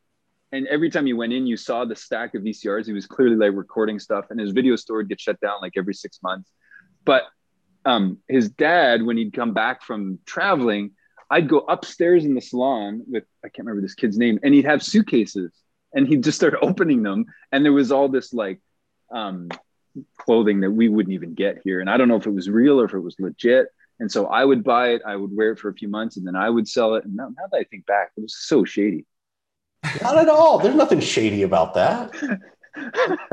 and 0.52 0.68
every 0.68 0.90
time 0.90 1.06
you 1.06 1.18
went 1.18 1.34
in, 1.34 1.46
you 1.46 1.58
saw 1.58 1.86
the 1.86 1.96
stack 1.96 2.34
of 2.34 2.44
VCRs. 2.44 2.86
He 2.86 2.94
was 2.94 3.06
clearly 3.06 3.36
like 3.36 3.56
recording 3.56 4.00
stuff, 4.00 4.28
and 4.30 4.40
his 4.40 4.52
video 4.52 4.76
store 4.76 4.98
would 4.98 5.10
get 5.10 5.20
shut 5.20 5.40
down 5.42 5.58
like 5.62 5.74
every 5.76 5.94
six 5.94 6.20
months. 6.24 6.50
But 7.04 7.24
um, 7.86 8.20
his 8.28 8.50
dad, 8.50 9.04
when 9.04 9.18
he'd 9.18 9.34
come 9.34 9.54
back 9.54 9.84
from 9.84 10.20
traveling, 10.26 10.92
I'd 11.30 11.50
go 11.50 11.60
upstairs 11.60 12.24
in 12.24 12.34
the 12.34 12.42
salon 12.42 13.04
with 13.08 13.26
I 13.44 13.50
can't 13.50 13.66
remember 13.66 13.82
this 13.82 13.96
kid's 13.96 14.18
name, 14.18 14.40
and 14.44 14.54
he'd 14.54 14.66
have 14.66 14.82
suitcases, 14.82 15.52
and 15.94 16.08
he'd 16.08 16.24
just 16.24 16.38
start 16.38 16.56
opening 16.62 17.04
them, 17.04 17.26
and 17.52 17.66
there 17.66 17.74
was 17.74 17.92
all 17.92 18.08
this 18.08 18.34
like 18.34 18.62
um, 19.14 19.50
clothing 20.18 20.62
that 20.62 20.72
we 20.72 20.88
wouldn't 20.88 21.14
even 21.14 21.34
get 21.34 21.60
here, 21.66 21.82
and 21.82 21.90
I 21.90 21.98
don't 21.98 22.08
know 22.08 22.16
if 22.16 22.26
it 22.26 22.34
was 22.34 22.50
real 22.50 22.80
or 22.80 22.86
if 22.86 22.94
it 22.94 23.00
was 23.00 23.18
legit. 23.20 23.68
And 24.00 24.12
so 24.12 24.28
I 24.28 24.46
would 24.46 24.64
buy 24.64 24.90
it, 24.90 25.02
I 25.06 25.16
would 25.16 25.36
wear 25.36 25.52
it 25.52 25.60
for 25.60 25.70
a 25.70 25.74
few 25.74 25.90
months, 25.90 26.18
and 26.18 26.26
then 26.26 26.36
I 26.36 26.50
would 26.50 26.68
sell 26.68 26.96
it. 26.96 27.04
And 27.04 27.16
now, 27.16 27.28
now 27.28 27.48
that 27.52 27.58
I 27.58 27.64
think 27.66 27.86
back, 27.86 28.12
it 28.16 28.22
was 28.22 28.38
so 28.38 28.64
shady. 28.64 29.06
Not 30.02 30.18
at 30.18 30.30
all. 30.30 30.60
There's 30.60 30.76
nothing 30.76 31.00
shady 31.00 31.44
about 31.44 31.74
that. 31.74 32.14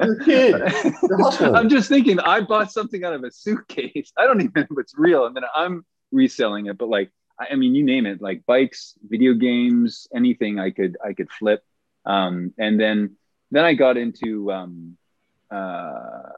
You're 0.02 0.18
kid. 0.24 0.56
You're. 1.02 1.56
I'm 1.56 1.68
just 1.68 1.88
thinking, 1.88 2.18
I 2.20 2.40
bought 2.40 2.72
something 2.72 3.04
out 3.04 3.12
of 3.12 3.24
a 3.24 3.30
suitcase. 3.30 4.12
I 4.16 4.26
don't 4.26 4.40
even 4.42 4.52
know 4.56 4.66
if 4.70 4.78
it's 4.78 4.94
real, 4.96 5.26
and 5.26 5.36
then 5.36 5.44
I'm 5.54 5.84
reselling 6.10 6.66
it. 6.66 6.78
But 6.78 6.88
like, 6.88 7.10
I, 7.38 7.48
I 7.52 7.54
mean, 7.56 7.74
you 7.74 7.84
name 7.84 8.06
it, 8.06 8.20
like 8.20 8.44
bikes, 8.46 8.94
video 9.06 9.34
games, 9.34 10.08
anything 10.14 10.58
I 10.58 10.70
could 10.70 10.96
I 11.04 11.12
could 11.12 11.30
flip. 11.30 11.62
Um, 12.04 12.54
and 12.58 12.80
then 12.80 13.16
then 13.50 13.64
I 13.64 13.74
got 13.74 13.96
into, 13.96 14.50
um, 14.52 14.96
uh, 15.50 16.30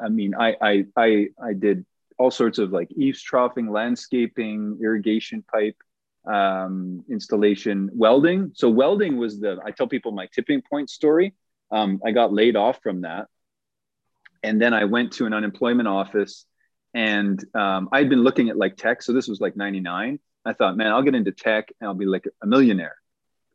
I 0.00 0.08
mean, 0.08 0.34
I 0.34 0.56
I 0.60 0.86
I 0.96 1.28
I 1.42 1.52
did 1.52 1.84
all 2.18 2.30
sorts 2.30 2.58
of 2.58 2.70
like 2.70 2.90
eaves 2.96 3.22
troughing, 3.22 3.70
landscaping, 3.70 4.78
irrigation 4.82 5.42
pipe 5.42 5.76
um, 6.26 7.04
installation, 7.08 7.90
welding. 7.92 8.52
So 8.54 8.68
welding 8.68 9.16
was 9.16 9.40
the 9.40 9.58
I 9.64 9.70
tell 9.70 9.86
people 9.86 10.12
my 10.12 10.26
tipping 10.32 10.62
point 10.62 10.90
story. 10.90 11.34
Um, 11.70 12.00
I 12.04 12.12
got 12.12 12.32
laid 12.32 12.56
off 12.56 12.82
from 12.82 13.02
that, 13.02 13.26
and 14.42 14.60
then 14.60 14.74
I 14.74 14.84
went 14.84 15.12
to 15.14 15.26
an 15.26 15.32
unemployment 15.32 15.88
office, 15.88 16.44
and 16.94 17.42
um, 17.54 17.88
I'd 17.92 18.08
been 18.08 18.22
looking 18.22 18.48
at 18.48 18.56
like 18.56 18.76
tech. 18.76 19.02
So 19.02 19.12
this 19.12 19.28
was 19.28 19.40
like 19.40 19.56
'99. 19.56 20.18
I 20.44 20.52
thought, 20.52 20.76
man, 20.76 20.92
I'll 20.92 21.02
get 21.02 21.16
into 21.16 21.32
tech 21.32 21.72
and 21.80 21.88
I'll 21.88 21.94
be 21.94 22.06
like 22.06 22.28
a 22.40 22.46
millionaire 22.46 22.94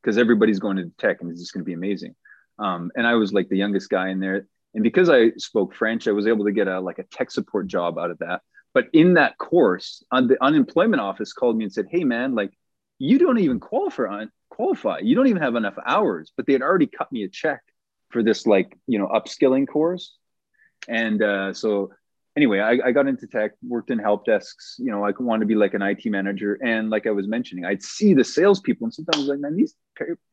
because 0.02 0.17
everybody's 0.17 0.60
going 0.60 0.78
into 0.78 0.93
tech 0.97 1.21
and 1.21 1.32
it's 1.32 1.39
just 1.39 1.54
going 1.54 1.62
to 1.62 1.65
be 1.65 1.74
amazing. 1.74 2.15
Um, 2.60 2.91
and 2.95 3.08
I 3.08 3.15
was 3.15 3.32
like 3.32 3.47
the 3.47 3.58
youngest 3.58 3.89
guy 3.89 4.10
in 4.10 4.19
there. 4.19 4.45
And 4.74 4.84
because 4.84 5.10
I 5.10 5.32
spoke 5.38 5.74
French, 5.74 6.08
I 6.08 6.12
was 6.12 6.28
able 6.28 6.46
to 6.46 6.52
get 6.52 6.68
a 6.68 6.80
like 6.80 7.00
a 7.00 7.04
tech 7.04 7.32
support 7.32 7.68
job 7.68 7.98
out 7.98 8.12
of 8.12 8.20
that. 8.20 8.42
But 8.74 8.86
in 8.94 9.16
that 9.16 9.38
course, 9.38 10.04
on 10.12 10.28
the 10.28 10.42
unemployment 10.42 11.02
office 11.02 11.34
called 11.34 11.58
me 11.58 11.66
and 11.66 11.74
said, 11.74 11.88
"Hey, 11.90 12.04
man, 12.04 12.36
like 12.36 12.52
you 13.00 13.20
don't 13.20 13.40
even 13.40 13.60
qualify 13.60 14.26
qualify. 14.50 15.00
You 15.00 15.16
don't 15.16 15.28
even 15.28 15.42
have 15.42 15.56
enough 15.56 15.76
hours." 15.86 16.32
But 16.36 16.46
they 16.46 16.54
had 16.54 16.62
already 16.62 16.88
cut 16.88 17.12
me 17.12 17.24
a 17.24 17.30
check 17.30 17.62
for 18.10 18.24
this 18.24 18.48
like 18.48 18.78
you 18.88 18.98
know 18.98 19.08
upskilling 19.08 19.68
course, 19.68 20.16
and 20.88 21.22
uh, 21.22 21.54
so 21.54 21.92
anyway, 22.36 22.60
I, 22.60 22.78
I 22.86 22.92
got 22.92 23.08
into 23.08 23.28
tech, 23.28 23.52
worked 23.62 23.92
in 23.92 24.00
help 24.00 24.26
desks. 24.26 24.76
You 24.80 24.92
know, 24.92 25.04
I 25.04 25.12
wanted 25.20 25.42
to 25.42 25.46
be 25.48 25.56
like 25.56 25.74
an 25.74 25.82
IT 25.82 26.06
manager, 26.06 26.58
and 26.64 26.90
like 26.90 27.08
I 27.08 27.12
was 27.12 27.28
mentioning, 27.28 27.66
I'd 27.66 27.84
see 27.84 28.14
the 28.14 28.24
salespeople, 28.24 28.86
and 28.86 28.94
sometimes 28.94 29.28
like, 29.28 29.40
"Man, 29.40 29.56
these 29.56 29.76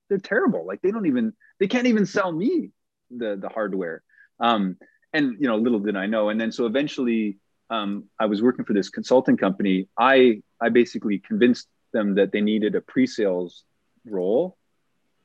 they're 0.08 0.18
terrible. 0.18 0.66
Like 0.66 0.80
they 0.80 0.90
don't 0.90 1.06
even 1.06 1.32
they 1.58 1.66
can't 1.66 1.86
even 1.86 2.06
sell 2.06 2.30
me 2.30 2.70
the 3.10 3.36
the 3.36 3.48
hardware." 3.48 4.02
Um, 4.40 4.76
and 5.12 5.36
you 5.40 5.48
know, 5.48 5.56
little 5.56 5.80
did 5.80 5.96
I 5.96 6.06
know. 6.06 6.28
And 6.28 6.40
then 6.40 6.52
so 6.52 6.66
eventually 6.66 7.38
um, 7.70 8.04
I 8.18 8.26
was 8.26 8.42
working 8.42 8.64
for 8.64 8.72
this 8.72 8.88
consulting 8.88 9.36
company. 9.36 9.88
I 9.98 10.42
I 10.60 10.68
basically 10.70 11.18
convinced 11.18 11.68
them 11.92 12.14
that 12.16 12.32
they 12.32 12.40
needed 12.40 12.74
a 12.74 12.80
pre-sales 12.80 13.64
role, 14.04 14.56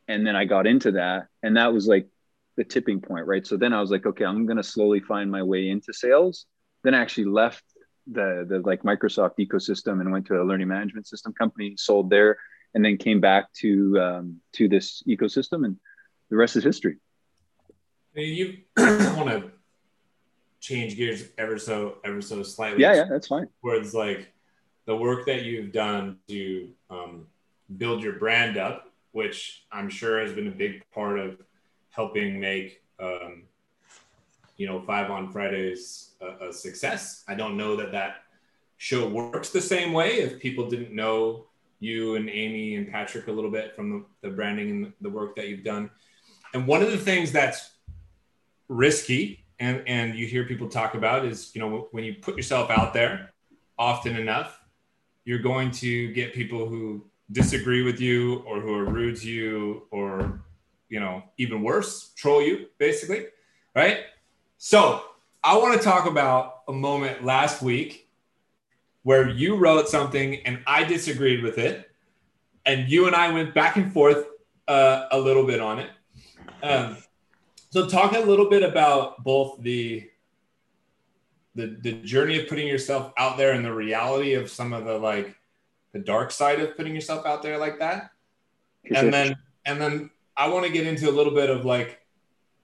and 0.08 0.26
then 0.26 0.36
I 0.36 0.46
got 0.46 0.68
into 0.68 0.92
that, 0.94 1.28
and 1.42 1.58
that 1.58 1.74
was 1.74 1.88
like 1.88 2.08
the 2.56 2.64
tipping 2.64 3.02
point, 3.02 3.26
right? 3.26 3.46
So 3.46 3.58
then 3.58 3.74
I 3.74 3.82
was 3.82 3.92
like, 3.92 4.06
okay, 4.06 4.26
I'm 4.26 4.46
going 4.46 4.58
to 4.58 4.64
slowly 4.64 5.00
find 5.00 5.32
my 5.32 5.42
way 5.42 5.70
into 5.70 5.92
sales. 5.94 6.46
Then 6.84 6.94
I 6.94 7.02
actually 7.02 7.26
left 7.26 7.64
the 8.08 8.46
the 8.48 8.60
like 8.60 8.84
Microsoft 8.84 9.38
ecosystem 9.40 10.02
and 10.02 10.12
went 10.12 10.28
to 10.28 10.42
a 10.42 10.44
learning 10.44 10.68
management 10.68 11.08
system 11.08 11.34
company, 11.34 11.76
sold 11.78 12.10
there, 12.10 12.38
and 12.74 12.84
then 12.84 12.98
came 12.98 13.22
back 13.22 13.52
to 13.62 14.00
um, 14.00 14.42
to 14.54 14.68
this 14.68 15.04
ecosystem, 15.08 15.66
and 15.66 15.78
the 16.30 16.36
rest 16.36 16.56
is 16.56 16.64
history. 16.64 16.98
You 18.16 18.60
want 18.78 19.30
to 19.30 19.52
change 20.60 20.96
gears 20.96 21.26
ever 21.38 21.58
so 21.58 21.98
ever 22.06 22.22
so 22.22 22.44
slightly. 22.44 22.82
Yeah, 22.82 22.96
yeah, 22.96 23.06
that's 23.10 23.28
fine. 23.28 23.48
Where 23.62 23.76
it's 23.76 23.94
like 23.94 24.32
the 24.86 24.96
work 24.96 25.26
that 25.26 25.44
you've 25.44 25.72
done 25.72 26.18
to 26.28 26.70
um, 26.90 27.28
build 27.78 28.04
your 28.04 28.14
brand 28.14 28.58
up, 28.58 28.92
which 29.12 29.66
I'm 29.72 29.90
sure 29.90 30.22
has 30.22 30.34
been 30.34 30.48
a 30.48 30.52
big 30.52 30.84
part 30.92 31.20
of 31.20 31.38
helping 31.90 32.40
make 32.40 32.82
um, 33.00 33.44
you 34.58 34.68
know 34.68 34.82
Five 34.82 35.12
on 35.12 35.32
Fridays 35.32 36.12
a, 36.22 36.50
a, 36.50 36.54
success. 36.54 37.24
I 37.28 37.36
don't 37.36 37.58
know 37.58 37.76
that 37.76 37.92
that 37.92 38.24
show 38.78 39.08
works 39.08 39.50
the 39.50 39.62
same 39.62 39.94
way 39.94 40.20
if 40.20 40.40
people 40.40 40.70
didn't 40.70 40.94
know 40.94 41.46
you 41.80 42.16
and 42.16 42.30
Amy 42.30 42.76
and 42.76 42.90
Patrick 42.90 43.28
a 43.28 43.32
little 43.32 43.52
bit 43.52 43.76
from 43.76 43.90
the, 43.90 44.30
the 44.30 44.36
branding 44.36 44.70
and 44.70 44.94
the 45.02 45.10
work 45.10 45.36
that 45.36 45.50
you've 45.50 45.64
done. 45.64 45.90
And 46.54 46.66
one 46.68 46.82
of 46.82 46.92
the 46.92 46.98
things 46.98 47.32
that's 47.32 47.72
risky 48.74 49.46
and 49.60 49.84
and 49.88 50.16
you 50.16 50.26
hear 50.26 50.46
people 50.46 50.68
talk 50.68 50.96
about 50.96 51.26
is 51.26 51.52
you 51.54 51.62
know 51.62 51.88
when 51.92 52.04
you 52.04 52.16
put 52.16 52.36
yourself 52.36 52.70
out 52.70 52.94
there 52.94 53.32
often 53.78 54.16
enough 54.16 54.62
you're 55.26 55.40
going 55.40 55.72
to 55.72 56.12
get 56.14 56.34
people 56.34 56.68
who 56.68 57.06
disagree 57.32 57.82
with 57.82 58.00
you 58.00 58.44
or 58.46 58.60
who 58.60 58.74
are 58.74 58.86
rude 58.86 59.16
to 59.16 59.30
you 59.30 59.84
or 59.92 60.42
you 60.90 61.00
know 61.00 61.24
even 61.38 61.62
worse 61.64 62.12
troll 62.16 62.42
you 62.42 62.68
basically 62.78 63.26
right? 63.76 64.02
So 64.58 65.04
i 65.44 65.58
want 65.58 65.80
to 65.80 65.84
talk 65.84 66.06
about 66.06 66.62
a 66.68 66.74
moment 66.74 67.24
last 67.24 67.62
week 67.62 68.10
where 69.04 69.28
you 69.30 69.58
wrote 69.58 69.90
something 69.90 70.36
and 70.46 70.60
i 70.66 70.84
disagreed 70.84 71.44
with 71.44 71.58
it 71.58 71.90
and 72.66 72.90
you 72.90 73.08
and 73.08 73.16
i 73.16 73.30
went 73.32 73.54
back 73.54 73.76
and 73.76 73.92
forth 73.92 74.26
uh, 74.68 75.08
a 75.12 75.20
little 75.20 75.46
bit 75.46 75.60
on 75.60 75.80
it. 75.80 75.90
Um, 76.62 76.98
so 77.74 77.88
talk 77.88 78.14
a 78.14 78.20
little 78.20 78.52
bit 78.52 78.62
about 78.62 79.24
both 79.24 79.60
the 79.64 80.08
the 81.56 81.76
the 81.82 81.94
journey 82.04 82.40
of 82.40 82.48
putting 82.48 82.68
yourself 82.68 83.12
out 83.18 83.36
there 83.36 83.54
and 83.54 83.66
the 83.66 83.74
reality 83.74 84.36
of 84.36 84.48
some 84.52 84.74
of 84.74 84.86
the 84.86 84.96
like 85.00 85.36
the 85.92 85.98
dark 85.98 86.30
side 86.30 86.60
of 86.60 86.78
putting 86.78 86.94
yourself 86.94 87.26
out 87.26 87.42
there 87.42 87.58
like 87.58 87.80
that. 87.80 88.12
And 88.94 89.12
then 89.12 89.38
and 89.66 89.82
then 89.82 90.12
I 90.38 90.50
want 90.50 90.68
to 90.68 90.72
get 90.72 90.86
into 90.86 91.10
a 91.10 91.14
little 91.18 91.34
bit 91.34 91.50
of 91.50 91.66
like 91.66 92.00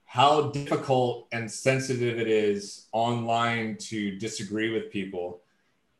how 0.04 0.50
difficult 0.52 1.26
and 1.32 1.50
sensitive 1.50 2.20
it 2.20 2.28
is 2.28 2.86
online 2.92 3.78
to 3.78 4.16
disagree 4.16 4.72
with 4.72 4.92
people 4.92 5.40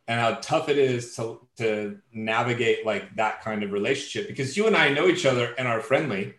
and 0.06 0.20
how 0.20 0.34
tough 0.34 0.68
it 0.68 0.78
is 0.78 1.16
to 1.16 1.44
to 1.56 1.98
navigate 2.12 2.86
like 2.86 3.12
that 3.16 3.42
kind 3.42 3.64
of 3.64 3.72
relationship 3.72 4.28
because 4.28 4.56
you 4.56 4.68
and 4.68 4.76
I 4.76 4.90
know 4.90 5.08
each 5.08 5.26
other 5.26 5.52
and 5.58 5.66
are 5.66 5.80
friendly 5.80 6.34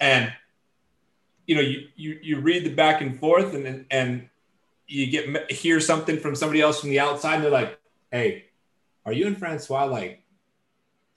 and 0.00 0.32
you 1.46 1.54
know 1.54 1.60
you, 1.60 1.88
you 1.96 2.18
you 2.22 2.40
read 2.40 2.64
the 2.64 2.74
back 2.74 3.00
and 3.00 3.18
forth 3.18 3.54
and 3.54 3.86
and 3.90 4.28
you 4.86 5.06
get 5.06 5.50
hear 5.50 5.80
something 5.80 6.18
from 6.18 6.34
somebody 6.34 6.60
else 6.60 6.80
from 6.80 6.90
the 6.90 7.00
outside 7.00 7.36
and 7.36 7.44
they're 7.44 7.50
like 7.50 7.78
hey 8.10 8.44
are 9.06 9.12
you 9.12 9.26
and 9.26 9.38
francois 9.38 9.84
like 9.84 10.24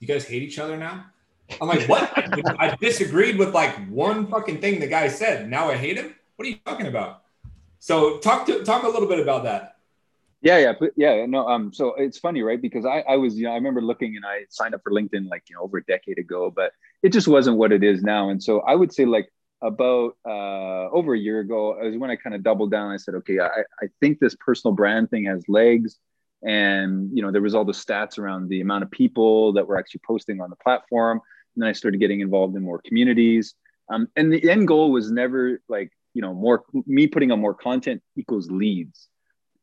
you 0.00 0.06
guys 0.06 0.26
hate 0.26 0.42
each 0.42 0.58
other 0.58 0.76
now? 0.76 1.06
I'm 1.60 1.68
like 1.68 1.88
what? 1.88 2.10
I, 2.60 2.76
disagreed 2.80 3.38
with 3.38 3.54
like 3.54 3.74
one 3.88 4.26
fucking 4.26 4.60
thing 4.60 4.80
the 4.80 4.86
guy 4.86 5.08
said. 5.08 5.48
Now 5.48 5.68
i 5.68 5.76
hate 5.76 5.96
him? 5.96 6.14
What 6.36 6.46
are 6.46 6.50
you 6.50 6.58
talking 6.64 6.86
about? 6.86 7.22
So 7.78 8.18
talk 8.18 8.46
to 8.46 8.64
talk 8.64 8.82
a 8.84 8.88
little 8.88 9.08
bit 9.08 9.18
about 9.18 9.44
that. 9.44 9.76
Yeah 10.40 10.58
yeah 10.58 10.88
yeah 10.96 11.26
no 11.26 11.48
um 11.48 11.72
so 11.72 11.94
it's 11.94 12.18
funny 12.18 12.42
right? 12.42 12.60
Because 12.60 12.84
i 12.84 13.00
i 13.00 13.16
was 13.16 13.36
you 13.36 13.44
know 13.44 13.52
i 13.52 13.54
remember 13.54 13.82
looking 13.82 14.14
and 14.14 14.24
i 14.24 14.44
signed 14.50 14.74
up 14.74 14.82
for 14.84 14.92
linkedin 14.92 15.28
like 15.28 15.44
you 15.48 15.56
know 15.56 15.62
over 15.62 15.78
a 15.78 15.84
decade 15.84 16.18
ago 16.18 16.52
but 16.54 16.72
it 17.02 17.12
just 17.12 17.26
wasn't 17.26 17.56
what 17.56 17.72
it 17.72 17.82
is 17.82 18.02
now. 18.02 18.28
And 18.28 18.42
so 18.42 18.60
i 18.60 18.74
would 18.74 18.92
say 18.92 19.04
like 19.04 19.32
about 19.62 20.16
uh, 20.26 20.88
over 20.90 21.14
a 21.14 21.18
year 21.18 21.40
ago 21.40 21.78
is 21.82 21.96
when 21.96 22.10
I 22.10 22.16
kind 22.16 22.34
of 22.34 22.42
doubled 22.42 22.70
down. 22.70 22.90
I 22.92 22.96
said, 22.96 23.14
okay, 23.16 23.40
I, 23.40 23.62
I 23.82 23.86
think 24.00 24.18
this 24.18 24.36
personal 24.38 24.74
brand 24.74 25.10
thing 25.10 25.24
has 25.24 25.44
legs. 25.48 25.96
And, 26.44 27.10
you 27.12 27.22
know, 27.22 27.32
there 27.32 27.42
was 27.42 27.54
all 27.54 27.64
the 27.64 27.72
stats 27.72 28.18
around 28.18 28.48
the 28.48 28.60
amount 28.60 28.84
of 28.84 28.90
people 28.90 29.52
that 29.54 29.66
were 29.66 29.76
actually 29.76 30.02
posting 30.06 30.40
on 30.40 30.50
the 30.50 30.56
platform. 30.56 31.20
And 31.54 31.62
then 31.62 31.68
I 31.68 31.72
started 31.72 31.98
getting 31.98 32.20
involved 32.20 32.54
in 32.56 32.62
more 32.62 32.80
communities. 32.86 33.54
Um, 33.90 34.08
and 34.14 34.32
the 34.32 34.48
end 34.48 34.68
goal 34.68 34.92
was 34.92 35.10
never 35.10 35.60
like, 35.68 35.90
you 36.14 36.22
know, 36.22 36.34
more 36.34 36.64
me 36.86 37.06
putting 37.06 37.32
on 37.32 37.40
more 37.40 37.54
content 37.54 38.02
equals 38.16 38.50
leads. 38.50 39.08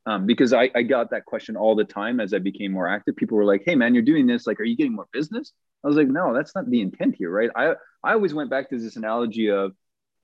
Um, 0.08 0.28
because 0.28 0.54
I, 0.54 0.70
I 0.76 0.84
got 0.84 1.10
that 1.12 1.26
question 1.26 1.56
all 1.56 1.76
the 1.76 1.84
time 1.84 2.20
as 2.20 2.34
I 2.34 2.40
became 2.40 2.72
more 2.72 2.88
active. 2.88 3.16
People 3.16 3.38
were 3.38 3.46
like, 3.46 3.64
"Hey, 3.66 3.74
man, 3.74 3.96
you're 3.96 4.04
doing 4.04 4.28
this. 4.28 4.46
Like, 4.46 4.60
are 4.60 4.64
you 4.64 4.78
getting 4.78 4.94
more 4.94 5.08
business?" 5.12 5.52
I 5.84 5.88
was 5.88 5.98
like, 5.98 6.08
"No, 6.08 6.32
that's 6.32 6.54
not 6.54 6.70
the 6.70 6.82
intent 6.82 7.16
here, 7.18 7.32
right?" 7.32 7.50
I 7.56 7.74
I 8.04 8.14
always 8.14 8.32
went 8.32 8.52
back 8.52 8.70
to 8.70 8.78
this 8.78 8.98
analogy 8.98 9.50
of 9.50 9.72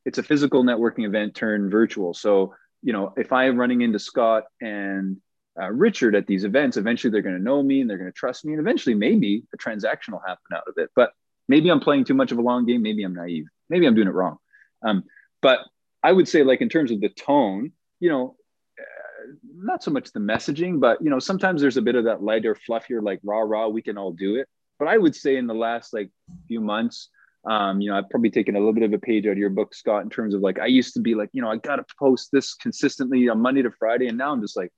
it's 0.05 0.17
a 0.17 0.23
physical 0.23 0.63
networking 0.63 1.05
event 1.05 1.35
turned 1.35 1.71
virtual. 1.71 2.13
So, 2.13 2.53
you 2.81 2.93
know, 2.93 3.13
if 3.17 3.31
I'm 3.31 3.57
running 3.57 3.81
into 3.81 3.99
Scott 3.99 4.43
and 4.59 5.17
uh, 5.59 5.69
Richard 5.71 6.15
at 6.15 6.27
these 6.27 6.43
events, 6.43 6.77
eventually 6.77 7.11
they're 7.11 7.21
going 7.21 7.37
to 7.37 7.43
know 7.43 7.61
me 7.61 7.81
and 7.81 7.89
they're 7.89 7.97
going 7.97 8.11
to 8.11 8.17
trust 8.17 8.45
me. 8.45 8.53
And 8.53 8.59
eventually, 8.59 8.95
maybe 8.95 9.43
a 9.53 9.57
transaction 9.57 10.13
will 10.13 10.21
happen 10.25 10.55
out 10.55 10.63
of 10.67 10.75
it. 10.77 10.89
But 10.95 11.11
maybe 11.47 11.69
I'm 11.69 11.79
playing 11.79 12.05
too 12.05 12.13
much 12.13 12.31
of 12.31 12.37
a 12.37 12.41
long 12.41 12.65
game. 12.65 12.81
Maybe 12.81 13.03
I'm 13.03 13.13
naive. 13.13 13.45
Maybe 13.69 13.85
I'm 13.85 13.95
doing 13.95 14.07
it 14.07 14.13
wrong. 14.13 14.37
Um, 14.83 15.03
but 15.41 15.59
I 16.03 16.11
would 16.11 16.27
say, 16.27 16.43
like, 16.43 16.61
in 16.61 16.69
terms 16.69 16.91
of 16.91 17.01
the 17.01 17.09
tone, 17.09 17.71
you 17.99 18.09
know, 18.09 18.35
uh, 18.79 19.33
not 19.55 19.83
so 19.83 19.91
much 19.91 20.11
the 20.11 20.19
messaging, 20.19 20.79
but, 20.79 21.01
you 21.03 21.09
know, 21.09 21.19
sometimes 21.19 21.61
there's 21.61 21.77
a 21.77 21.81
bit 21.81 21.95
of 21.95 22.05
that 22.05 22.23
lighter, 22.23 22.55
fluffier, 22.55 23.03
like, 23.03 23.19
rah, 23.23 23.41
rah, 23.41 23.67
we 23.67 23.81
can 23.81 23.97
all 23.97 24.11
do 24.11 24.35
it. 24.35 24.47
But 24.79 24.87
I 24.87 24.97
would 24.97 25.15
say 25.15 25.37
in 25.37 25.45
the 25.45 25.53
last 25.53 25.93
like 25.93 26.09
few 26.47 26.59
months, 26.59 27.09
um, 27.49 27.81
you 27.81 27.89
know, 27.89 27.97
I've 27.97 28.09
probably 28.09 28.29
taken 28.29 28.55
a 28.55 28.59
little 28.59 28.73
bit 28.73 28.83
of 28.83 28.93
a 28.93 28.99
page 28.99 29.25
out 29.25 29.33
of 29.33 29.37
your 29.37 29.49
book, 29.49 29.73
Scott, 29.73 30.03
in 30.03 30.09
terms 30.09 30.33
of 30.33 30.41
like, 30.41 30.59
I 30.59 30.67
used 30.67 30.93
to 30.93 30.99
be 30.99 31.15
like, 31.15 31.29
you 31.33 31.41
know, 31.41 31.49
I 31.49 31.57
got 31.57 31.77
to 31.77 31.85
post 31.97 32.29
this 32.31 32.53
consistently 32.55 33.29
on 33.29 33.41
Monday 33.41 33.61
to 33.61 33.71
Friday. 33.71 34.07
And 34.07 34.17
now 34.17 34.31
I'm 34.31 34.41
just 34.41 34.55
like, 34.55 34.71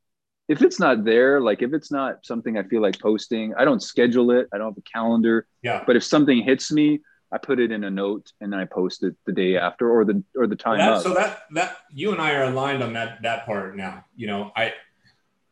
if 0.48 0.62
it's 0.62 0.80
not 0.80 1.04
there, 1.04 1.42
like 1.42 1.62
if 1.62 1.74
it's 1.74 1.92
not 1.92 2.26
something 2.26 2.58
I 2.58 2.64
feel 2.64 2.82
like 2.82 3.00
posting, 3.00 3.54
I 3.56 3.66
don't 3.66 3.82
schedule 3.82 4.32
it. 4.32 4.48
I 4.54 4.58
don't 4.58 4.72
have 4.72 4.78
a 4.78 4.82
calendar. 4.82 5.48
Yeah. 5.62 5.84
But 5.86 5.96
if 5.96 6.04
something 6.04 6.42
hits 6.44 6.72
me, 6.72 7.00
I 7.32 7.38
put 7.38 7.60
it 7.60 7.72
in 7.72 7.84
a 7.84 7.90
note 7.90 8.32
and 8.42 8.52
then 8.52 8.60
I 8.60 8.66
post 8.66 9.04
it 9.04 9.16
the 9.26 9.32
day 9.32 9.58
after 9.58 9.90
or 9.90 10.06
the 10.06 10.24
or 10.36 10.46
the 10.46 10.56
time. 10.56 10.78
That, 10.78 11.02
so 11.02 11.16
that 11.16 11.44
that 11.54 11.78
you 11.92 12.12
and 12.12 12.22
I 12.22 12.36
are 12.36 12.44
aligned 12.44 12.84
on 12.84 12.94
that 12.94 13.24
that 13.24 13.48
part 13.48 13.76
now. 13.76 14.06
You 14.16 14.28
know, 14.28 14.52
I 14.56 14.74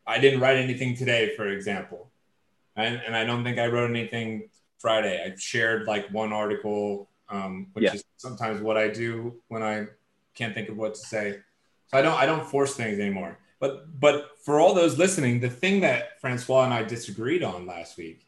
I 0.05 0.19
didn't 0.19 0.41
write 0.41 0.57
anything 0.57 0.95
today, 0.95 1.35
for 1.35 1.47
example 1.47 2.11
and, 2.75 3.01
and 3.05 3.15
I 3.15 3.25
don't 3.25 3.43
think 3.43 3.57
I 3.57 3.67
wrote 3.67 3.89
anything 3.89 4.49
Friday. 4.81 5.23
I 5.23 5.35
shared 5.37 5.87
like 5.87 6.09
one 6.11 6.33
article, 6.33 7.09
um, 7.29 7.67
which 7.73 7.83
yeah. 7.83 7.93
is 7.93 8.03
sometimes 8.17 8.61
what 8.61 8.77
I 8.77 8.87
do 8.87 9.39
when 9.47 9.63
I 9.63 9.87
can't 10.33 10.53
think 10.53 10.69
of 10.69 10.77
what 10.77 10.95
to 10.95 10.99
say. 10.99 11.39
So 11.87 11.97
I 11.97 12.01
don't 12.01 12.17
I 12.17 12.25
don't 12.25 12.45
force 12.45 12.75
things 12.75 12.99
anymore. 12.99 13.37
But 13.59 13.99
but 13.99 14.31
for 14.43 14.59
all 14.59 14.73
those 14.73 14.97
listening, 14.97 15.39
the 15.39 15.49
thing 15.49 15.81
that 15.81 16.19
Francois 16.19 16.65
and 16.65 16.73
I 16.73 16.83
disagreed 16.83 17.43
on 17.43 17.65
last 17.65 17.97
week, 17.97 18.27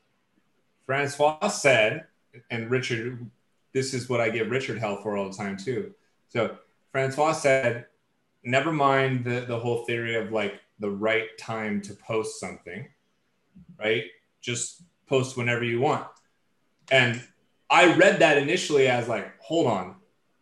Francois 0.86 1.48
said, 1.48 2.06
and 2.50 2.70
Richard, 2.70 3.30
this 3.74 3.94
is 3.94 4.10
what 4.10 4.22
I 4.22 4.30
give 4.30 4.52
Richard 4.52 4.78
hell 4.78 5.02
for 5.02 5.18
all 5.18 5.30
the 5.30 5.36
time 5.36 5.58
too. 5.58 5.94
So 6.30 6.58
Francois 6.92 7.34
said, 7.34 7.88
never 8.44 8.72
mind 8.72 9.26
the, 9.26 9.42
the 9.42 9.60
whole 9.60 9.86
theory 9.86 10.16
of 10.16 10.32
like 10.32 10.62
the 10.80 10.90
right 10.90 11.36
time 11.38 11.82
to 11.82 11.94
post 11.94 12.40
something, 12.40 12.88
right? 13.80 14.04
just 14.44 14.84
post 15.08 15.38
whenever 15.38 15.64
you 15.64 15.80
want. 15.80 16.06
And 16.92 17.22
I 17.70 17.96
read 17.96 18.20
that 18.20 18.38
initially 18.38 18.88
as 18.88 19.08
like, 19.08 19.40
hold 19.40 19.68
on, 19.68 19.96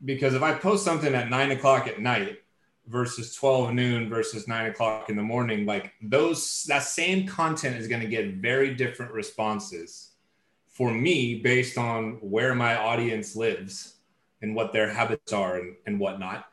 because 0.03 0.33
if 0.33 0.41
I 0.41 0.53
post 0.53 0.83
something 0.83 1.13
at 1.13 1.29
nine 1.29 1.51
o'clock 1.51 1.87
at 1.87 1.99
night 1.99 2.39
versus 2.87 3.35
12 3.35 3.73
noon 3.73 4.09
versus 4.09 4.47
nine 4.47 4.65
o'clock 4.69 5.09
in 5.09 5.15
the 5.15 5.21
morning, 5.21 5.65
like 5.65 5.93
those, 6.01 6.63
that 6.67 6.83
same 6.83 7.27
content 7.27 7.77
is 7.77 7.87
going 7.87 8.01
to 8.01 8.07
get 8.07 8.35
very 8.35 8.73
different 8.73 9.13
responses 9.13 10.11
for 10.67 10.91
me 10.91 11.39
based 11.39 11.77
on 11.77 12.13
where 12.21 12.55
my 12.55 12.75
audience 12.75 13.35
lives 13.35 13.95
and 14.41 14.55
what 14.55 14.73
their 14.73 14.91
habits 14.91 15.31
are 15.31 15.57
and, 15.57 15.75
and 15.85 15.99
whatnot. 15.99 16.45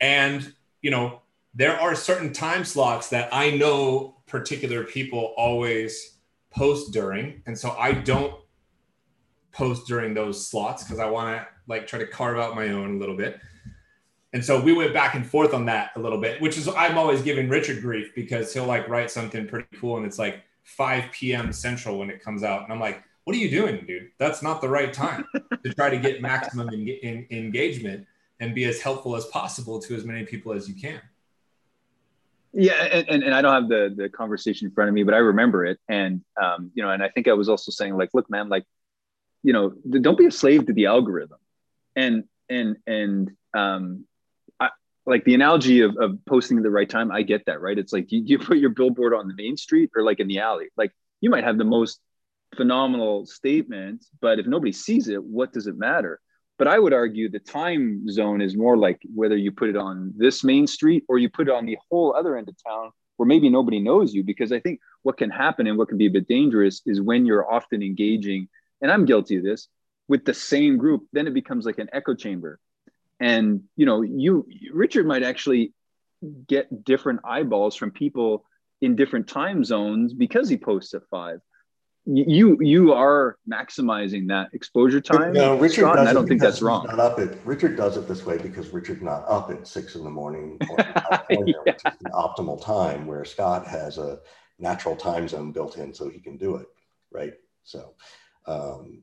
And, 0.00 0.52
you 0.82 0.90
know, 0.90 1.22
there 1.54 1.78
are 1.78 1.94
certain 1.94 2.32
time 2.32 2.64
slots 2.64 3.08
that 3.10 3.28
I 3.32 3.50
know 3.50 4.16
particular 4.26 4.84
people 4.84 5.34
always 5.36 6.18
post 6.50 6.92
during, 6.92 7.42
and 7.46 7.56
so 7.56 7.70
I 7.70 7.92
don't 7.92 8.34
post 9.52 9.86
during 9.86 10.14
those 10.14 10.46
slots 10.48 10.84
because 10.84 10.98
I 10.98 11.08
want 11.08 11.36
to 11.36 11.46
like 11.66 11.86
try 11.86 11.98
to 11.98 12.06
carve 12.06 12.38
out 12.38 12.54
my 12.54 12.68
own 12.68 12.96
a 12.96 12.98
little 12.98 13.16
bit. 13.16 13.40
And 14.32 14.44
so 14.44 14.60
we 14.60 14.74
went 14.74 14.92
back 14.92 15.14
and 15.14 15.26
forth 15.26 15.54
on 15.54 15.64
that 15.66 15.92
a 15.96 16.00
little 16.00 16.20
bit, 16.20 16.40
which 16.40 16.58
is 16.58 16.68
I'm 16.68 16.98
always 16.98 17.22
giving 17.22 17.48
Richard 17.48 17.80
grief 17.80 18.14
because 18.14 18.52
he'll 18.52 18.66
like 18.66 18.88
write 18.88 19.10
something 19.10 19.46
pretty 19.46 19.68
cool 19.78 19.96
and 19.96 20.04
it's 20.04 20.18
like 20.18 20.42
5 20.68 21.10
p.m. 21.12 21.52
Central 21.52 21.98
when 21.98 22.10
it 22.10 22.22
comes 22.22 22.42
out, 22.42 22.62
and 22.64 22.72
I'm 22.72 22.78
like, 22.78 23.02
what 23.24 23.34
are 23.34 23.38
you 23.38 23.50
doing, 23.50 23.84
dude? 23.86 24.10
That's 24.18 24.42
not 24.42 24.60
the 24.60 24.68
right 24.68 24.92
time 24.92 25.24
to 25.64 25.74
try 25.74 25.90
to 25.90 25.98
get 25.98 26.20
maximum 26.20 26.68
en- 26.72 26.98
en- 27.02 27.26
engagement 27.30 28.06
and 28.40 28.54
be 28.54 28.64
as 28.64 28.80
helpful 28.80 29.16
as 29.16 29.24
possible 29.26 29.80
to 29.80 29.94
as 29.94 30.04
many 30.04 30.24
people 30.24 30.52
as 30.52 30.68
you 30.68 30.74
can. 30.74 31.00
Yeah, 32.52 32.72
and, 32.72 33.22
and, 33.22 33.34
I 33.34 33.42
don't 33.42 33.52
have 33.52 33.68
the 33.68 33.94
the 33.94 34.08
conversation 34.08 34.68
in 34.68 34.72
front 34.72 34.88
of 34.88 34.94
me, 34.94 35.02
but 35.04 35.12
I 35.14 35.18
remember 35.18 35.66
it, 35.66 35.78
and 35.88 36.22
um, 36.42 36.70
you 36.74 36.82
know, 36.82 36.90
and 36.90 37.02
I 37.02 37.08
think 37.10 37.28
I 37.28 37.34
was 37.34 37.48
also 37.48 37.70
saying 37.70 37.96
like, 37.96 38.10
look, 38.14 38.28
man, 38.30 38.48
like, 38.48 38.64
you 39.42 39.52
know, 39.52 39.72
don't 40.00 40.18
be 40.18 40.26
a 40.26 40.30
slave 40.30 40.66
to 40.66 40.72
the 40.72 40.86
algorithm, 40.86 41.38
and 41.96 42.24
and 42.48 42.76
and 42.86 43.30
um, 43.54 44.04
like 45.08 45.24
the 45.24 45.34
analogy 45.34 45.80
of, 45.80 45.96
of 45.96 46.18
posting 46.26 46.58
at 46.58 46.62
the 46.62 46.70
right 46.70 46.88
time, 46.88 47.10
I 47.10 47.22
get 47.22 47.46
that, 47.46 47.62
right? 47.62 47.78
It's 47.78 47.94
like 47.94 48.12
you, 48.12 48.22
you 48.24 48.38
put 48.38 48.58
your 48.58 48.70
billboard 48.70 49.14
on 49.14 49.26
the 49.26 49.34
main 49.34 49.56
street 49.56 49.90
or 49.96 50.02
like 50.02 50.20
in 50.20 50.28
the 50.28 50.38
alley, 50.38 50.66
like 50.76 50.92
you 51.22 51.30
might 51.30 51.44
have 51.44 51.56
the 51.56 51.64
most 51.64 51.98
phenomenal 52.54 53.26
statement, 53.26 54.04
but 54.20 54.38
if 54.38 54.46
nobody 54.46 54.70
sees 54.70 55.08
it, 55.08 55.22
what 55.22 55.52
does 55.52 55.66
it 55.66 55.78
matter? 55.78 56.20
But 56.58 56.68
I 56.68 56.78
would 56.78 56.92
argue 56.92 57.30
the 57.30 57.38
time 57.38 58.08
zone 58.10 58.42
is 58.42 58.56
more 58.56 58.76
like 58.76 59.00
whether 59.14 59.36
you 59.36 59.50
put 59.50 59.70
it 59.70 59.76
on 59.76 60.12
this 60.16 60.44
main 60.44 60.66
street 60.66 61.04
or 61.08 61.18
you 61.18 61.30
put 61.30 61.48
it 61.48 61.54
on 61.54 61.64
the 61.64 61.78
whole 61.90 62.14
other 62.14 62.36
end 62.36 62.48
of 62.48 62.56
town 62.66 62.90
where 63.16 63.26
maybe 63.26 63.48
nobody 63.48 63.80
knows 63.80 64.12
you. 64.12 64.24
Because 64.24 64.52
I 64.52 64.60
think 64.60 64.80
what 65.02 65.16
can 65.16 65.30
happen 65.30 65.66
and 65.66 65.78
what 65.78 65.88
can 65.88 65.98
be 65.98 66.06
a 66.06 66.10
bit 66.10 66.28
dangerous 66.28 66.82
is 66.84 67.00
when 67.00 67.24
you're 67.24 67.50
often 67.50 67.82
engaging, 67.82 68.48
and 68.80 68.90
I'm 68.90 69.04
guilty 69.04 69.36
of 69.36 69.44
this, 69.44 69.68
with 70.08 70.24
the 70.24 70.34
same 70.34 70.76
group, 70.76 71.06
then 71.12 71.26
it 71.26 71.34
becomes 71.34 71.66
like 71.66 71.78
an 71.78 71.88
echo 71.92 72.14
chamber. 72.14 72.58
And 73.20 73.64
you 73.76 73.86
know, 73.86 74.02
you 74.02 74.46
Richard 74.72 75.06
might 75.06 75.22
actually 75.22 75.72
get 76.46 76.84
different 76.84 77.20
eyeballs 77.24 77.76
from 77.76 77.90
people 77.90 78.44
in 78.80 78.96
different 78.96 79.28
time 79.28 79.64
zones 79.64 80.14
because 80.14 80.48
he 80.48 80.56
posts 80.56 80.94
at 80.94 81.02
five 81.10 81.40
you 82.10 82.56
you 82.60 82.94
are 82.94 83.36
maximizing 83.50 84.28
that 84.28 84.48
exposure 84.54 85.00
time. 85.00 85.34
No, 85.34 85.58
Richard 85.58 85.82
Scott, 85.82 85.98
I 85.98 86.14
don't 86.14 86.26
think 86.26 86.40
that's 86.40 86.62
wrong. 86.62 86.86
Not 86.86 86.98
up 86.98 87.18
at, 87.18 87.36
Richard 87.44 87.76
does 87.76 87.98
it 87.98 88.08
this 88.08 88.24
way 88.24 88.38
because 88.38 88.70
Richard's 88.70 89.02
not 89.02 89.24
up 89.28 89.50
at 89.50 89.66
six 89.66 89.94
in 89.94 90.04
the 90.04 90.10
morning, 90.10 90.58
in 91.30 91.48
yeah. 91.48 91.54
which 91.64 91.76
is 91.76 91.98
the 92.00 92.10
optimal 92.10 92.64
time. 92.64 93.06
Where 93.06 93.26
Scott 93.26 93.66
has 93.66 93.98
a 93.98 94.20
natural 94.58 94.96
time 94.96 95.28
zone 95.28 95.52
built 95.52 95.76
in, 95.76 95.92
so 95.92 96.08
he 96.08 96.18
can 96.18 96.38
do 96.38 96.56
it, 96.56 96.66
right? 97.10 97.34
So, 97.64 97.92
um, 98.48 99.02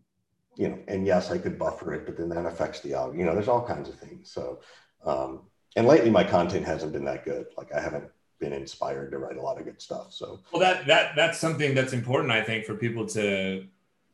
you 0.55 0.69
know, 0.69 0.79
and 0.87 1.05
yes, 1.05 1.31
I 1.31 1.37
could 1.37 1.59
buffer 1.59 1.93
it, 1.93 2.05
but 2.05 2.17
then 2.17 2.29
that 2.29 2.45
affects 2.45 2.79
the 2.79 2.93
algorithm. 2.93 3.19
You 3.19 3.25
know, 3.25 3.33
there's 3.33 3.47
all 3.47 3.65
kinds 3.65 3.89
of 3.89 3.95
things. 3.95 4.31
So, 4.31 4.59
um, 5.05 5.41
and 5.75 5.85
lately 5.87 6.09
my 6.09 6.23
content 6.23 6.65
hasn't 6.65 6.93
been 6.93 7.05
that 7.05 7.25
good. 7.25 7.47
Like 7.57 7.73
I 7.73 7.79
haven't 7.79 8.05
been 8.39 8.53
inspired 8.53 9.11
to 9.11 9.17
write 9.17 9.37
a 9.37 9.41
lot 9.41 9.59
of 9.59 9.65
good 9.65 9.81
stuff. 9.81 10.13
So 10.13 10.41
well, 10.51 10.61
that 10.61 10.87
that 10.87 11.15
that's 11.15 11.37
something 11.37 11.75
that's 11.75 11.93
important, 11.93 12.31
I 12.31 12.41
think, 12.41 12.65
for 12.65 12.75
people 12.75 13.05
to 13.07 13.65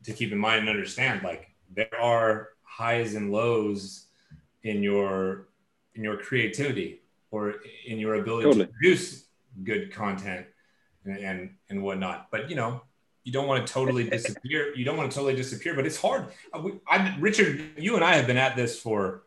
to 0.03 0.13
keep 0.13 0.31
in 0.31 0.37
mind 0.37 0.61
and 0.61 0.69
understand. 0.69 1.23
Like 1.23 1.49
there 1.73 2.01
are 2.01 2.49
highs 2.63 3.15
and 3.15 3.31
lows 3.31 4.07
in 4.63 4.83
your 4.83 5.47
in 5.95 6.03
your 6.03 6.17
creativity 6.17 7.01
or 7.29 7.55
in 7.85 7.99
your 7.99 8.15
ability 8.15 8.45
totally. 8.45 8.65
to 8.65 8.71
produce 8.71 9.25
good 9.63 9.93
content 9.93 10.47
and, 11.05 11.17
and 11.17 11.49
and 11.69 11.83
whatnot. 11.83 12.27
But 12.31 12.49
you 12.49 12.55
know, 12.55 12.81
you 13.23 13.31
don't 13.31 13.47
want 13.47 13.65
to 13.65 13.71
totally 13.71 14.09
disappear. 14.09 14.73
You 14.75 14.85
don't 14.85 14.97
want 14.97 15.11
to 15.11 15.15
totally 15.15 15.35
disappear, 15.35 15.75
but 15.75 15.85
it's 15.85 15.99
hard. 15.99 16.27
Uh, 16.53 16.69
I, 16.87 17.15
Richard, 17.19 17.61
you 17.77 17.95
and 17.95 18.03
I 18.03 18.15
have 18.15 18.27
been 18.27 18.37
at 18.37 18.55
this 18.55 18.79
for 18.79 19.23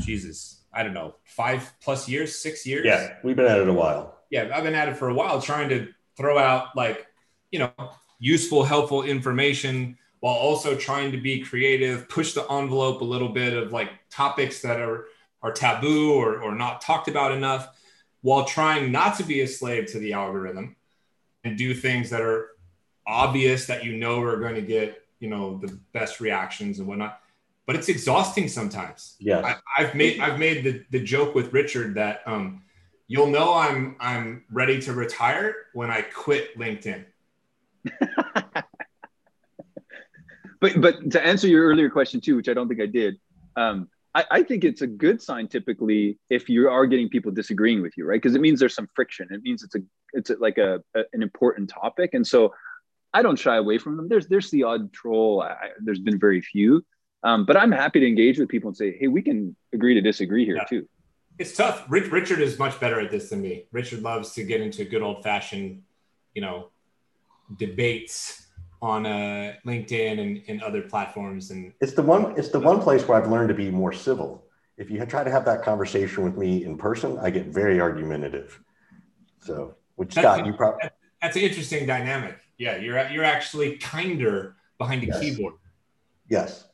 Jesus, 0.00 0.62
I 0.72 0.82
don't 0.82 0.94
know, 0.94 1.14
five 1.24 1.72
plus 1.80 2.08
years, 2.08 2.36
six 2.36 2.66
years. 2.66 2.84
Yeah, 2.84 3.14
we've 3.22 3.36
been 3.36 3.46
at 3.46 3.58
it 3.58 3.68
a 3.68 3.72
while 3.72 4.16
yeah, 4.30 4.50
I've 4.52 4.64
been 4.64 4.74
at 4.74 4.88
it 4.88 4.96
for 4.96 5.08
a 5.08 5.14
while 5.14 5.40
trying 5.40 5.68
to 5.70 5.88
throw 6.16 6.38
out 6.38 6.76
like, 6.76 7.06
you 7.50 7.58
know, 7.58 7.72
useful, 8.18 8.64
helpful 8.64 9.02
information 9.02 9.98
while 10.20 10.34
also 10.34 10.74
trying 10.74 11.12
to 11.12 11.18
be 11.18 11.40
creative, 11.40 12.08
push 12.08 12.32
the 12.32 12.50
envelope 12.50 13.00
a 13.00 13.04
little 13.04 13.28
bit 13.28 13.52
of 13.52 13.72
like 13.72 13.90
topics 14.10 14.62
that 14.62 14.80
are 14.80 15.06
are 15.42 15.52
taboo 15.52 16.14
or, 16.14 16.40
or 16.40 16.54
not 16.54 16.80
talked 16.80 17.06
about 17.06 17.30
enough, 17.30 17.68
while 18.22 18.44
trying 18.44 18.90
not 18.90 19.16
to 19.18 19.22
be 19.22 19.42
a 19.42 19.46
slave 19.46 19.86
to 19.86 19.98
the 19.98 20.14
algorithm 20.14 20.74
and 21.44 21.56
do 21.56 21.74
things 21.74 22.10
that 22.10 22.22
are 22.22 22.48
obvious 23.06 23.66
that 23.66 23.84
you 23.84 23.96
know 23.96 24.20
are 24.22 24.38
going 24.38 24.54
to 24.54 24.62
get, 24.62 25.06
you 25.20 25.28
know, 25.28 25.58
the 25.58 25.78
best 25.92 26.20
reactions 26.20 26.78
and 26.78 26.88
whatnot. 26.88 27.20
But 27.66 27.76
it's 27.76 27.88
exhausting 27.88 28.48
sometimes. 28.48 29.16
Yeah. 29.18 29.56
I've 29.76 29.94
made 29.94 30.20
I've 30.20 30.38
made 30.38 30.64
the, 30.64 30.84
the 30.90 31.00
joke 31.04 31.34
with 31.34 31.52
Richard 31.52 31.94
that 31.96 32.22
um, 32.26 32.62
you'll 33.08 33.26
know 33.26 33.54
I'm 33.54 33.96
I'm 33.98 34.44
ready 34.50 34.80
to 34.82 34.92
retire 34.92 35.54
when 35.72 35.90
I 35.90 36.02
quit 36.02 36.56
LinkedIn. 36.56 37.04
but 40.60 40.80
but 40.80 41.10
to 41.10 41.24
answer 41.24 41.48
your 41.48 41.64
earlier 41.64 41.90
question 41.90 42.20
too, 42.20 42.36
which 42.36 42.48
I 42.48 42.54
don't 42.54 42.68
think 42.68 42.80
I 42.80 42.86
did, 42.86 43.16
um, 43.56 43.88
I, 44.14 44.24
I, 44.30 44.42
think 44.42 44.64
it's 44.64 44.82
a 44.82 44.86
good 44.86 45.20
sign 45.20 45.46
typically 45.46 46.18
if 46.30 46.48
you 46.48 46.68
are 46.68 46.86
getting 46.86 47.08
people 47.08 47.30
disagreeing 47.30 47.82
with 47.82 47.96
you, 47.96 48.06
right? 48.06 48.20
Because 48.20 48.34
it 48.34 48.40
means 48.40 48.58
there's 48.58 48.74
some 48.74 48.88
friction. 48.94 49.28
It 49.30 49.42
means 49.42 49.62
it's 49.62 49.74
a 49.74 49.80
it's 50.12 50.30
a, 50.30 50.36
like 50.38 50.58
a, 50.58 50.82
a, 50.94 51.02
an 51.12 51.22
important 51.22 51.68
topic, 51.68 52.14
and 52.14 52.26
so 52.26 52.52
I 53.16 53.22
don't 53.22 53.38
shy 53.38 53.56
away 53.56 53.78
from 53.78 53.96
them. 53.96 54.08
There's 54.08 54.26
there's 54.28 54.50
the 54.50 54.62
odd 54.64 54.92
troll. 54.92 55.42
I, 55.42 55.70
there's 55.80 56.00
been 56.00 56.18
very 56.18 56.42
few, 56.42 56.84
um, 57.22 57.46
but 57.46 57.56
I'm 57.56 57.72
happy 57.72 58.00
to 58.00 58.06
engage 58.06 58.38
with 58.38 58.48
people 58.48 58.68
and 58.68 58.76
say, 58.76 58.96
hey, 58.98 59.08
we 59.08 59.22
can 59.22 59.56
agree 59.72 59.94
to 59.94 60.02
disagree 60.02 60.44
here 60.44 60.56
yeah. 60.56 60.64
too. 60.64 60.88
It's 61.38 61.56
tough. 61.56 61.84
Rich, 61.88 62.10
Richard 62.10 62.40
is 62.40 62.58
much 62.58 62.78
better 62.78 63.00
at 63.00 63.10
this 63.10 63.30
than 63.30 63.40
me. 63.42 63.64
Richard 63.72 64.02
loves 64.02 64.32
to 64.34 64.44
get 64.44 64.60
into 64.60 64.84
good 64.84 65.02
old 65.02 65.22
fashioned, 65.22 65.82
you 66.34 66.42
know 66.42 66.70
debates 67.58 68.48
on 68.82 69.06
uh, 69.06 69.54
LinkedIn 69.64 70.20
and, 70.20 70.42
and 70.48 70.62
other 70.62 70.82
platforms. 70.82 71.50
And 71.50 71.72
it's 71.80 71.94
the 71.94 72.02
one 72.02 72.34
it's 72.36 72.50
the 72.50 72.60
one 72.60 72.80
place 72.80 73.06
where 73.08 73.20
I've 73.20 73.30
learned 73.30 73.48
to 73.48 73.54
be 73.54 73.70
more 73.70 73.92
civil. 73.92 74.44
If 74.76 74.90
you 74.90 75.04
try 75.06 75.24
to 75.24 75.30
have 75.30 75.46
that 75.46 75.62
conversation 75.62 76.22
with 76.22 76.36
me 76.36 76.64
in 76.64 76.76
person, 76.76 77.18
I 77.18 77.30
get 77.30 77.46
very 77.46 77.80
argumentative. 77.80 78.60
So, 79.40 79.76
which 79.94 80.12
Scott, 80.12 80.44
you 80.44 80.52
probably 80.52 80.90
that's 81.22 81.36
an 81.36 81.42
interesting 81.42 81.86
dynamic. 81.86 82.38
Yeah, 82.58 82.76
you're 82.76 83.08
you're 83.08 83.24
actually 83.24 83.76
kinder 83.76 84.56
behind 84.78 85.02
a 85.02 85.06
yes. 85.06 85.20
keyboard. 85.20 85.54
Yes, 86.28 86.64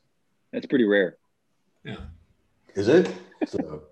that's 0.53 0.66
pretty 0.66 0.85
rare. 0.85 1.16
Yeah, 1.85 1.97
is 2.74 2.89
it? 2.89 3.12
So, 3.47 3.83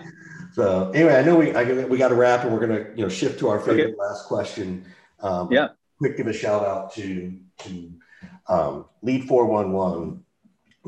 so 0.52 0.90
anyway, 0.90 1.16
I 1.16 1.22
know 1.22 1.36
we 1.36 1.54
I, 1.54 1.84
we 1.86 1.96
got 1.96 2.08
to 2.08 2.14
wrap, 2.14 2.44
and 2.44 2.52
we're 2.52 2.60
gonna 2.60 2.86
you 2.94 3.02
know 3.02 3.08
shift 3.08 3.38
to 3.40 3.48
our 3.48 3.60
favorite 3.60 3.86
okay. 3.86 3.94
last 3.98 4.26
question. 4.26 4.84
Um, 5.20 5.50
yeah, 5.50 5.68
quick 5.98 6.16
give 6.16 6.26
a 6.26 6.32
shout 6.32 6.64
out 6.64 6.92
to 6.94 7.32
to 7.60 7.92
um, 8.48 8.84
Lead 9.02 9.26
Four 9.26 9.46
One 9.46 9.72
One 9.72 10.24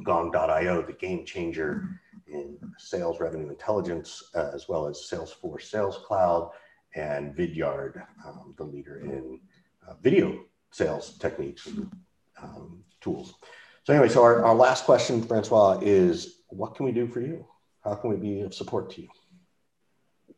Gong.io, 0.04 0.82
the 0.82 0.92
game 0.92 1.24
changer 1.24 1.88
in 2.26 2.58
sales 2.78 3.20
revenue 3.20 3.48
intelligence, 3.48 4.30
uh, 4.34 4.50
as 4.54 4.68
well 4.68 4.86
as 4.86 5.08
Salesforce 5.10 5.62
Sales 5.62 5.98
Cloud 6.06 6.50
and 6.94 7.34
Vidyard, 7.34 8.02
um, 8.26 8.54
the 8.56 8.64
leader 8.64 9.00
in 9.00 9.40
uh, 9.86 9.94
video 10.02 10.44
sales 10.70 11.16
techniques 11.18 11.66
and 11.66 11.90
um, 12.42 12.82
tools. 13.00 13.34
So 13.84 13.92
anyway, 13.92 14.08
so 14.08 14.22
our, 14.22 14.44
our 14.44 14.54
last 14.54 14.84
question, 14.84 15.22
Francois, 15.22 15.78
is 15.82 16.42
what 16.48 16.74
can 16.74 16.86
we 16.86 16.92
do 16.92 17.06
for 17.06 17.20
you? 17.20 17.46
How 17.82 17.94
can 17.94 18.10
we 18.10 18.16
be 18.16 18.40
of 18.42 18.54
support 18.54 18.90
to 18.90 19.02
you? 19.02 19.08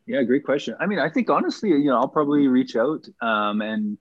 Yeah, 0.05 0.23
great 0.23 0.43
question. 0.43 0.75
I 0.79 0.85
mean, 0.85 0.99
I 0.99 1.09
think 1.09 1.29
honestly, 1.29 1.69
you 1.69 1.85
know, 1.85 1.97
I'll 1.97 2.07
probably 2.07 2.47
reach 2.47 2.75
out 2.75 3.05
um, 3.21 3.61
and 3.61 3.97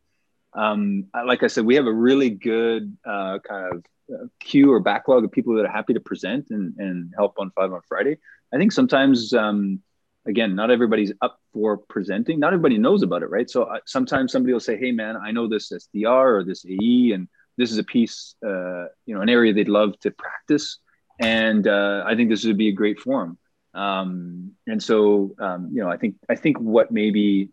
um, 0.54 1.06
like 1.26 1.42
I 1.42 1.46
said, 1.46 1.64
we 1.64 1.76
have 1.76 1.86
a 1.86 1.92
really 1.92 2.30
good 2.30 2.96
uh, 3.06 3.38
kind 3.38 3.74
of 3.74 3.84
uh, 4.12 4.26
queue 4.40 4.72
or 4.72 4.80
backlog 4.80 5.24
of 5.24 5.32
people 5.32 5.54
that 5.56 5.64
are 5.64 5.72
happy 5.72 5.94
to 5.94 6.00
present 6.00 6.48
and, 6.50 6.74
and 6.78 7.12
help 7.16 7.38
on 7.38 7.50
Five 7.52 7.72
on 7.72 7.80
Friday. 7.88 8.18
I 8.52 8.58
think 8.58 8.72
sometimes 8.72 9.32
um, 9.32 9.80
again, 10.26 10.54
not 10.54 10.70
everybody's 10.70 11.12
up 11.20 11.38
for 11.52 11.76
presenting. 11.76 12.38
Not 12.38 12.52
everybody 12.52 12.78
knows 12.78 13.02
about 13.02 13.22
it, 13.22 13.30
right? 13.30 13.48
So 13.48 13.64
uh, 13.64 13.80
sometimes 13.86 14.32
somebody 14.32 14.52
will 14.52 14.60
say, 14.60 14.76
"Hey, 14.76 14.92
man, 14.92 15.16
I 15.16 15.30
know 15.30 15.48
this 15.48 15.70
SDR 15.72 16.38
or 16.38 16.44
this 16.44 16.64
AE, 16.66 17.12
and 17.12 17.28
this 17.56 17.70
is 17.70 17.78
a 17.78 17.84
piece, 17.84 18.34
uh, 18.44 18.86
you 19.06 19.14
know, 19.14 19.20
an 19.20 19.28
area 19.28 19.52
they'd 19.52 19.68
love 19.68 19.98
to 20.00 20.10
practice, 20.10 20.78
and 21.18 21.66
uh, 21.66 22.04
I 22.06 22.14
think 22.14 22.30
this 22.30 22.44
would 22.44 22.58
be 22.58 22.68
a 22.68 22.72
great 22.72 23.00
forum." 23.00 23.38
Um, 23.74 24.52
and 24.66 24.82
so, 24.82 25.34
um, 25.38 25.70
you 25.72 25.82
know, 25.82 25.88
I 25.88 25.96
think 25.96 26.16
I 26.28 26.36
think 26.36 26.58
what 26.58 26.90
maybe 26.90 27.50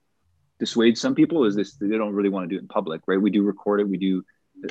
dissuades 0.59 0.97
some 0.97 1.15
people 1.15 1.45
is 1.45 1.55
this: 1.55 1.74
they 1.76 1.97
don't 1.97 2.13
really 2.13 2.30
want 2.30 2.49
to 2.49 2.53
do 2.53 2.57
it 2.57 2.61
in 2.61 2.67
public, 2.67 3.01
right? 3.07 3.22
We 3.22 3.32
do 3.32 3.43
record 3.43 3.80
it, 3.80 3.89
we 3.89 3.97
do 3.97 4.24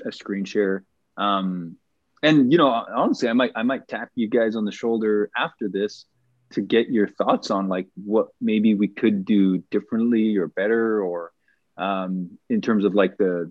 a 0.05 0.13
screen 0.13 0.45
share. 0.45 0.85
Um, 1.17 1.77
and 2.23 2.53
you 2.53 2.59
know, 2.59 2.69
honestly, 2.69 3.29
I 3.29 3.33
might 3.33 3.53
I 3.55 3.63
might 3.63 3.89
tap 3.89 4.11
you 4.15 4.29
guys 4.29 4.57
on 4.57 4.65
the 4.65 4.73
shoulder 4.73 5.31
after 5.37 5.69
this 5.69 6.07
to 6.51 6.61
get 6.61 6.89
your 6.89 7.09
thoughts 7.09 7.51
on 7.51 7.69
like 7.69 7.87
what 7.95 8.29
maybe 8.41 8.75
we 8.75 8.89
could 8.89 9.25
do 9.25 9.59
differently 9.71 10.37
or 10.37 10.49
better 10.49 11.03
or 11.03 11.33
um, 11.77 12.39
in 12.49 12.61
terms 12.61 12.85
of 12.85 12.95
like 12.95 13.17
the 13.19 13.51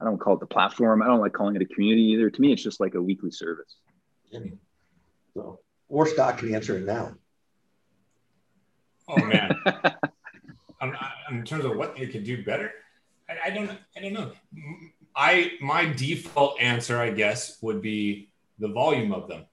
i 0.00 0.04
don't 0.04 0.18
call 0.18 0.34
it 0.34 0.40
the 0.40 0.46
platform. 0.46 1.02
I 1.02 1.06
don't 1.06 1.20
like 1.20 1.32
calling 1.32 1.54
it 1.56 1.62
a 1.62 1.66
community 1.66 2.02
either. 2.12 2.30
To 2.30 2.40
me 2.40 2.52
it's 2.52 2.62
just 2.62 2.80
like 2.80 2.94
a 2.94 3.02
weekly 3.02 3.30
service. 3.30 3.76
So 5.34 5.60
or 5.88 6.06
scott 6.06 6.38
can 6.38 6.54
answer 6.54 6.76
it 6.76 6.84
now. 6.84 7.14
Oh 9.08 9.24
man. 9.24 9.54
In 11.30 11.44
terms 11.44 11.64
of 11.64 11.76
what 11.76 11.96
they 11.96 12.06
could 12.06 12.24
do 12.24 12.44
better 12.44 12.72
I, 13.28 13.48
I 13.48 13.50
don't 13.50 13.70
i 13.96 14.00
don't 14.00 14.12
know. 14.12 14.32
I 15.14 15.52
my 15.60 15.86
default 15.92 16.60
answer 16.60 16.98
i 16.98 17.10
guess 17.10 17.58
would 17.62 17.82
be 17.82 18.30
the 18.58 18.68
volume 18.68 19.12
of 19.12 19.28
them 19.28 19.46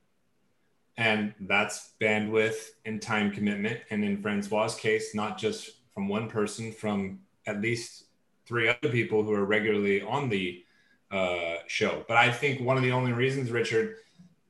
and 0.99 1.33
that's 1.39 1.93
bandwidth 2.01 2.71
and 2.85 3.01
time 3.01 3.31
commitment. 3.31 3.79
And 3.89 4.03
in 4.03 4.21
Francois' 4.21 4.75
case, 4.75 5.15
not 5.15 5.37
just 5.37 5.71
from 5.93 6.09
one 6.09 6.29
person, 6.29 6.73
from 6.73 7.19
at 7.47 7.61
least 7.61 8.03
three 8.45 8.67
other 8.67 8.89
people 8.89 9.23
who 9.23 9.31
are 9.31 9.45
regularly 9.45 10.01
on 10.01 10.27
the 10.27 10.61
uh, 11.09 11.55
show. 11.67 12.03
But 12.05 12.17
I 12.17 12.29
think 12.33 12.59
one 12.59 12.75
of 12.75 12.83
the 12.83 12.91
only 12.91 13.13
reasons, 13.13 13.49
Richard, 13.49 13.95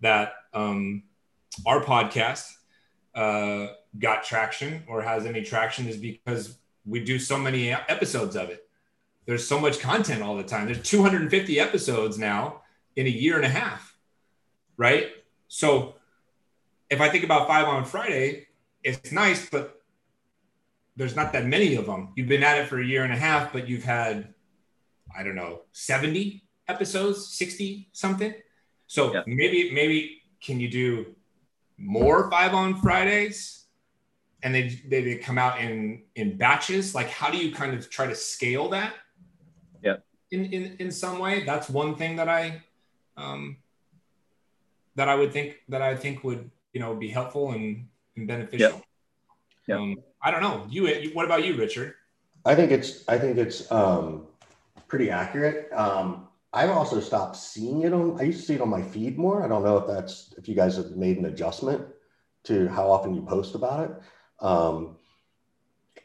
that 0.02 0.34
um, 0.52 1.04
our 1.68 1.84
podcast 1.84 2.52
uh, 3.14 3.68
got 4.00 4.24
traction 4.24 4.84
or 4.88 5.04
has 5.04 5.28
any 5.28 5.43
traction 5.43 5.88
is 5.88 5.97
because 5.97 6.58
we 6.84 7.00
do 7.00 7.20
so 7.20 7.38
many 7.38 7.72
episodes 7.72 8.36
of 8.36 8.50
it. 8.50 8.68
There's 9.28 9.47
so 9.47 9.60
much 9.60 9.80
content 9.80 10.24
all 10.24 10.36
the 10.36 10.43
time. 10.43 10.66
There's 10.66 10.82
250 10.82 11.60
episodes 11.60 12.18
now 12.18 12.64
in 12.95 13.06
a 13.06 13.10
year 13.10 13.36
and 13.36 13.45
a 13.45 13.50
half, 13.50 13.95
right? 14.78 15.10
So 15.47 15.99
if 16.89 17.01
I 17.01 17.09
think 17.09 17.23
about 17.23 17.47
five 17.47 17.67
on 17.67 17.85
Friday, 17.85 18.47
it's 18.83 19.11
nice, 19.11 19.49
but 19.49 19.81
there's 20.95 21.15
not 21.15 21.31
that 21.33 21.45
many 21.45 21.75
of 21.75 21.85
them. 21.85 22.13
You've 22.15 22.27
been 22.27 22.43
at 22.43 22.57
it 22.57 22.67
for 22.67 22.79
a 22.79 22.85
year 22.85 23.03
and 23.03 23.13
a 23.13 23.17
half, 23.17 23.53
but 23.53 23.67
you've 23.67 23.83
had, 23.83 24.33
I 25.17 25.23
don't 25.23 25.35
know, 25.35 25.61
70 25.71 26.43
episodes, 26.67 27.27
60 27.27 27.89
something. 27.93 28.33
So 28.87 29.13
yeah. 29.13 29.23
maybe, 29.27 29.71
maybe 29.71 30.21
can 30.41 30.59
you 30.59 30.69
do 30.69 31.15
more 31.77 32.29
five 32.29 32.53
on 32.53 32.81
Fridays 32.81 33.65
and 34.41 34.53
they, 34.53 34.81
they, 34.87 35.03
they 35.03 35.15
come 35.17 35.37
out 35.37 35.61
in, 35.61 36.03
in 36.15 36.37
batches? 36.37 36.95
Like, 36.95 37.09
how 37.09 37.29
do 37.29 37.37
you 37.37 37.53
kind 37.53 37.73
of 37.73 37.89
try 37.89 38.07
to 38.07 38.15
scale 38.15 38.69
that? 38.69 38.93
Yeah. 39.83 39.97
In, 40.31 40.45
in, 40.45 40.75
in 40.79 40.91
some 40.91 41.19
way, 41.19 41.43
that's 41.43 41.69
one 41.69 41.95
thing 41.95 42.15
that 42.15 42.27
I, 42.27 42.61
um, 43.15 43.57
that 44.95 45.07
I 45.07 45.15
would 45.15 45.31
think 45.31 45.55
that 45.69 45.81
I 45.81 45.95
think 45.95 46.23
would 46.25 46.51
you 46.74 46.80
know 46.80 46.95
be 46.95 47.07
helpful 47.07 47.51
and, 47.51 47.88
and 48.15 48.28
beneficial. 48.28 48.72
Yep. 48.72 48.84
Yep. 49.67 49.78
Um, 49.80 49.95
I 50.22 50.32
don't 50.32 50.41
know. 50.41 50.65
You, 50.70 51.11
what 51.13 51.26
about 51.26 51.45
you, 51.45 51.55
Richard? 51.55 51.93
I 52.45 52.55
think 52.55 52.72
it's 52.72 53.07
I 53.07 53.17
think 53.17 53.38
it's 53.38 53.72
um, 53.72 54.28
pretty 54.88 55.09
accurate. 55.09 55.72
Um, 55.74 56.28
I've 56.51 56.72
also 56.72 56.99
stopped 56.99 57.36
seeing 57.36 57.84
it 57.84 57.93
on. 57.93 58.20
I 58.20 58.24
used 58.24 58.39
to 58.41 58.45
see 58.45 58.55
it 58.55 58.61
on 58.61 58.70
my 58.70 58.82
feed 58.82 59.17
more. 59.17 59.43
I 59.43 59.47
don't 59.47 59.63
know 59.63 59.78
if 59.78 59.88
that's 59.88 60.34
if 60.38 60.47
you 60.47 60.55
guys 60.55 60.78
have 60.78 60.91
made 60.91 61.17
an 61.17 61.26
adjustment 61.26 61.86
to 62.45 62.67
how 62.70 62.89
often 62.89 63.13
you 63.13 63.22
post 63.22 63.55
about 63.55 63.89
it. 63.89 64.01
Um, 64.43 64.97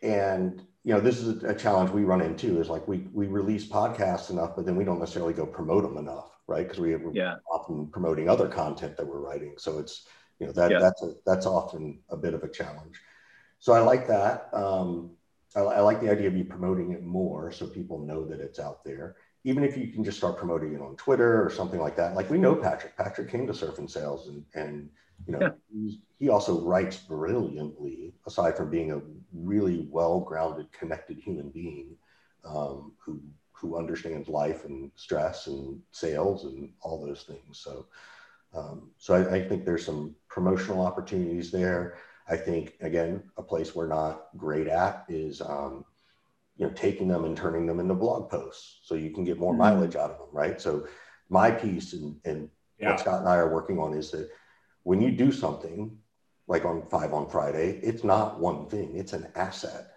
and 0.02 0.62
you 0.82 0.92
know, 0.92 1.00
this 1.00 1.18
is 1.18 1.42
a 1.44 1.54
challenge 1.54 1.90
we 1.90 2.04
run 2.04 2.20
into. 2.20 2.60
Is 2.60 2.68
like 2.68 2.86
we 2.86 3.08
we 3.12 3.26
release 3.26 3.66
podcasts 3.66 4.30
enough, 4.30 4.54
but 4.54 4.66
then 4.66 4.76
we 4.76 4.84
don't 4.84 4.98
necessarily 4.98 5.32
go 5.32 5.46
promote 5.46 5.82
them 5.82 5.96
enough, 5.96 6.30
right? 6.46 6.64
Because 6.64 6.80
we 6.80 6.92
are 6.92 7.00
yeah. 7.12 7.36
often 7.50 7.86
promoting 7.86 8.28
other 8.28 8.48
content 8.48 8.98
that 8.98 9.06
we're 9.06 9.20
writing. 9.20 9.54
So 9.56 9.78
it's 9.78 10.06
you 10.38 10.46
know 10.46 10.52
that 10.52 10.70
yeah. 10.70 10.78
that's 10.78 11.02
a, 11.02 11.14
that's 11.24 11.46
often 11.46 12.00
a 12.10 12.16
bit 12.16 12.34
of 12.34 12.42
a 12.42 12.48
challenge. 12.48 12.96
So 13.58 13.72
i 13.72 13.80
like 13.80 14.06
that. 14.08 14.48
Um, 14.52 15.12
I, 15.56 15.60
I, 15.60 15.80
like 15.80 16.00
the 16.00 16.10
idea 16.10 16.26
of 16.26 16.36
you 16.36 16.44
promoting 16.44 16.92
it 16.92 17.02
more 17.02 17.52
so 17.52 17.66
people 17.66 17.98
know 17.98 18.24
that 18.26 18.40
it's 18.40 18.58
out 18.58 18.84
there. 18.84 19.16
Even 19.44 19.62
if 19.62 19.76
you 19.76 19.88
can 19.88 20.04
just 20.04 20.18
start 20.18 20.36
promoting 20.36 20.74
it 20.74 20.80
on 20.80 20.96
twitter 20.96 21.44
or 21.44 21.50
something 21.50 21.80
like 21.80 21.96
that. 21.96 22.14
Like 22.14 22.30
we 22.30 22.38
know 22.38 22.54
patrick. 22.54 22.96
Patrick 22.96 23.30
came 23.30 23.46
to 23.46 23.54
surf 23.54 23.78
and 23.78 23.90
sales 23.90 24.28
and 24.28 24.44
and 24.54 24.90
you 25.26 25.32
know 25.32 25.54
yeah. 25.72 25.90
he 26.18 26.28
also 26.28 26.60
writes 26.60 26.96
brilliantly 26.96 28.12
aside 28.26 28.56
from 28.56 28.70
being 28.70 28.92
a 28.92 29.00
really 29.32 29.86
well 29.90 30.20
grounded 30.20 30.70
connected 30.72 31.18
human 31.18 31.50
being 31.50 31.96
um, 32.44 32.92
who 32.98 33.20
who 33.52 33.78
understands 33.78 34.28
life 34.28 34.64
and 34.64 34.90
stress 34.96 35.46
and 35.46 35.80
sales 35.92 36.44
and 36.44 36.70
all 36.80 37.04
those 37.04 37.22
things. 37.22 37.58
So 37.58 37.86
um, 38.54 38.90
so 38.98 39.14
I, 39.14 39.36
I, 39.36 39.48
think 39.48 39.64
there's 39.64 39.84
some 39.84 40.14
promotional 40.28 40.86
opportunities 40.86 41.50
there. 41.50 41.96
I 42.28 42.36
think 42.36 42.74
again, 42.80 43.22
a 43.36 43.42
place 43.42 43.74
we're 43.74 43.88
not 43.88 44.28
great 44.36 44.68
at 44.68 45.04
is 45.08 45.40
um, 45.40 45.84
you 46.56 46.66
know 46.66 46.72
taking 46.72 47.08
them 47.08 47.24
and 47.24 47.36
turning 47.36 47.66
them 47.66 47.80
into 47.80 47.94
blog 47.94 48.30
posts, 48.30 48.80
so 48.84 48.94
you 48.94 49.10
can 49.10 49.24
get 49.24 49.38
more 49.38 49.52
mm-hmm. 49.52 49.62
mileage 49.62 49.96
out 49.96 50.10
of 50.10 50.18
them, 50.18 50.28
right? 50.32 50.60
So 50.60 50.86
my 51.28 51.50
piece 51.50 51.94
and, 51.94 52.16
and 52.24 52.48
yeah. 52.78 52.90
what 52.90 53.00
Scott 53.00 53.20
and 53.20 53.28
I 53.28 53.36
are 53.36 53.52
working 53.52 53.78
on 53.78 53.94
is 53.94 54.10
that 54.12 54.30
when 54.84 55.00
you 55.00 55.10
do 55.10 55.32
something 55.32 55.98
like 56.46 56.64
on 56.64 56.86
Five 56.90 57.12
on 57.12 57.28
Friday, 57.28 57.80
it's 57.82 58.04
not 58.04 58.38
one 58.38 58.68
thing; 58.68 58.96
it's 58.96 59.14
an 59.14 59.28
asset. 59.34 59.90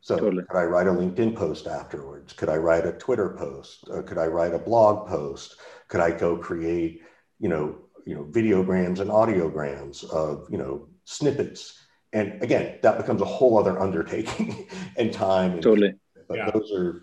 So 0.00 0.16
totally. 0.16 0.42
could 0.44 0.58
I 0.58 0.64
write 0.64 0.88
a 0.88 0.90
LinkedIn 0.90 1.36
post 1.36 1.68
afterwards? 1.68 2.32
Could 2.32 2.48
I 2.48 2.56
write 2.56 2.86
a 2.86 2.92
Twitter 2.92 3.36
post? 3.38 3.88
Uh, 3.88 4.02
could 4.02 4.18
I 4.18 4.26
write 4.26 4.52
a 4.54 4.58
blog 4.58 5.06
post? 5.06 5.56
Could 5.86 6.00
I 6.00 6.10
go 6.10 6.36
create 6.36 7.02
you 7.42 7.48
know, 7.48 7.76
you 8.06 8.14
know, 8.14 8.24
videograms 8.24 9.00
and 9.00 9.10
audiograms 9.10 10.08
of, 10.10 10.46
you 10.48 10.56
know, 10.56 10.88
snippets. 11.04 11.78
And 12.12 12.40
again, 12.42 12.78
that 12.82 12.96
becomes 12.96 13.20
a 13.20 13.26
whole 13.26 13.58
other 13.58 13.78
undertaking 13.80 14.68
and 14.96 15.12
time. 15.12 15.54
And, 15.54 15.62
totally. 15.62 15.94
But 16.28 16.38
yeah. 16.38 16.50
those 16.52 16.72
are 16.72 17.02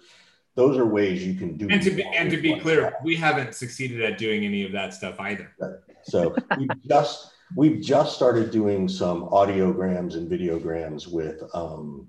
those 0.56 0.78
are 0.78 0.86
ways 0.86 1.26
you 1.26 1.36
can 1.36 1.58
do. 1.58 1.68
And 1.70 1.82
to 1.84 1.92
be, 1.92 2.04
and 2.04 2.32
to 2.32 2.38
be 2.38 2.60
clear, 2.60 2.82
that. 2.82 3.04
we 3.04 3.16
haven't 3.16 3.54
succeeded 3.54 4.02
at 4.02 4.18
doing 4.18 4.46
any 4.46 4.64
of 4.64 4.72
that 4.72 4.94
stuff 4.94 5.20
either. 5.20 5.52
Right. 5.60 5.76
So 6.04 6.36
we 6.58 6.68
just 6.88 7.32
we've 7.56 7.82
just 7.82 8.16
started 8.16 8.50
doing 8.50 8.88
some 8.88 9.24
audiograms 9.24 10.16
and 10.16 10.30
videograms 10.30 11.06
with 11.08 11.44
um, 11.54 12.08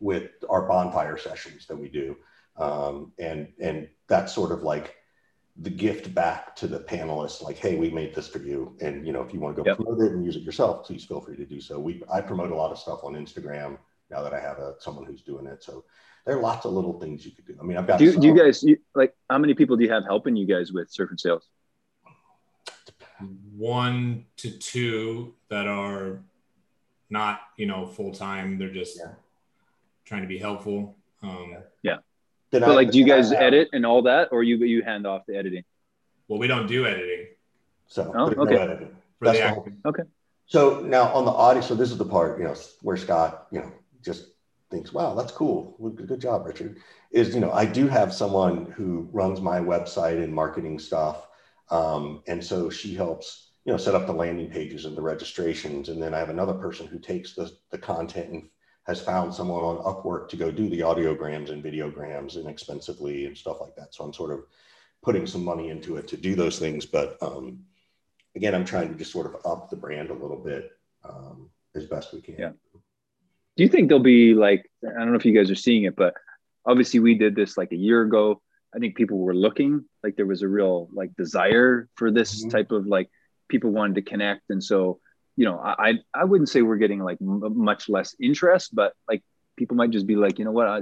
with 0.00 0.30
our 0.48 0.68
bonfire 0.68 1.16
sessions 1.16 1.66
that 1.66 1.76
we 1.76 1.88
do. 1.88 2.16
Um, 2.56 3.12
and 3.18 3.48
and 3.60 3.88
that's 4.06 4.32
sort 4.32 4.52
of 4.52 4.62
like 4.62 4.94
the 5.56 5.70
gift 5.70 6.12
back 6.14 6.56
to 6.56 6.66
the 6.66 6.80
panelists, 6.80 7.42
like, 7.42 7.56
hey, 7.58 7.76
we 7.76 7.88
made 7.90 8.14
this 8.14 8.26
for 8.26 8.38
you, 8.38 8.76
and 8.80 9.06
you 9.06 9.12
know, 9.12 9.22
if 9.22 9.32
you 9.32 9.38
want 9.38 9.56
to 9.56 9.62
go 9.62 9.68
yep. 9.68 9.76
promote 9.76 10.00
it 10.00 10.12
and 10.12 10.24
use 10.24 10.36
it 10.36 10.42
yourself, 10.42 10.84
please 10.84 11.04
feel 11.04 11.20
free 11.20 11.36
to 11.36 11.46
do 11.46 11.60
so. 11.60 11.78
We 11.78 12.02
I 12.12 12.20
promote 12.20 12.50
a 12.50 12.56
lot 12.56 12.72
of 12.72 12.78
stuff 12.78 13.00
on 13.04 13.14
Instagram 13.14 13.78
now 14.10 14.22
that 14.22 14.34
I 14.34 14.40
have 14.40 14.58
a, 14.58 14.74
someone 14.80 15.04
who's 15.04 15.22
doing 15.22 15.46
it. 15.46 15.62
So 15.62 15.84
there 16.26 16.36
are 16.36 16.40
lots 16.40 16.66
of 16.66 16.72
little 16.72 16.98
things 16.98 17.24
you 17.24 17.32
could 17.32 17.46
do. 17.46 17.56
I 17.60 17.64
mean, 17.64 17.76
I've 17.76 17.86
got. 17.86 17.98
Do, 17.98 18.18
do 18.18 18.26
you 18.26 18.36
guys 18.36 18.62
you, 18.64 18.78
like 18.94 19.14
how 19.30 19.38
many 19.38 19.54
people 19.54 19.76
do 19.76 19.84
you 19.84 19.92
have 19.92 20.04
helping 20.04 20.34
you 20.34 20.46
guys 20.46 20.72
with 20.72 20.90
surf 20.90 21.10
and 21.10 21.20
sales? 21.20 21.48
One 23.56 24.24
to 24.38 24.50
two 24.50 25.34
that 25.50 25.68
are 25.68 26.20
not 27.10 27.42
you 27.56 27.66
know 27.66 27.86
full 27.86 28.12
time. 28.12 28.58
They're 28.58 28.72
just 28.72 28.98
yeah. 28.98 29.12
trying 30.04 30.22
to 30.22 30.28
be 30.28 30.38
helpful. 30.38 30.96
Um, 31.22 31.56
yeah. 31.82 31.98
But 32.60 32.70
I, 32.70 32.74
like, 32.74 32.90
do 32.92 32.98
you 32.98 33.04
guys 33.04 33.32
edit 33.32 33.70
and 33.72 33.84
all 33.84 34.02
that, 34.02 34.28
or 34.30 34.42
you 34.44 34.56
you 34.58 34.82
hand 34.82 35.06
off 35.06 35.22
the 35.26 35.36
editing? 35.36 35.64
Well, 36.28 36.38
we 36.38 36.46
don't 36.46 36.68
do 36.68 36.86
editing. 36.86 37.26
So 37.88 38.12
oh, 38.16 38.26
okay. 38.26 38.54
No 38.54 38.60
editing. 38.60 38.96
That's 39.20 39.38
the 39.38 39.72
okay. 39.86 40.02
So 40.46 40.80
now 40.80 41.12
on 41.14 41.24
the 41.24 41.32
audio, 41.32 41.62
so 41.62 41.74
this 41.74 41.90
is 41.90 41.98
the 41.98 42.04
part 42.04 42.38
you 42.38 42.44
know 42.44 42.54
where 42.82 42.96
Scott 42.96 43.48
you 43.50 43.60
know 43.60 43.72
just 44.04 44.28
thinks, 44.70 44.92
"Wow, 44.92 45.14
that's 45.14 45.32
cool. 45.32 45.76
Good 45.96 46.20
job, 46.20 46.46
Richard." 46.46 46.78
Is 47.10 47.34
you 47.34 47.40
know 47.40 47.50
I 47.50 47.64
do 47.64 47.88
have 47.88 48.14
someone 48.14 48.66
who 48.66 49.08
runs 49.12 49.40
my 49.40 49.58
website 49.58 50.22
and 50.22 50.32
marketing 50.32 50.78
stuff, 50.78 51.26
um, 51.70 52.22
and 52.28 52.42
so 52.42 52.70
she 52.70 52.94
helps 52.94 53.50
you 53.64 53.72
know 53.72 53.78
set 53.78 53.96
up 53.96 54.06
the 54.06 54.12
landing 54.12 54.48
pages 54.48 54.84
and 54.84 54.96
the 54.96 55.02
registrations, 55.02 55.88
and 55.88 56.00
then 56.00 56.14
I 56.14 56.18
have 56.20 56.30
another 56.30 56.54
person 56.54 56.86
who 56.86 57.00
takes 57.00 57.34
the 57.34 57.50
the 57.70 57.78
content 57.78 58.30
and 58.30 58.48
has 58.84 59.00
found 59.00 59.34
someone 59.34 59.62
on 59.62 59.78
Upwork 59.78 60.28
to 60.28 60.36
go 60.36 60.50
do 60.50 60.68
the 60.68 60.80
audiograms 60.80 61.50
and 61.50 61.64
videograms 61.64 62.40
inexpensively 62.40 63.26
and 63.26 63.36
stuff 63.36 63.60
like 63.60 63.74
that. 63.76 63.94
So 63.94 64.04
I'm 64.04 64.12
sort 64.12 64.30
of 64.30 64.44
putting 65.02 65.26
some 65.26 65.44
money 65.44 65.70
into 65.70 65.96
it 65.96 66.06
to 66.08 66.16
do 66.16 66.34
those 66.34 66.58
things. 66.58 66.84
But 66.84 67.16
um, 67.22 67.60
again, 68.36 68.54
I'm 68.54 68.64
trying 68.64 68.90
to 68.90 68.94
just 68.94 69.12
sort 69.12 69.26
of 69.26 69.36
up 69.46 69.70
the 69.70 69.76
brand 69.76 70.10
a 70.10 70.14
little 70.14 70.36
bit 70.36 70.70
um, 71.02 71.50
as 71.74 71.86
best 71.86 72.12
we 72.12 72.20
can. 72.20 72.36
Yeah. 72.38 72.52
Do 73.56 73.62
you 73.62 73.68
think 73.68 73.88
there'll 73.88 74.02
be 74.02 74.34
like, 74.34 74.70
I 74.84 74.98
don't 74.98 75.10
know 75.10 75.18
if 75.18 75.24
you 75.24 75.34
guys 75.34 75.50
are 75.50 75.54
seeing 75.54 75.84
it, 75.84 75.96
but 75.96 76.14
obviously 76.66 77.00
we 77.00 77.14
did 77.14 77.34
this 77.34 77.56
like 77.56 77.72
a 77.72 77.76
year 77.76 78.02
ago. 78.02 78.42
I 78.74 78.78
think 78.80 78.96
people 78.96 79.18
were 79.18 79.34
looking 79.34 79.84
like 80.02 80.16
there 80.16 80.26
was 80.26 80.42
a 80.42 80.48
real 80.48 80.88
like 80.92 81.14
desire 81.16 81.88
for 81.94 82.10
this 82.10 82.40
mm-hmm. 82.40 82.50
type 82.50 82.72
of 82.72 82.86
like 82.86 83.08
people 83.48 83.70
wanted 83.70 83.94
to 83.94 84.02
connect. 84.02 84.50
And 84.50 84.62
so 84.62 85.00
you 85.36 85.44
know, 85.44 85.58
I 85.58 85.94
I 86.12 86.24
wouldn't 86.24 86.48
say 86.48 86.62
we're 86.62 86.76
getting 86.76 87.02
like 87.02 87.18
m- 87.20 87.56
much 87.56 87.88
less 87.88 88.14
interest, 88.20 88.74
but 88.74 88.92
like 89.08 89.22
people 89.56 89.76
might 89.76 89.90
just 89.90 90.06
be 90.06 90.16
like, 90.16 90.38
you 90.38 90.44
know 90.44 90.52
what, 90.52 90.68
I 90.68 90.80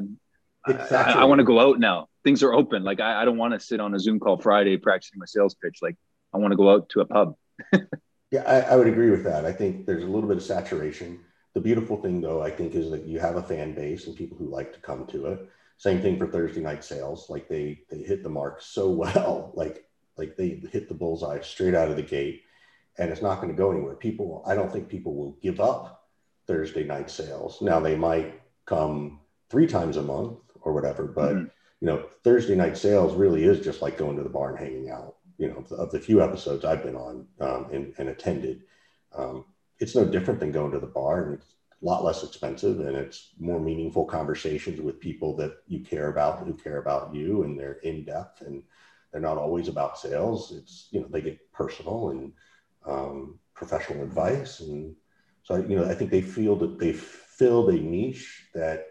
exactly. 0.68 1.14
I, 1.14 1.22
I 1.22 1.24
want 1.24 1.38
to 1.38 1.44
go 1.44 1.60
out 1.60 1.78
now. 1.78 2.08
Things 2.24 2.42
are 2.42 2.52
open. 2.52 2.84
Like 2.84 3.00
I, 3.00 3.22
I 3.22 3.24
don't 3.24 3.38
want 3.38 3.54
to 3.54 3.60
sit 3.60 3.80
on 3.80 3.94
a 3.94 3.98
Zoom 3.98 4.20
call 4.20 4.38
Friday 4.38 4.76
practicing 4.76 5.18
my 5.18 5.26
sales 5.26 5.54
pitch. 5.54 5.78
Like 5.80 5.96
I 6.32 6.38
want 6.38 6.52
to 6.52 6.56
go 6.56 6.70
out 6.70 6.88
to 6.90 7.00
a 7.00 7.06
pub. 7.06 7.34
yeah, 8.30 8.42
I, 8.46 8.60
I 8.72 8.76
would 8.76 8.86
agree 8.86 9.10
with 9.10 9.24
that. 9.24 9.44
I 9.44 9.52
think 9.52 9.86
there's 9.86 10.04
a 10.04 10.06
little 10.08 10.28
bit 10.28 10.36
of 10.36 10.42
saturation. 10.42 11.20
The 11.54 11.60
beautiful 11.60 12.00
thing, 12.00 12.20
though, 12.20 12.42
I 12.42 12.50
think, 12.50 12.74
is 12.74 12.90
that 12.90 13.06
you 13.06 13.20
have 13.20 13.36
a 13.36 13.42
fan 13.42 13.74
base 13.74 14.06
and 14.06 14.16
people 14.16 14.38
who 14.38 14.48
like 14.48 14.72
to 14.72 14.80
come 14.80 15.06
to 15.08 15.26
it. 15.26 15.50
Same 15.76 16.00
thing 16.00 16.18
for 16.18 16.26
Thursday 16.26 16.60
night 16.60 16.84
sales. 16.84 17.28
Like 17.28 17.48
they 17.48 17.82
they 17.90 17.98
hit 17.98 18.22
the 18.22 18.28
mark 18.28 18.60
so 18.60 18.90
well. 19.02 19.52
Like 19.54 19.86
like 20.16 20.36
they 20.36 20.62
hit 20.70 20.88
the 20.88 20.94
bullseye 20.94 21.40
straight 21.40 21.74
out 21.74 21.90
of 21.90 21.96
the 21.96 22.02
gate 22.02 22.42
and 22.98 23.10
it's 23.10 23.22
not 23.22 23.36
going 23.40 23.48
to 23.48 23.56
go 23.56 23.70
anywhere. 23.70 23.94
People, 23.94 24.42
I 24.46 24.54
don't 24.54 24.72
think 24.72 24.88
people 24.88 25.14
will 25.14 25.38
give 25.42 25.60
up 25.60 26.08
Thursday 26.46 26.84
night 26.84 27.10
sales. 27.10 27.60
Now 27.62 27.80
they 27.80 27.96
might 27.96 28.40
come 28.66 29.20
three 29.50 29.66
times 29.66 29.96
a 29.96 30.02
month 30.02 30.38
or 30.60 30.72
whatever, 30.72 31.04
but 31.04 31.34
mm-hmm. 31.34 31.46
you 31.80 31.86
know, 31.86 32.06
Thursday 32.24 32.54
night 32.54 32.76
sales 32.76 33.14
really 33.14 33.44
is 33.44 33.64
just 33.64 33.82
like 33.82 33.98
going 33.98 34.16
to 34.16 34.22
the 34.22 34.28
bar 34.28 34.50
and 34.50 34.58
hanging 34.58 34.90
out. 34.90 35.16
You 35.38 35.48
know, 35.48 35.76
of 35.76 35.90
the 35.90 35.98
few 35.98 36.22
episodes 36.22 36.64
I've 36.64 36.84
been 36.84 36.94
on 36.94 37.26
um, 37.40 37.66
and, 37.72 37.94
and, 37.98 38.10
attended, 38.10 38.62
um, 39.16 39.46
it's 39.80 39.96
no 39.96 40.04
different 40.04 40.38
than 40.38 40.52
going 40.52 40.70
to 40.72 40.78
the 40.78 40.86
bar, 40.86 41.24
and 41.24 41.34
it's 41.34 41.54
a 41.82 41.84
lot 41.84 42.04
less 42.04 42.22
expensive, 42.22 42.78
and 42.80 42.96
it's 42.96 43.30
more 43.40 43.58
meaningful 43.58 44.04
conversations 44.04 44.80
with 44.80 45.00
people 45.00 45.34
that 45.36 45.56
you 45.66 45.80
care 45.80 46.10
about, 46.10 46.46
who 46.46 46.54
care 46.54 46.78
about 46.78 47.12
you, 47.12 47.42
and 47.42 47.58
they're 47.58 47.80
in 47.82 48.04
depth, 48.04 48.42
and 48.42 48.62
they're 49.10 49.20
not 49.20 49.38
always 49.38 49.66
about 49.66 49.98
sales. 49.98 50.52
It's 50.52 50.88
you 50.92 51.00
know 51.00 51.08
they 51.10 51.22
get 51.22 51.52
personal 51.52 52.10
and 52.10 52.32
um, 52.86 53.38
professional 53.54 54.02
advice. 54.02 54.60
And 54.60 54.94
so, 55.42 55.56
you 55.56 55.76
know, 55.76 55.88
I 55.88 55.94
think 55.94 56.10
they 56.10 56.22
feel 56.22 56.56
that 56.56 56.78
they 56.78 56.92
filled 56.92 57.70
a 57.70 57.78
niche 57.80 58.48
that, 58.54 58.86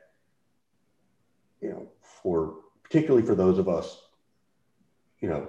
you 1.61 1.69
know, 1.69 1.87
for 2.01 2.55
particularly 2.83 3.25
for 3.25 3.35
those 3.35 3.57
of 3.57 3.69
us, 3.69 4.01
you 5.19 5.29
know, 5.29 5.47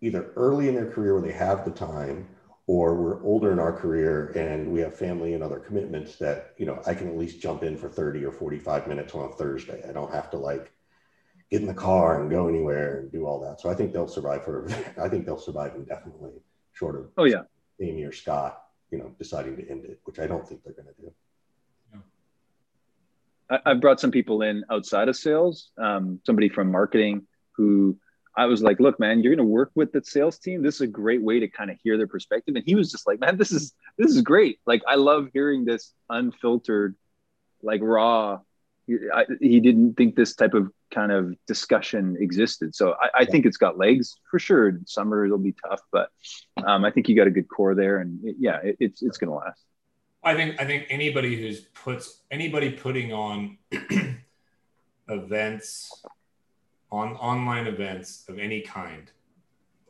either 0.00 0.32
early 0.36 0.68
in 0.68 0.74
their 0.74 0.90
career 0.90 1.14
where 1.14 1.22
they 1.22 1.32
have 1.32 1.64
the 1.64 1.70
time 1.70 2.28
or 2.66 2.94
we're 2.96 3.22
older 3.24 3.52
in 3.52 3.58
our 3.58 3.72
career 3.72 4.28
and 4.36 4.70
we 4.70 4.80
have 4.80 4.94
family 4.94 5.34
and 5.34 5.42
other 5.42 5.58
commitments 5.58 6.16
that, 6.16 6.54
you 6.58 6.66
know, 6.66 6.80
I 6.86 6.94
can 6.94 7.08
at 7.08 7.16
least 7.16 7.40
jump 7.40 7.62
in 7.62 7.76
for 7.76 7.88
30 7.88 8.24
or 8.24 8.32
45 8.32 8.86
minutes 8.86 9.14
on 9.14 9.30
a 9.30 9.32
Thursday. 9.34 9.82
I 9.88 9.92
don't 9.92 10.12
have 10.12 10.30
to 10.30 10.36
like 10.36 10.72
get 11.50 11.60
in 11.60 11.66
the 11.66 11.74
car 11.74 12.20
and 12.20 12.30
go 12.30 12.48
anywhere 12.48 12.98
and 12.98 13.10
do 13.10 13.26
all 13.26 13.40
that. 13.40 13.60
So 13.60 13.70
I 13.70 13.74
think 13.74 13.92
they'll 13.92 14.08
survive 14.08 14.44
for, 14.44 14.68
I 15.00 15.08
think 15.08 15.26
they'll 15.26 15.38
survive 15.38 15.74
indefinitely 15.76 16.42
short 16.76 16.96
of 16.96 17.08
oh 17.16 17.24
yeah 17.24 17.42
Amy 17.80 18.04
or 18.04 18.12
Scott, 18.12 18.62
you 18.90 18.98
know, 18.98 19.14
deciding 19.18 19.56
to 19.56 19.68
end 19.68 19.84
it, 19.84 20.00
which 20.04 20.18
I 20.18 20.26
don't 20.26 20.46
think 20.46 20.62
they're 20.64 20.72
going 20.72 20.86
to 20.86 21.02
do. 21.02 21.12
I, 23.48 23.60
have 23.70 23.80
brought 23.80 24.00
some 24.00 24.10
people 24.10 24.42
in 24.42 24.64
outside 24.70 25.08
of 25.08 25.16
sales, 25.16 25.70
um, 25.78 26.20
somebody 26.26 26.48
from 26.48 26.70
marketing 26.70 27.26
who 27.52 27.96
I 28.36 28.46
was 28.46 28.60
like, 28.60 28.80
look, 28.80 28.98
man, 28.98 29.22
you're 29.22 29.34
going 29.34 29.46
to 29.46 29.50
work 29.50 29.70
with 29.76 29.92
the 29.92 30.02
sales 30.04 30.38
team. 30.38 30.62
This 30.62 30.76
is 30.76 30.80
a 30.82 30.86
great 30.88 31.22
way 31.22 31.38
to 31.38 31.48
kind 31.48 31.70
of 31.70 31.78
hear 31.82 31.96
their 31.96 32.08
perspective. 32.08 32.56
And 32.56 32.64
he 32.66 32.74
was 32.74 32.90
just 32.90 33.06
like, 33.06 33.20
man, 33.20 33.36
this 33.36 33.52
is, 33.52 33.72
this 33.98 34.10
is 34.10 34.20
great. 34.20 34.58
Like, 34.66 34.82
I 34.88 34.96
love 34.96 35.28
hearing 35.32 35.64
this 35.64 35.92
unfiltered, 36.10 36.96
like 37.62 37.80
raw. 37.82 38.40
He, 38.86 38.96
I, 39.14 39.24
he 39.40 39.60
didn't 39.60 39.94
think 39.94 40.16
this 40.16 40.34
type 40.34 40.54
of 40.54 40.70
kind 40.92 41.12
of 41.12 41.34
discussion 41.46 42.16
existed. 42.20 42.74
So 42.74 42.94
I, 43.00 43.22
I, 43.22 43.24
think 43.24 43.46
it's 43.46 43.56
got 43.56 43.78
legs 43.78 44.16
for 44.30 44.38
sure. 44.38 44.78
Summer 44.86 45.24
it'll 45.24 45.38
be 45.38 45.54
tough, 45.68 45.80
but 45.90 46.10
um, 46.64 46.84
I 46.84 46.90
think 46.90 47.08
you 47.08 47.16
got 47.16 47.26
a 47.26 47.30
good 47.30 47.48
core 47.48 47.74
there, 47.74 47.98
and 47.98 48.24
it, 48.24 48.36
yeah, 48.38 48.58
it, 48.62 48.76
it's 48.80 49.02
it's 49.02 49.18
going 49.18 49.30
to 49.30 49.36
last. 49.36 49.60
I 50.22 50.34
think 50.34 50.60
I 50.60 50.64
think 50.64 50.86
anybody 50.90 51.36
who's 51.36 51.60
puts 51.60 52.22
anybody 52.30 52.72
putting 52.72 53.12
on 53.12 53.58
events 55.08 56.04
on 56.90 57.12
online 57.14 57.66
events 57.66 58.24
of 58.28 58.38
any 58.38 58.60
kind, 58.60 59.10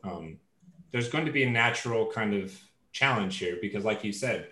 um, 0.03 0.37
there's 0.91 1.09
going 1.09 1.25
to 1.25 1.31
be 1.31 1.43
a 1.43 1.49
natural 1.49 2.07
kind 2.11 2.33
of 2.33 2.59
challenge 2.91 3.37
here 3.37 3.57
because, 3.61 3.85
like 3.85 4.03
you 4.03 4.11
said, 4.11 4.47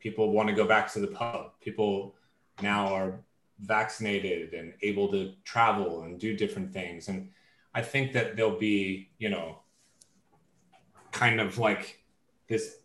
people 0.00 0.32
want 0.32 0.48
to 0.48 0.54
go 0.54 0.66
back 0.66 0.92
to 0.92 1.00
the 1.00 1.06
pub. 1.06 1.52
People 1.60 2.14
now 2.62 2.88
are 2.94 3.20
vaccinated 3.60 4.52
and 4.54 4.74
able 4.82 5.08
to 5.12 5.32
travel 5.44 6.02
and 6.02 6.18
do 6.18 6.36
different 6.36 6.72
things. 6.72 7.08
And 7.08 7.30
I 7.74 7.82
think 7.82 8.12
that 8.12 8.36
there'll 8.36 8.58
be, 8.58 9.10
you 9.18 9.28
know, 9.28 9.60
kind 11.12 11.40
of 11.40 11.58
like 11.58 12.02
this 12.48 12.76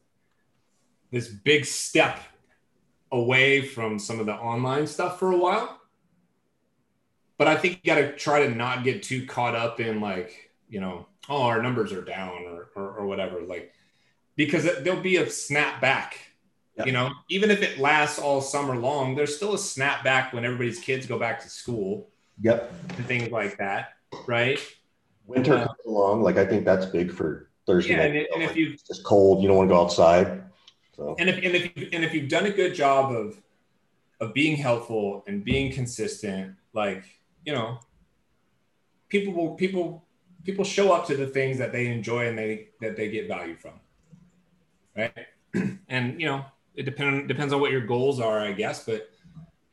this 1.12 1.28
big 1.28 1.66
step 1.66 2.20
away 3.12 3.62
from 3.62 4.00
some 4.00 4.20
of 4.20 4.26
the 4.26 4.34
online 4.34 4.88
stuff 4.88 5.20
for 5.20 5.32
a 5.32 5.38
while. 5.38 5.80
But 7.38 7.48
I 7.48 7.58
think 7.58 7.82
you 7.84 7.94
got 7.94 8.00
to 8.00 8.16
try 8.16 8.46
to 8.46 8.56
not 8.56 8.84
get 8.84 9.04
too 9.04 9.26
caught 9.26 9.56
up 9.56 9.80
in 9.82 10.00
like, 10.00 10.52
you 10.70 10.80
know, 10.80 11.08
oh, 11.28 11.44
our 11.44 11.62
numbers 11.62 11.92
are 11.92 12.04
down 12.04 12.44
or, 12.46 12.70
or, 12.76 13.00
or 13.00 13.06
whatever. 13.08 13.42
Like, 13.42 13.74
because 14.38 14.64
there'll 14.64 15.02
be 15.02 15.18
a 15.18 15.30
snap 15.30 15.82
back 15.82 16.31
Yep. 16.82 16.88
You 16.88 16.94
know, 16.94 17.12
even 17.30 17.52
if 17.52 17.62
it 17.62 17.80
lasts 17.80 18.18
all 18.18 18.42
summer 18.42 18.76
long, 18.76 19.16
there's 19.16 19.36
still 19.36 19.54
a 19.54 19.58
snapback 19.58 20.34
when 20.34 20.46
everybody's 20.46 20.80
kids 20.80 21.06
go 21.06 21.20
back 21.20 21.42
to 21.44 21.50
school. 21.50 22.10
Yep. 22.42 22.74
And 22.98 23.06
things 23.06 23.32
like 23.32 23.58
that, 23.58 23.94
right? 24.28 24.60
Winter 25.28 25.56
uh, 25.58 25.68
comes 25.68 25.80
along, 25.86 26.24
like 26.24 26.38
I 26.38 26.46
think 26.46 26.66
that's 26.66 26.86
big 26.88 27.12
for 27.12 27.50
Thursday. 27.68 27.92
Yeah, 27.92 27.98
night, 27.98 28.28
and, 28.34 28.42
and 28.42 28.44
if 28.44 28.56
you 28.56 28.74
it's 28.74 29.02
cold, 29.02 29.42
you 29.42 29.48
don't 29.48 29.58
want 29.58 29.70
to 29.70 29.76
go 29.76 29.82
outside. 29.82 30.44
So. 30.96 31.16
And 31.20 31.30
if 31.30 31.36
and 31.36 31.56
if 31.56 31.94
and 31.94 32.04
if 32.04 32.14
you've 32.14 32.30
done 32.30 32.46
a 32.46 32.52
good 32.52 32.74
job 32.74 33.12
of 33.12 33.42
of 34.20 34.34
being 34.34 34.56
helpful 34.56 35.24
and 35.28 35.44
being 35.44 35.72
consistent, 35.72 36.56
like 36.74 37.04
you 37.46 37.54
know, 37.54 37.80
people 39.10 39.34
will 39.34 39.56
people 39.56 40.04
people 40.44 40.66
show 40.66 40.92
up 40.92 41.06
to 41.08 41.16
the 41.16 41.28
things 41.28 41.58
that 41.60 41.72
they 41.72 41.88
enjoy 41.88 42.28
and 42.28 42.38
they 42.38 42.70
that 42.82 42.96
they 42.96 43.10
get 43.10 43.28
value 43.28 43.56
from, 43.56 43.74
right? 44.98 45.28
and 45.88 46.20
you 46.20 46.28
know, 46.28 46.46
it 46.76 46.84
depend, 46.84 47.28
depends 47.28 47.54
on 47.54 47.62
what 47.62 47.72
your 47.72 47.86
goals 47.86 48.20
are, 48.20 48.40
I 48.40 48.52
guess. 48.54 48.86
But 48.86 49.10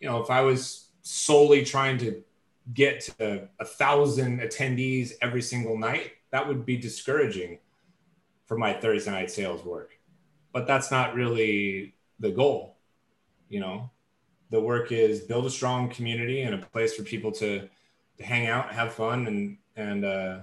you 0.00 0.08
know, 0.08 0.22
if 0.22 0.30
I 0.30 0.40
was 0.40 0.88
solely 1.02 1.64
trying 1.64 1.98
to 1.98 2.22
get 2.74 3.00
to 3.00 3.48
a 3.58 3.64
thousand 3.64 4.40
attendees 4.40 5.12
every 5.22 5.42
single 5.42 5.76
night, 5.76 6.12
that 6.30 6.46
would 6.46 6.66
be 6.66 6.76
discouraging 6.76 7.58
for 8.46 8.56
my 8.56 8.72
Thursday 8.72 9.10
night 9.10 9.30
sales 9.30 9.64
work. 9.64 9.98
But 10.52 10.66
that's 10.66 10.90
not 10.90 11.14
really 11.14 11.94
the 12.20 12.30
goal. 12.30 12.76
You 13.48 13.60
know, 13.60 13.90
the 14.50 14.60
work 14.60 14.92
is 14.92 15.20
build 15.20 15.46
a 15.46 15.50
strong 15.50 15.88
community 15.88 16.42
and 16.42 16.54
a 16.54 16.58
place 16.58 16.94
for 16.94 17.02
people 17.02 17.32
to 17.32 17.68
to 18.18 18.24
hang 18.24 18.48
out, 18.48 18.72
have 18.72 18.92
fun, 18.92 19.26
and 19.26 19.56
and 19.76 20.04
uh, 20.04 20.38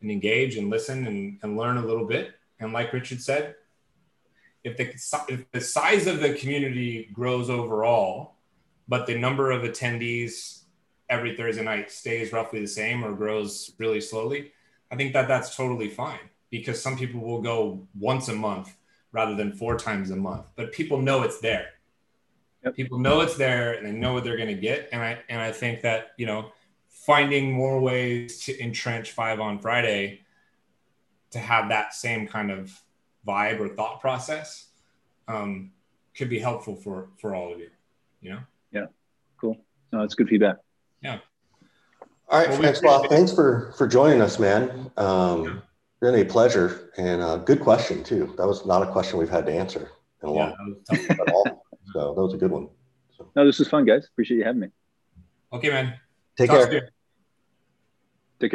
and 0.00 0.10
engage 0.10 0.56
and 0.56 0.70
listen 0.70 1.06
and, 1.06 1.38
and 1.42 1.56
learn 1.56 1.78
a 1.78 1.84
little 1.84 2.04
bit. 2.04 2.34
And 2.58 2.72
like 2.72 2.92
Richard 2.92 3.20
said, 3.20 3.54
if 4.66 4.76
the 4.76 5.32
if 5.32 5.50
the 5.52 5.60
size 5.60 6.08
of 6.08 6.18
the 6.18 6.34
community 6.34 7.08
grows 7.12 7.48
overall, 7.48 8.34
but 8.88 9.06
the 9.06 9.16
number 9.16 9.52
of 9.52 9.62
attendees 9.62 10.62
every 11.08 11.36
Thursday 11.36 11.62
night 11.62 11.92
stays 11.92 12.32
roughly 12.32 12.60
the 12.60 12.66
same 12.66 13.04
or 13.04 13.12
grows 13.14 13.70
really 13.78 14.00
slowly, 14.00 14.50
I 14.90 14.96
think 14.96 15.12
that 15.12 15.28
that's 15.28 15.54
totally 15.54 15.88
fine 15.88 16.18
because 16.50 16.82
some 16.82 16.98
people 16.98 17.20
will 17.20 17.40
go 17.40 17.86
once 17.96 18.26
a 18.26 18.34
month 18.34 18.74
rather 19.12 19.36
than 19.36 19.52
four 19.52 19.78
times 19.78 20.10
a 20.10 20.16
month. 20.16 20.46
But 20.56 20.72
people 20.72 21.00
know 21.00 21.22
it's 21.22 21.38
there. 21.38 21.68
Yep. 22.64 22.74
People 22.74 22.98
know 22.98 23.20
it's 23.20 23.36
there 23.36 23.74
and 23.74 23.86
they 23.86 23.92
know 23.92 24.14
what 24.14 24.24
they're 24.24 24.36
going 24.36 24.48
to 24.48 24.60
get. 24.60 24.88
And 24.90 25.00
I 25.00 25.18
and 25.28 25.40
I 25.40 25.52
think 25.52 25.82
that 25.82 26.08
you 26.16 26.26
know 26.26 26.50
finding 26.88 27.52
more 27.52 27.80
ways 27.80 28.40
to 28.46 28.60
entrench 28.60 29.12
five 29.12 29.38
on 29.38 29.60
Friday 29.60 30.22
to 31.30 31.38
have 31.38 31.68
that 31.68 31.94
same 31.94 32.26
kind 32.26 32.50
of 32.50 32.82
vibe 33.26 33.60
or 33.60 33.68
thought 33.68 34.00
process 34.00 34.68
um, 35.28 35.72
could 36.16 36.28
be 36.28 36.38
helpful 36.38 36.76
for 36.76 37.08
for 37.20 37.34
all 37.34 37.52
of 37.52 37.58
you. 37.58 37.70
You 38.20 38.30
know. 38.30 38.38
Yeah. 38.72 38.86
Cool. 39.40 39.56
No, 39.92 40.00
that's 40.00 40.14
good 40.14 40.28
feedback. 40.28 40.56
Yeah. 41.02 41.18
All 42.28 42.40
right, 42.40 42.48
well, 42.48 42.58
Francois, 42.58 43.06
thanks 43.08 43.32
for 43.32 43.72
for 43.76 43.86
joining 43.86 44.20
us, 44.20 44.38
man. 44.38 44.90
Um, 44.96 45.44
yeah. 45.44 45.54
Really 46.00 46.20
a 46.20 46.24
pleasure 46.26 46.90
and 46.98 47.22
a 47.22 47.42
good 47.44 47.60
question 47.60 48.04
too. 48.04 48.34
That 48.36 48.46
was 48.46 48.66
not 48.66 48.82
a 48.82 48.90
question 48.90 49.18
we've 49.18 49.30
had 49.30 49.46
to 49.46 49.52
answer 49.52 49.90
in 50.22 50.28
a 50.28 50.34
yeah, 50.34 50.52
long 50.58 50.76
time 50.90 51.06
at 51.10 51.32
all. 51.32 51.64
So 51.92 52.14
that 52.14 52.20
was 52.20 52.34
a 52.34 52.36
good 52.36 52.50
one. 52.50 52.68
So. 53.16 53.30
No, 53.34 53.46
this 53.46 53.60
is 53.60 53.68
fun, 53.68 53.86
guys. 53.86 54.06
Appreciate 54.06 54.38
you 54.38 54.44
having 54.44 54.60
me. 54.60 54.68
Okay, 55.52 55.70
man. 55.70 55.94
Take 56.36 56.50
Talk 56.50 56.70
care. 56.70 56.90